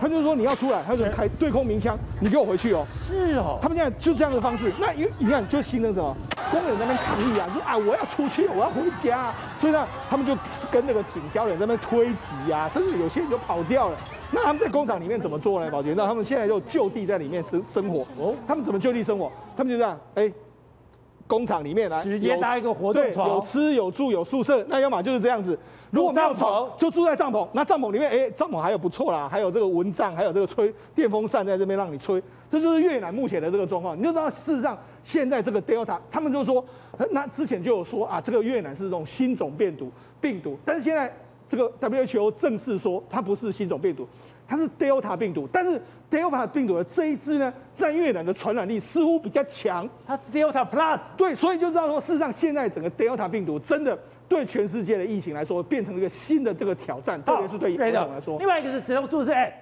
[0.00, 2.86] 他就说你要出来，他就开对空鸣枪，你给我回去哦。
[3.06, 4.72] 是哦，他们现在就这样的方式。
[4.78, 6.16] 那你看，就形成什么？
[6.50, 9.32] 工人在那边抗议啊，说啊，我要出去，我要回家。
[9.58, 10.34] 所以呢，他们就
[10.70, 13.96] 跟那个警消人在那边推挤啊，甚至有些人就跑掉了。
[14.30, 15.70] 那他们在工厂里面怎么做呢？
[15.70, 18.00] 宝杰，那他们现在就就地在里面生生活。
[18.18, 19.30] 哦，他们怎么就地生活？
[19.56, 20.32] 他们就这样，哎。
[21.30, 25.56] 工厂里面来，直接搭一个活动床，有吃有住有宿舍，那要么就是这样子。
[25.92, 27.46] 如果没有床，就住在帐篷。
[27.52, 32.20] 那帐篷里面，哎，帐篷还有不错啦，还有这个蚊帐，还有这个吹电风扇在这边让你吹。
[32.50, 33.96] 这就是越南目前的这个状况。
[33.96, 36.64] 你就知道，事实上现在这个 Delta，他们就说，
[37.12, 39.88] 那之前就有说啊，这个越南是这种新种病毒
[40.20, 41.14] 病毒，但是现在
[41.48, 44.04] 这个 WHO 正式说它不是新种病毒，
[44.48, 45.80] 它是 Delta 病毒，但是。
[46.10, 50.98] Delta 病毒的这一支呢，在越南的传染力似乎比较强，它是 Delta Plus。
[51.16, 53.96] 对，所以就知道说，事实上现在整个 Delta 病毒真的
[54.28, 58.38] 对全世界的疫情来说，变成了一个新的这个挑战，特别是对越南来说。
[58.38, 59.52] 另外一个是指数是，哎，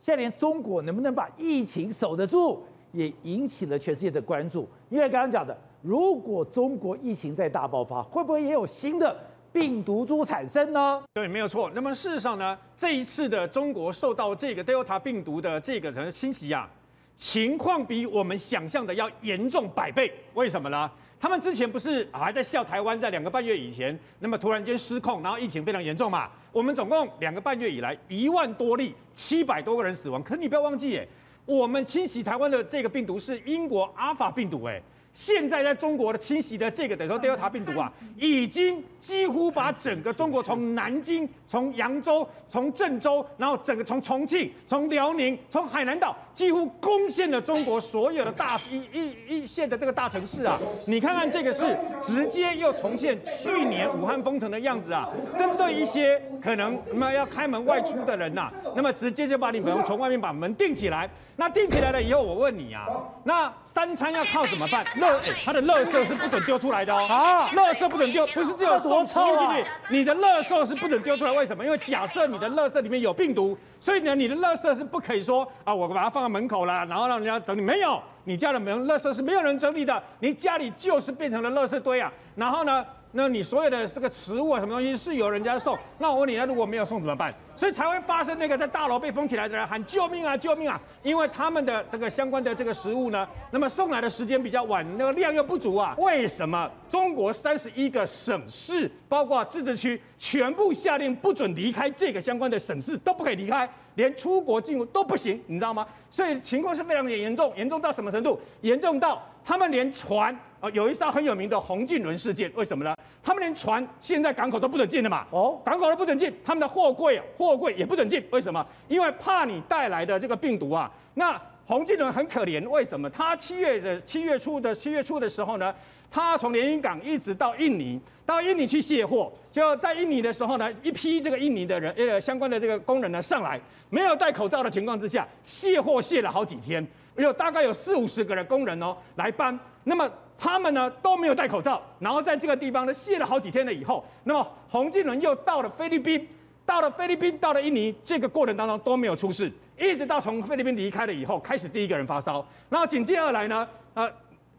[0.00, 2.62] 现在连中国能不能把疫情守得住，
[2.92, 4.68] 也引起了全世界的关注。
[4.88, 9.16] 因为刚刚讲的，如果中国疫情再大爆发，会不会也有新的？
[9.56, 11.02] 病毒株产生呢？
[11.14, 11.70] 对，没有错。
[11.74, 16.68] 那么事实上呢，这一次的中国受到这个 Delta 病毒的这个人侵袭啊，
[17.16, 20.12] 情况比我们想象的要严重百倍。
[20.34, 20.90] 为什么呢？
[21.18, 26.28] 他们之前不是还在笑台湾在两个半月以前，那么突然间失控，然后疫情非常严重嘛？
[26.52, 30.22] 我们总共两个半月以来一万多例，七百多个人死亡。
[30.22, 31.08] 可你不要忘记，哎，
[31.46, 34.82] 我们侵袭台湾的这个病毒是英国阿法病毒，哎。
[35.16, 50.60] 现在在中国的侵袭的这个等于说 Delta 病毒啊，已经几乎把整个中国从南京、从扬州、从郑州，然后整个从重庆、从辽宁、从海南岛，几乎攻陷了中国所有的大一一一线的这个大城市啊！
[50.84, 55.08] 你看看这个是直接又重现去年武汉封城的样子啊！
[55.34, 61.08] 针对一些可能那么要开门外出的人呐、啊，那么直接就把你们从外面把门钉起来。
[61.38, 62.86] 那钉起来了以后，我问你啊，
[63.24, 64.82] 那三餐要靠怎么办？
[64.98, 67.06] 垃，他的垃圾是不准丢出来的哦。
[67.06, 71.32] 啊，垃圾不准丢，不是只有送食物进去，你的垃圾是不准丢出来。
[71.32, 71.62] 为什么？
[71.62, 73.56] 因为假设你的垃圾里面有病毒，
[73.86, 77.60] 所以呢，你的垃圾是不可以说啊，我把它放在门口了，然后让人家整理。
[77.60, 82.12] 没有，你家的门垃圾是没有人整理的，你家里就是变成了垃圾堆啊。
[82.34, 82.84] 然后呢？
[83.16, 85.76] 那你所有的这个食物啊，什么东西是由人家送？
[85.96, 87.34] 那我问你，那如果没有送怎么办？
[87.56, 90.78] 所以才会发生那个在大楼被封起来的人喊救命啊，救命啊！
[91.02, 95.94] 因为他们的这个相关的这个食物呢，那么送来的时间比较晚，那个量又不足啊。
[95.96, 105.86] 为什么中国三十一个省市，包括自治区，全部下令不准离开这个相关的省市，都不可以离开，连出国进入都不行，你知道吗？
[106.10, 108.38] 所以情况是非常的严重，严重到什么程度？
[108.60, 110.38] 严重到他们连船。
[110.70, 112.94] 有一艘很有名的红净轮事件，为什么呢？
[113.22, 115.26] 他们连船现在港口都不准进了嘛。
[115.30, 118.64] 哦，港口都不准进，他们的货柜货柜也不准进，为什么？
[118.88, 120.90] 因为怕你带来的这个病毒啊。
[121.14, 123.10] 那洪进轮很可怜，为什么？
[123.10, 125.74] 他七月的七月初的七月初的时候呢，
[126.10, 133.60] 他从连云港一直到印尼，到印尼去卸货，就在印尼的时候呢，一批这个印尼的人呃相关的这个工人呢上来，
[133.90, 136.86] 没有戴口罩的情况之下卸货卸了好几天，
[137.16, 140.08] 有大概有四五十个的工人哦来搬，那么。
[140.38, 146.28] 他们呢都没有戴口罩，然后在这个地方呢卸了好几天了以后，那么红净轮又到了菲律宾，
[146.64, 154.10] 到了菲律宾，到了印尼，这个过程当中都没有出事，一直到从菲律宾离开了以后，开始第一个人发烧，然后紧接而来呢，呃，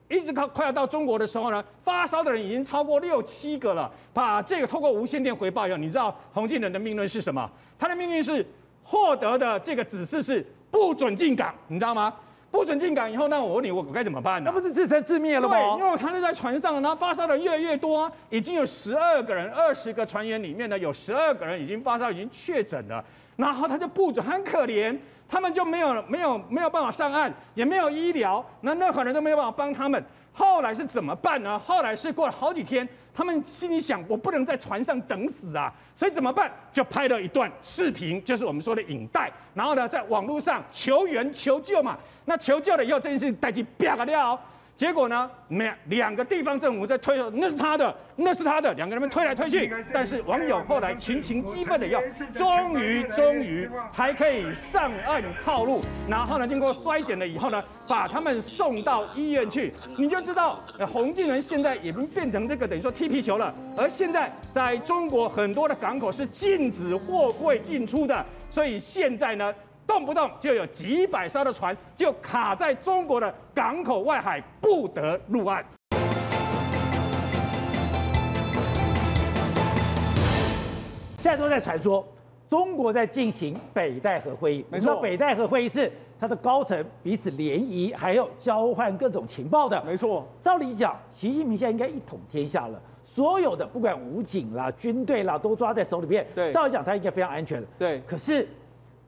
[0.08, 7.50] 一直到快要到中国的时候呢，发烧的人已经超过六七个了，把这个透过无线电回报以后，你知道红净轮的命令是什么？
[7.78, 8.46] 他的命令是
[8.84, 12.14] 获得的这个指示是不准进港，你知道吗？
[12.50, 14.52] 不准进港以后，那我问你，我该怎么办呢？
[14.52, 15.56] 那不是自生自灭了吗？
[15.56, 23.04] 对，因为他就在船上，然后发烧的越来越多，已经有十二个人，二十个船员里面呢，有十二个人已经发烧，已经确诊了。
[23.38, 24.98] 然后他就不准，很可怜，
[25.30, 30.04] 他们就没有没有没有办法上岸，也没有医疗，那任何人都没有办法帮他们。
[30.34, 31.58] 后来是怎么办呢？
[31.58, 36.52] 后来是过了好几天，他们心里想，我不能在船上等死啊，所以怎么办？
[36.72, 41.98] 就拍了一段视频，就是我们说的影带，然后呢，在网络上求援求救嘛。
[42.26, 44.40] 那求救了以后，这件事情带起啪个料，
[44.78, 49.74] 结果呢，两两个地方政府在推，那是他的，那是他的，两个人们推来推去。
[49.92, 52.00] 但是网友后来群情激愤的要，
[52.32, 55.82] 终于终于才可以上岸套路。
[56.08, 59.74] 然后呢，经过衰减了以后呢，把他们送到医院去。
[59.98, 60.60] 你就知道，
[60.94, 63.52] 洪建仁现在已经变成这个等于说踢皮球了。
[63.76, 69.52] 而现在在中国很多的港口是禁止货柜进出的，所以现在呢。
[69.88, 75.66] 动不动就有几百艘的船就卡在中国的港口外海，不得入岸。
[81.22, 82.06] 现在都在传说，
[82.50, 84.66] 中国在进行北戴河会议。
[84.70, 85.90] 没错，北戴河会议是
[86.20, 89.82] 它的高层彼此联谊，还有交换各种情报的。
[89.86, 96.28] 没错，照理讲，习近平现在应该一统天下了，所有的不管武警啦、军队啦，都抓在手里面。
[96.36, 97.68] 对，照理讲，他应该非常安全的。
[97.80, 98.46] 对，可是。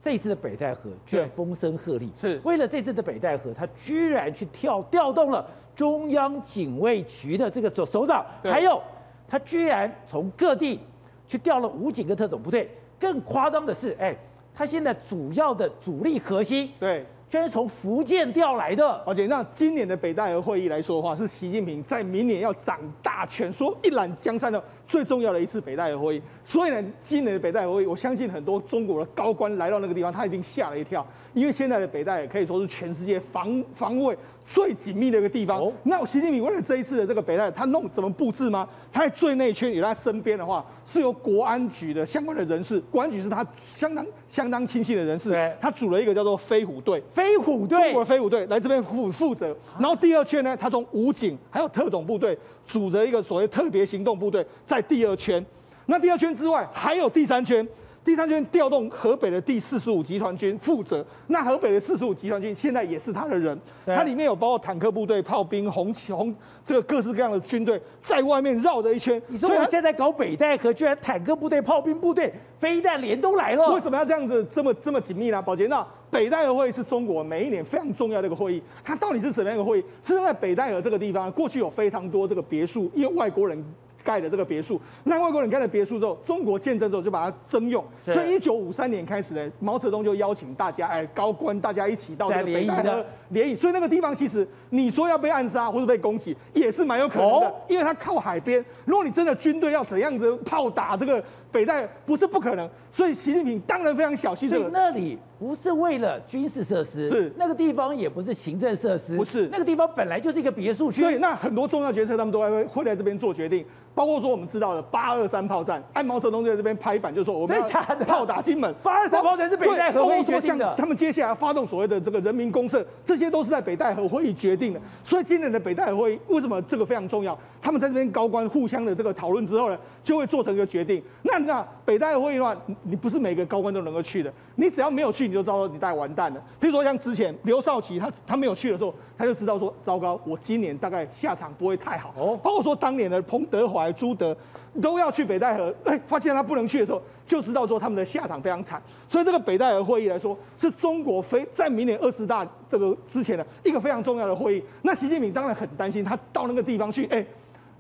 [0.01, 2.39] 这次的北戴河居然风声鹤唳，是。
[2.43, 5.45] 为了这次的北戴河，他居然去调调动了
[5.75, 8.81] 中央警卫局的这个首首长，还有
[9.27, 10.79] 他居然从各地
[11.27, 12.69] 去调了武警跟特种部队。
[12.99, 14.15] 更夸张的是，哎，
[14.53, 17.05] 他现在主要的主力核心，对。
[17.29, 26.21] 居然从福建调来的，而且让今年的北戴河会议来说的话，是习近平在明年要掌大权、说一览江山的最重要的一次北戴河会议。
[26.43, 34.17] 所以呢，今年的北戴河会议，我相信很多中国的高官来到那个地方，他已经吓了一跳，因为现在的北戴河可以说是全世界防防卫
[34.51, 35.71] 最紧密的一个地方。
[35.83, 38.67] 那习近平为了这一次的这个北戴，他弄怎么布置吗？
[38.91, 43.45] 他在最内圈，有他身边的话，是由国安局的相关的人士，国安局是他
[43.75, 45.31] 相当相当亲信的人士，
[45.61, 47.01] 他组了一个叫做飞虎队。
[47.13, 52.35] 飞虎队，中国的飞虎队来这边负负责，然后第二圈呢，他从武警还有特种部队
[52.65, 55.45] 组成一个所谓特别行动部队，在第二圈。
[55.85, 57.67] 那第二圈之外还有第三圈，
[58.03, 61.05] 第三圈调动河北的第四十五集团军负责。
[61.27, 66.33] 那河北的四十五集团军现在也是他的人，它里面有包括坦克部队、炮兵、红旗红
[66.65, 69.21] 这个各式各样的军队在外面绕着一圈。
[69.27, 75.41] 你说我现在搞北戴河，居然坦克部队、炮兵部队、飞弹连都来了，为什么要这样子这么这么紧密呢？
[75.41, 75.85] 宝杰那。
[76.09, 79.83] 北戴河会议是中国每一年非常重要的一个会议，它到底是什么样一个会议？
[80.01, 83.63] 是在北戴河这个地方，过去有非常多这个别墅，因为外国人。
[84.09, 87.85] 盖的这个别墅，那外国人盖了别墅之后，中国见证之后就把它征用。
[88.03, 93.55] 所以一九五三年开始呢，毛泽东就邀请大家，哎，高官大家一起到这个北戴河联谊。
[93.55, 98.65] 所以那个地方其实你说要被暗杀或者被攻击，也是蛮有可能的，因为它靠海边。
[98.85, 102.69] 如果你真的军队要怎样子炮打这个北戴，不是不可能。
[102.91, 104.49] 所以习近平当然非常小心。
[104.49, 111.01] 所以那里不是为了军事设施，是那个地方也不是行政设施，不是那个地方本来就是一个别墅区。
[111.01, 113.65] 对，那很多重要决策他们都会会来这边做决定。
[113.95, 117.67] 包括说我们知道的八二三炮战，按毛泽东在这边拍板，就说我们要
[118.05, 118.73] 炮打金门。
[118.81, 120.73] 八二三炮战是北戴河会议决定的。
[120.77, 124.79] 他们接下来发动所谓的这个人民公社，这些都是在北戴河会议决定的。
[125.03, 127.37] 所以今年的北戴河会议为什么这个非常重要？
[127.61, 131.03] 他们在这边高官互相的这个讨论之后呢，就会做成一个决定。
[131.23, 136.39] 那那北戴河会议的话，你不是每个高官都能够去的，你只要没有去，你就知道你大概完蛋了。
[136.59, 142.13] 譬如说像之前刘少奇他他没有去的时候，他就知道说糟糕，我今年大概下场不会太好。
[142.17, 144.35] 哦，包括说当年的彭德怀、朱德。
[144.79, 148.79] 都要去北戴河，哎，发现他不能去的时候，就知道说他们的下场非常惨。
[149.07, 154.63] 所以这个北戴河会议来说，是中国非在明年二十大这个之前的一个非常重要的会议。
[154.83, 157.25] 那习近平当然很担心，他到那个地方去，哎，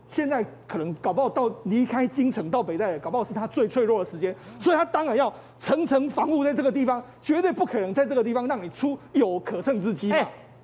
[0.09, 10.17] 现在可能搞不好到离开京城到北戴河，搞不好是他最脆弱的时间，所以他当然要层层防护在这个地方，绝对不可能在这个地方让你出有可乘之机嘛。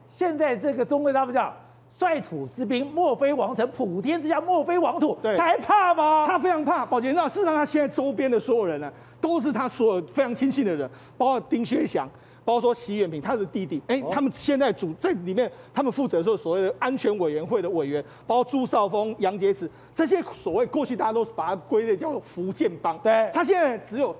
[0.09, 1.53] 现在这个中国大陆讲。
[1.97, 5.17] 率土之滨，莫非王臣；普天之下，莫非王土。
[5.23, 6.25] 对，他还怕吗？
[6.27, 6.85] 他非常怕。
[6.85, 8.91] 宝杰，那事实上，他现在周边的所有人呢，
[9.21, 12.05] 都是他所有非常亲信的人，包括丁薛祥，
[12.45, 13.81] 包括说习远平他的弟弟。
[13.87, 22.97] 哎、欸，他们现在组在里面，他们负责做所谓的安全委员会的委员，包括朱少峰、杨洁篪这些所谓过去大家都把它归类叫做福建帮。
[22.99, 24.15] 对，他现在只有。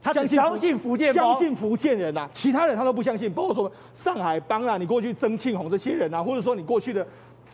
[0.00, 0.24] 他相
[0.56, 3.30] 信福建，相信福建人呐、啊，其他人他都不相信。
[3.32, 7.04] 包括说上海帮啊，你过去曾庆红这些人啊，或者说你过去的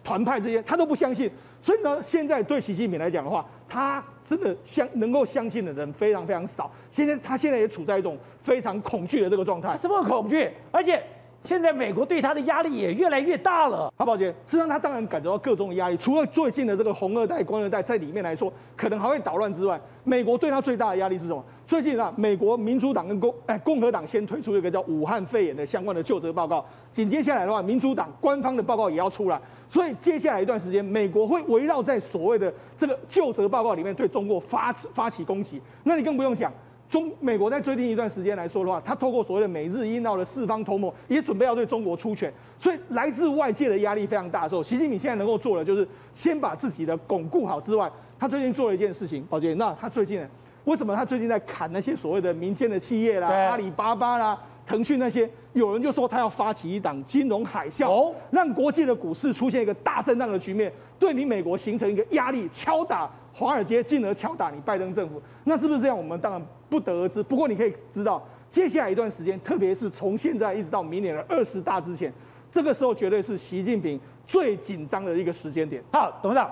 [0.04, 1.28] 团派这些，他都不相信。
[1.62, 6.70] 所以呢，现在对习近平来讲的话，他真的相能够相信的人非常非常少。
[6.90, 9.76] 现在他现在也处在一种非常恐惧的这个状态。
[9.80, 10.50] 什么恐惧？
[10.70, 11.02] 而且
[11.42, 13.92] 现在美国对他的压力也越来越大了。
[13.96, 15.96] 好，宝杰，事实上他当然感觉到各种压力。
[15.96, 21.42] 除了最近的这个红二代、官二代在里面来说，可能还会捣乱之外，美国对他最大的压力是什么？
[21.66, 29.40] 最近啊，美国民主党跟共哎共和党先推出一个叫武汉肺炎的相关的就责报告，紧接下来的话，民主党官方的报告也要出来，
[29.74, 35.60] 所以接下来一段时间，美国会围绕在所谓的这个究责报告里面对中国发起发起攻击。
[35.82, 36.52] 那你更不用讲，
[36.88, 42.32] 中美国在最近一段时间来说的话，他透过所谓的美日印澳的四方同盟，也准备要对中国出拳。
[42.56, 50.28] 所以来自外界的压力非常大的时候，习近平现在能够做的就是先把自己的巩固好之外，他最近做了一件事情，宝杰，那他最近呢？
[50.66, 54.38] 为什么他最近在砍那些所谓的民间的企业啦，阿里巴巴啦？
[54.66, 65.96] 腾讯那些，有人就说他要发起一档金融海啸，哦，让国际的股市出现一个大震荡的局面，对你美国形成一个压力，敲打华尔街，进而敲打你拜登政府，那是不是这样？
[65.96, 67.22] 我们当然不得而知。
[67.22, 72.10] 不过你可以知道，接下来一段时间，特别是从现在一直到明年的二十大之前，
[72.50, 75.82] 这个时候绝对是习近平最紧张的一个时间点。
[75.92, 76.50] 好，董事长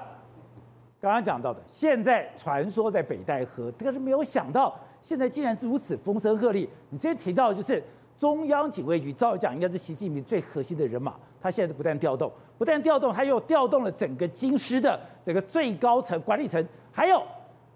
[1.00, 6.68] 刚刚讲到的，现在传说在北戴河，但是没有想到，现在竟然如此风声鹤唳。
[6.90, 7.82] 你之前提到的就是。
[8.22, 17.20] 中央警卫局照讲应该是习近平最核心的人马，他现在不但调动，不但调动，他又调动了整个京师的整个最高层管理层，还有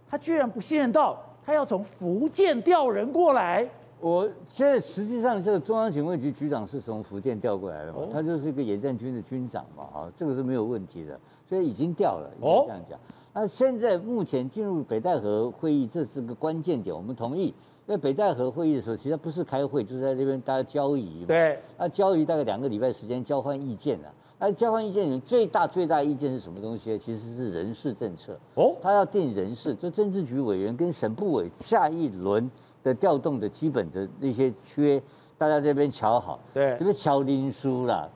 [0.08, 3.68] 他居然不信任到他要从福建调人过来。
[3.98, 12.96] 我现在实际上这个中央警卫局局长是从福建调过来的嘛，他就是一个野战军的军长嘛，啊，这个是没有问题的，所以已经调了，这样讲。
[13.32, 17.52] 那现在目前进入北戴河会议，这是个关键点，我们同意。
[17.86, 21.24] 在北戴河会议的时候，其实不是开会，就是在这边大家交谊。
[21.24, 24.12] 对，那交易大概两个礼拜时间交换意见了。
[24.38, 26.98] 那交换意见里面最大最大意见是什么东西？
[26.98, 28.36] 其实是人事政策。
[28.54, 32.50] 哦，他要定人事，这政治局委员跟省部委下一轮
[32.82, 35.00] 的调动的基本的那些缺，
[35.38, 36.40] 大家这边瞧好。
[36.52, 38.08] 对，这边瞧林书啦，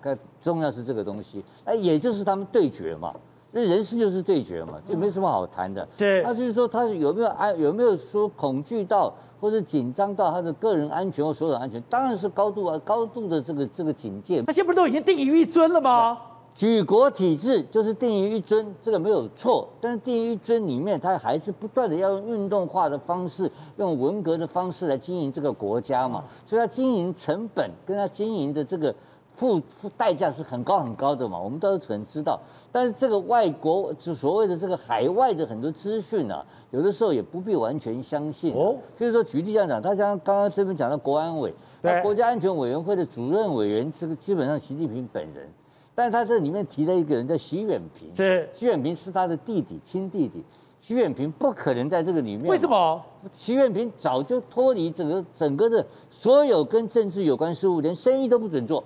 [0.43, 1.45] 重要是这个东西。
[1.65, 3.15] 哎，也就是他们对决嘛。
[3.53, 5.87] 那人事就是对决嘛，就没什么好谈的。
[5.97, 11.83] 对，那就是说他有没有安，有没有说恐惧到或者紧张到他的个人安全或所有安全？
[11.89, 14.43] 当然是高度啊，高度的这个这个警戒。
[14.47, 16.17] 那现在不是都已经定于一尊了吗？
[16.55, 19.69] 举国体制就是定于一尊，这个没有错。
[19.81, 26.23] 但是定于一尊里面，他还是不断的要用运动化的方式，用文革的方式来经营这个国家嘛。
[26.47, 28.95] 所以他经营成本跟他经营的这个。
[29.37, 32.39] 付付代价是很高很高的嘛，我们都可能知道。
[32.71, 38.53] 但是这个外国就所谓的这个海外的很多资讯啊，有的时候也不必完全相信。
[38.55, 45.49] 哦，就是说举例这样讲，他像刚刚这边讲到国安委，那国家安全委员会的主任委员，这个基本上习近平本人。
[45.95, 50.45] 但是他这里面提了一个人叫习远平，是习远平是他的弟弟，亲弟弟。
[50.83, 52.47] 徐远平不可能在这个里面。
[52.47, 52.99] 为什么？
[53.35, 58.83] 徐远平早就脱离整个整个的所有跟政治有关事务，连生意都不准做。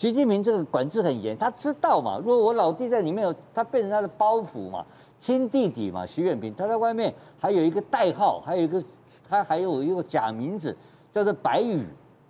[0.00, 2.18] 习近平这个管制很严，他知道嘛？
[2.24, 4.82] 如果我老弟在里面有，他变成他的包袱嘛，
[5.18, 8.82] 亲弟弟嘛，徐远平他在外面还有一个代号，还有一个
[9.28, 10.74] 他还有一个假名字
[11.12, 11.84] 叫做白羽。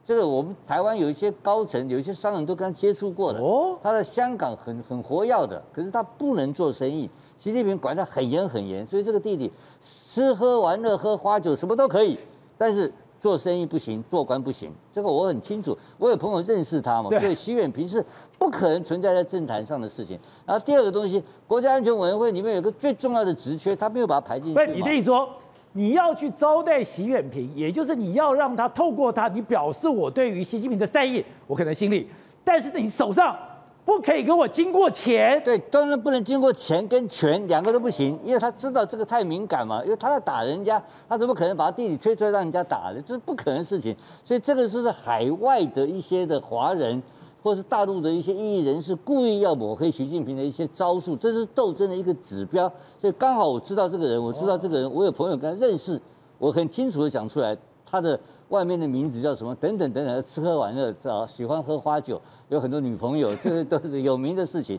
[0.05, 3.38] 这个我们台湾有一些高层，有一些商人都跟他接触过的。
[3.38, 7.09] 哦，他在香港很很活跃的，可是他不能做生意。
[7.38, 9.48] 习近平管得很严很严，所以这个弟弟
[9.80, 12.18] 吃喝玩乐喝花酒什么都可以，
[12.59, 12.92] 但是。
[13.20, 15.76] 做生意不行，做官不行，这个我很清楚。
[15.98, 18.05] 我有朋友认识他嘛，所以习远平是
[18.38, 20.18] 不可能存在在政坛上的事情。
[20.47, 24.55] 然后第二个东西，国家安全委员会里面有个最重要的职缺，他没有把它排进去。
[24.55, 25.28] 不是你的意思说，
[25.72, 32.09] 你要去招待习远平，也就是你要让他透过他，你表示我对于习近平的善意，我可能心里，
[32.42, 33.36] 但是你手上。
[33.85, 43.02] 不可以给我经过钱，对，当然不能经过钱跟权两个都不行，因为他知道这个太敏感嘛，因为他在打人家，他怎么可能把他弟弟推出来让人家打的？
[43.02, 43.97] 这是不可能的事情。
[44.24, 47.02] 所以这个是海外的一些的华人，
[47.43, 52.70] 或是大陆的一些异议人士故意要抹黑习近平的一些招数，这是斗争的一个指标。
[53.01, 56.01] 所以刚好我知道这个人，我知道这个人，我有朋友跟他认识，
[56.39, 58.20] 我很清楚的讲出来他的。
[58.51, 59.55] 外面的名字叫什么？
[59.55, 64.78] 等等等等，吃喝玩乐，啊，喜欢喝花酒，有很多女朋友， 这个都是有名的事情。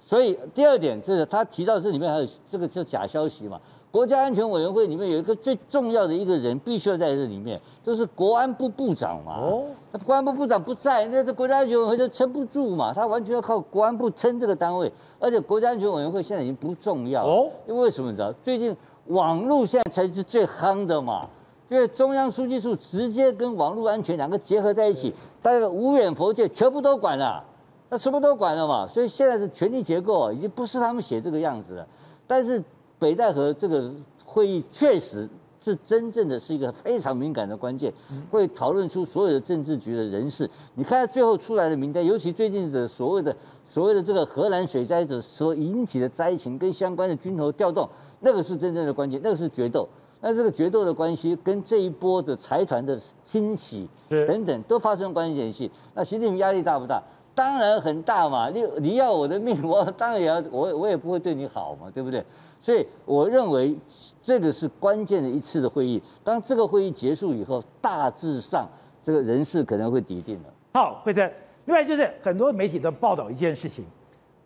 [0.00, 3.60] 所以第二点，就是他提到这里面还有这个叫假消息嘛。
[3.90, 9.36] 国家安全委员会里面有一个最重要的一个人，必须要在这里面，就是国安部部长嘛。
[9.38, 12.92] 哦，那国安部部长不在，那这国家安全委员会就撑不住嘛。
[12.92, 14.90] 他完全要靠国安部撑这个单位，
[15.20, 17.24] 而且国家安全委员会现在已经不重要。
[17.24, 18.32] 哦，因为为什么你知道？
[18.42, 18.76] 最近
[19.06, 21.28] 网络现在才是最夯的嘛。
[21.74, 27.44] 因为中央书记处直接跟网络安全两个结合在一起，大家无远佛界，全部都管了，
[27.90, 28.86] 那什么都管了嘛。
[28.86, 31.84] 所以现在的权力结构已经不是他们写这个样子了。
[32.28, 32.62] 但是
[32.96, 33.92] 北戴河这个
[34.24, 35.28] 会议确实
[35.60, 37.92] 是真正的是一个非常敏感的关键，
[38.30, 40.48] 会讨论出所有的政治局的人士。
[40.76, 43.34] 你看最后出来的名单，尤其最近的所谓的
[43.68, 47.88] 所谓的这个荷兰水灾者所引起的灾情跟相关的军头调动，
[48.20, 49.88] 那个是真正的关键，那个是决斗。
[50.26, 55.70] 那这个决斗的关系跟这一波的财团的兴起等等都发生关系联系。
[55.92, 57.02] 那习近平压力大不大？
[57.34, 58.48] 当然很大嘛。
[58.48, 62.24] 你你要我的命，我当然也要，我我也不会对你好嘛，对不对？
[62.62, 63.76] 所以我认为
[64.22, 66.02] 这个是关键的一次的会议。
[66.24, 68.66] 当这个会议结束以后，大致上
[69.02, 70.44] 这个人事可能会底定了。
[70.72, 71.30] 好，惠珍。
[71.66, 73.84] 另外就是很多媒体都报道一件事情，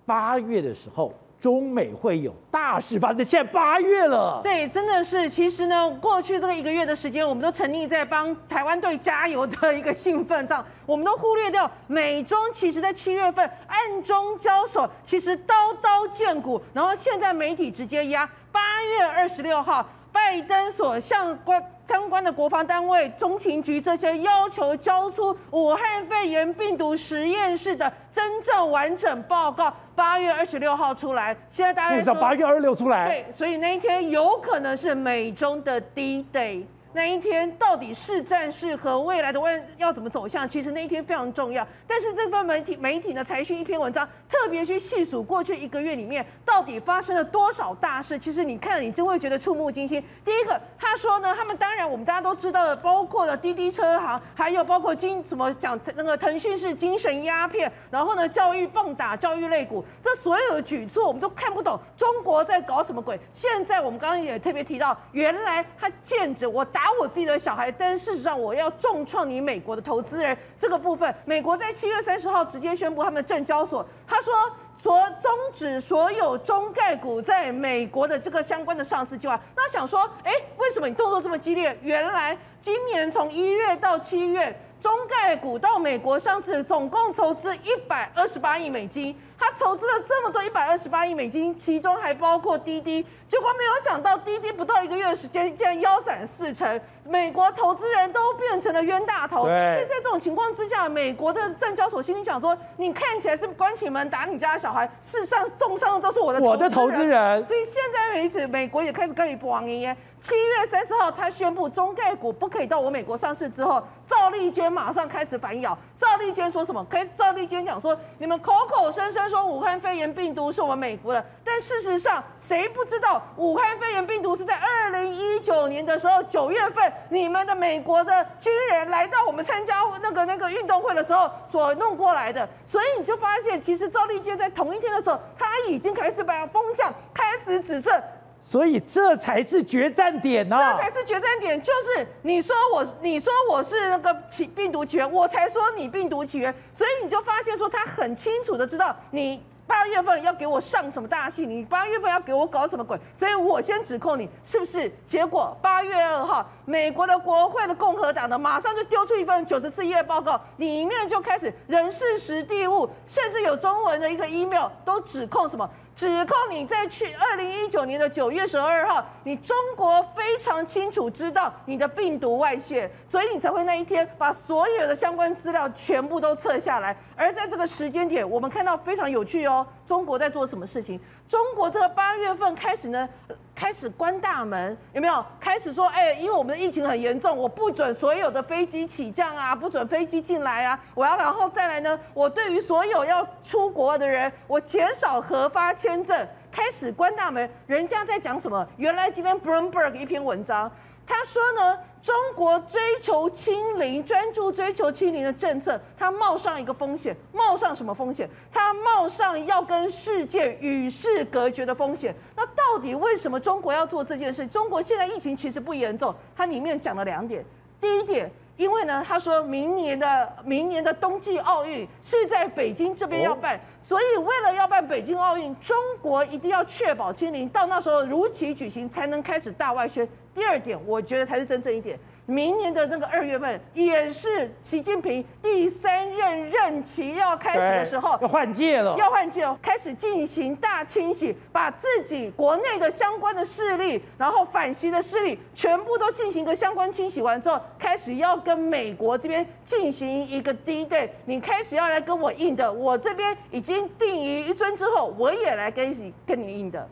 [0.05, 1.12] 八月的时候。
[1.40, 4.40] 中美会有大事发生，现在八月了。
[4.43, 5.28] 对，真的是。
[5.28, 16.60] 其实呢，过去这个一个月的时间，我们都沉溺在帮台湾队加油的一个兴奋上，我们都忽略掉美中其实在七月份暗中交手，其实刀刀见骨。
[16.74, 19.86] 然后现在媒体直接压八月二十六号。
[20.12, 31.36] 拜登所向关相关的国防单位、中情局这些要求交出武汉肺炎病毒实验室的真正完整报告，八月二十六号出来。
[31.48, 36.64] 现在大家说八月二十六出来，对，所以那一天有可能是美中的 D Day。
[36.94, 40.48] 那一天到底是战是和未来的问要怎么走向？
[40.48, 41.66] 其实那一天非常重要。
[41.86, 48.19] 但是这份媒体媒体呢，采取一篇文章，特别去细数过去一个月里面到底发生了多少大事。
[48.19, 50.02] 其实你看了，你真会觉得触目惊心。
[50.24, 63.20] 第一个，他说呢，他们当然我们大家都知道的，包括了滴滴车行，还有包括精什么讲那个腾讯是精神鸦片，然后呢教育棒打教育类股，这所有的举措我们都看不懂，中国在搞什么鬼？
[63.31, 66.65] 现在我们刚刚也特别提到，原来他见着我。
[66.78, 70.38] 打我自己的小孩，但事实上我要重创你美国的投资人。
[70.56, 74.32] 这个部分，美国在七月三十号直接宣布他们的证交所，他说
[74.78, 79.40] 所终止所有中概股在美国的这个相关的上市计划。
[79.56, 81.76] 那想说，哎，为什么你动作这么激烈？
[81.82, 89.16] 原来今年从一月到七月，中概股到美国上市总共筹资一百二十八亿美金。
[89.38, 93.06] 他筹资了这么多一百二十八亿美金，其中还包括滴滴。
[93.28, 99.44] 结果没有想到，滴滴不到一个月的时间，竟然腰斩四成，美国投资人都变成了冤大头。
[99.44, 107.44] 所以在这种情况之下，美国的证交所心里想说：你看起来是关起门打你家的小孩，事实上重伤的都是我的我的投资人。
[107.47, 109.97] 所以现在为止，美国也开始跟你不王爷爷。
[110.20, 115.76] 七月三十号，他宣布中概股不可以到我美国上市之后，赵立娟马上开始反咬。
[115.99, 116.83] 赵立坚说什么？
[116.89, 119.19] 开始赵立坚讲说：你们口口声声。
[119.29, 138.03] 说武汉肺炎病毒是我们美国的，但事实上谁不知道武汉肺炎病毒是在二零一九年的时候九月份，你们的美国的军人来到我们参加那个那个运动会的时候所弄过来的，所以你就发现，其实赵立坚在同一天的时候，他已经开始把风向开始指正。
[138.49, 149.43] 所以这才是决战点呢、这才是决战点，就是你说我，你说我是那个起病毒起源，我才说你病毒起源，所以你就发现说他很清楚的知道你。
[149.66, 151.45] 八月份要给我上什么大戏？
[151.45, 152.99] 你八月份要给我搞什么鬼？
[153.15, 154.91] 所以我先指控你，是不是？
[155.07, 165.69] 结果八月二号，美国的国会的共和党呢，马上就丢出一份九十四页报告，里面就开始人事实地物，甚至有中文的一个 email 都指控什么？
[165.97, 176.95] 指控你在去二零一九年的九月十二号，你中国非常清楚知道你的病毒外泄，所以你才会那一天把所有的相关资料全部都撤下来。
[177.16, 181.01] 而在这个时间点，我们看到非常有趣哦，中国在做什么事情？
[181.28, 183.06] 中国这个八月份开始呢，
[183.55, 185.24] 开始关大门，有没有？
[185.38, 197.48] 开始说，哎，因为我们的疫情很严重，我不准所有的飞机起降啊，不准飞机进来啊，我要然后再来呢，我对于所有要出国的人，我减少核发签证，开始关大门。
[197.66, 198.66] 人家在讲什么？
[198.78, 200.70] 原来今天 Bloomberg 一篇文章，
[201.09, 201.78] 他说呢。
[202.01, 208.26] 中国追求清零，专注追求清零的政策，它冒上一个风险，冒上什么风险？
[208.51, 212.14] 它冒上要跟世界与世隔绝的风险。
[212.36, 214.47] 那到底为什么中国要做这件事？
[214.47, 217.44] 中国现在疫情其实不严重，它里面讲了两点。
[217.80, 230.06] 第一点，因为呢，他说明年的明年的冬季奥运是在北京这边要办，所以为了要办北京奥运，中国一定要确保清零，到那时候如期举行，才能开始大外宣。
[230.35, 231.97] 第二点，我觉得才是真正一点。
[232.28, 256.86] 明年的那个二月份，也是习近平第三任任期要开始的时候，要换届了，要换届了，开始进行大清洗，把自己国内的相关的势力，然后反习的势力，全部都进行一个相关清洗完之后，开始要跟美国这边进行一个 D-Day，你开始要来跟我硬的，我这边已经定于一尊之后，我也来跟你跟你硬的。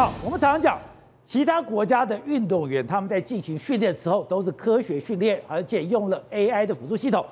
[0.00, 0.78] 好，我们常常讲，
[1.26, 7.22] 其他国家的运动员他们在进行训练的时候都是科学训练，而且用了 AI 的辅助系统。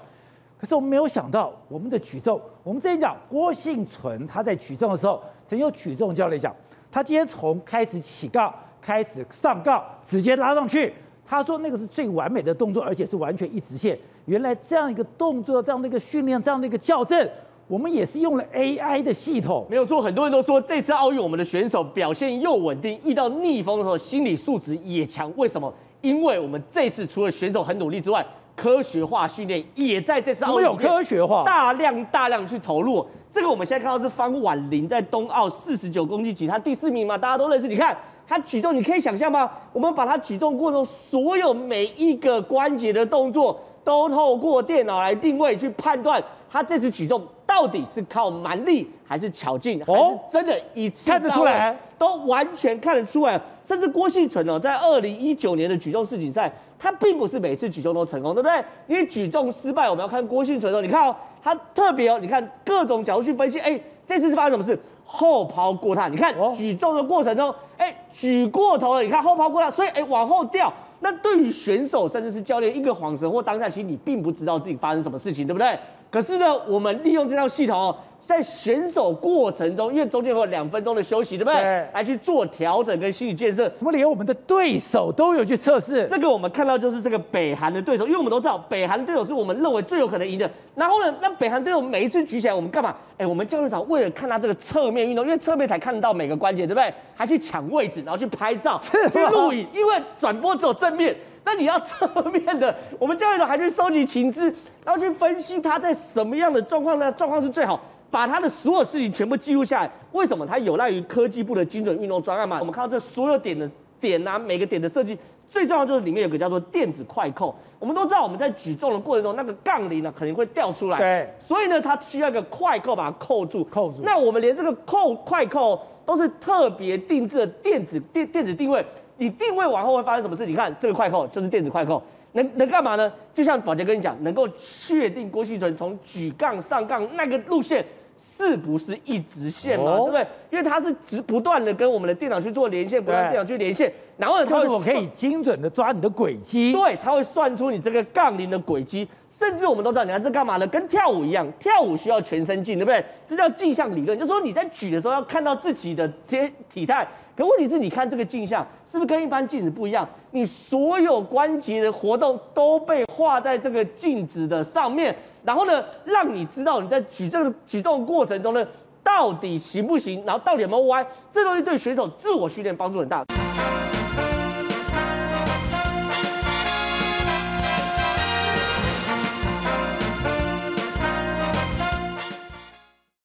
[0.60, 6.54] 可是我们没有想到，我们的举重，我们之前讲郭幸存他在举重的时候，曾有举重教练讲，
[6.92, 10.92] 他今天从开始起杠、开始上杠，直接拉上去，
[11.24, 13.98] 他说那个是最完美的动作，而且是完全一直线。
[14.26, 17.26] 原来这样一个动作，这样的一个训练，这样的一个校正，
[17.68, 19.64] 我们也是用了 AI 的系统。
[19.68, 25.32] 没有错，很多人都说这次奥运我们的选手表现又稳定，遇到逆风的时候心理素质也强。
[25.36, 25.72] 为什么？
[26.00, 28.24] 因为我们这次除了选手很努力之外，
[28.56, 33.06] 科学化训练也在这次奥运有科学化，大量大量去投入。
[33.32, 37.68] 这个我们现在看到是方婉玲在冬奥四十九公斤级，她第四名嘛，大家都认识。
[37.68, 37.96] 你看。
[38.30, 39.50] 她举重，你可以想象吗？
[39.72, 53.40] 我们把她举重过程中所有每一个关节的动作，都透过电脑来定位去判断，他这次举重到底是靠蛮力还是巧劲，还是真的一次看得出来，都完全看得出来。
[53.64, 58.62] 甚至郭婞淳哦，在二零一九年的举重世锦赛，他并不是每次举重都成功，对不对？
[58.86, 64.78] 因为举重失败，我们要看郭婞淳哦，你看哦，他特别哦，你看各种角度去分析，哎，这次是发生什么事？
[65.06, 70.70] 后抛过他，你看举重的过程中，哎，举过头了，你看后抛过他，所以哎往后掉。
[71.00, 75.78] 那对于选手甚至是教练一个晃神或当下，其实你并不知道自己发生什么事情，对不对？
[76.10, 77.94] 可是呢，我们利用这套系统，
[78.28, 81.62] 在选手过程中，因为中间会有两分钟的休息，对不对？
[81.62, 81.88] 对。
[81.94, 83.72] 来去做调整跟心理建设。
[83.78, 86.06] 我们连我们的对手都有去测试。
[86.10, 90.50] 这个我们看到就是这个北韩的对手，因为我们都知道北韩对手是我们认为最有可能赢的。
[90.74, 92.94] 然后呢，那北韩队友每一次举起来，我们干嘛？
[93.16, 96.92] 哎，我们教练团为了看他这个侧面运动，因为侧面才看得到每个关节，对不对？
[97.16, 98.78] 还去抢位置，然后去拍照、
[99.10, 101.16] 去录影，因为转播只有正面。
[101.46, 104.52] 那你要侧面的，我们教练组还去收集情资，
[104.84, 107.10] 然后去分析他在什么样的状况呢？
[107.12, 107.80] 状况是最好，
[108.10, 109.90] 把他的所有事情全部记录下来。
[110.12, 110.46] 为什么？
[110.46, 112.58] 它有赖于科技部的精准运动专案嘛。
[112.60, 113.70] 我们看到这所有点的
[114.00, 115.18] 点啊，每个点的设计，
[115.48, 117.54] 最重要就是里面有个叫做电子快扣。
[117.78, 123.62] 我们都知道我们在举重的过程中，那个杠铃呢肯定会掉出来，对，所以呢，它需要一个快扣把它扣住。
[123.64, 123.98] 扣住。
[124.02, 128.84] 那我们连这个扣快扣都是特别定制的电子电电子定位。
[129.20, 130.46] 你定位完后会发生什么事？
[130.46, 132.02] 你看这个快扣就是电子快扣，
[132.32, 133.12] 能能干嘛呢？
[133.34, 137.84] 就像宝杰跟你讲，能够确定郭婞淳从举杠上杠那个路线
[138.16, 139.92] 是不是一直线嘛？
[139.92, 140.26] 哦、对不对？
[140.50, 146.72] 因为它是直不断的跟我们的电脑去做连线，不断电脑去连线，然后呢，它会我可以精准的抓你的轨迹。
[146.72, 149.08] 对，它会算出你这个杠铃的轨迹。
[149.26, 150.66] 甚至我们都知道，你看这干嘛呢？
[150.66, 153.04] 跟跳舞一样，跳舞需要全身镜，对不对？
[153.28, 157.06] 这叫镜像理论，就是说你在举的时候要看到自己的体体态。
[157.38, 160.04] 可问题是，你看这个镜像是不是跟一般镜子不一样？
[160.32, 168.66] 你所有关节的活动都被画在这个镜子的上面，然后呢，让你知道你在举这个举动过程中呢，
[169.04, 171.06] 到底行不行，然后到底有没有歪？
[171.32, 173.24] 这东西对选手自我训练帮助很大。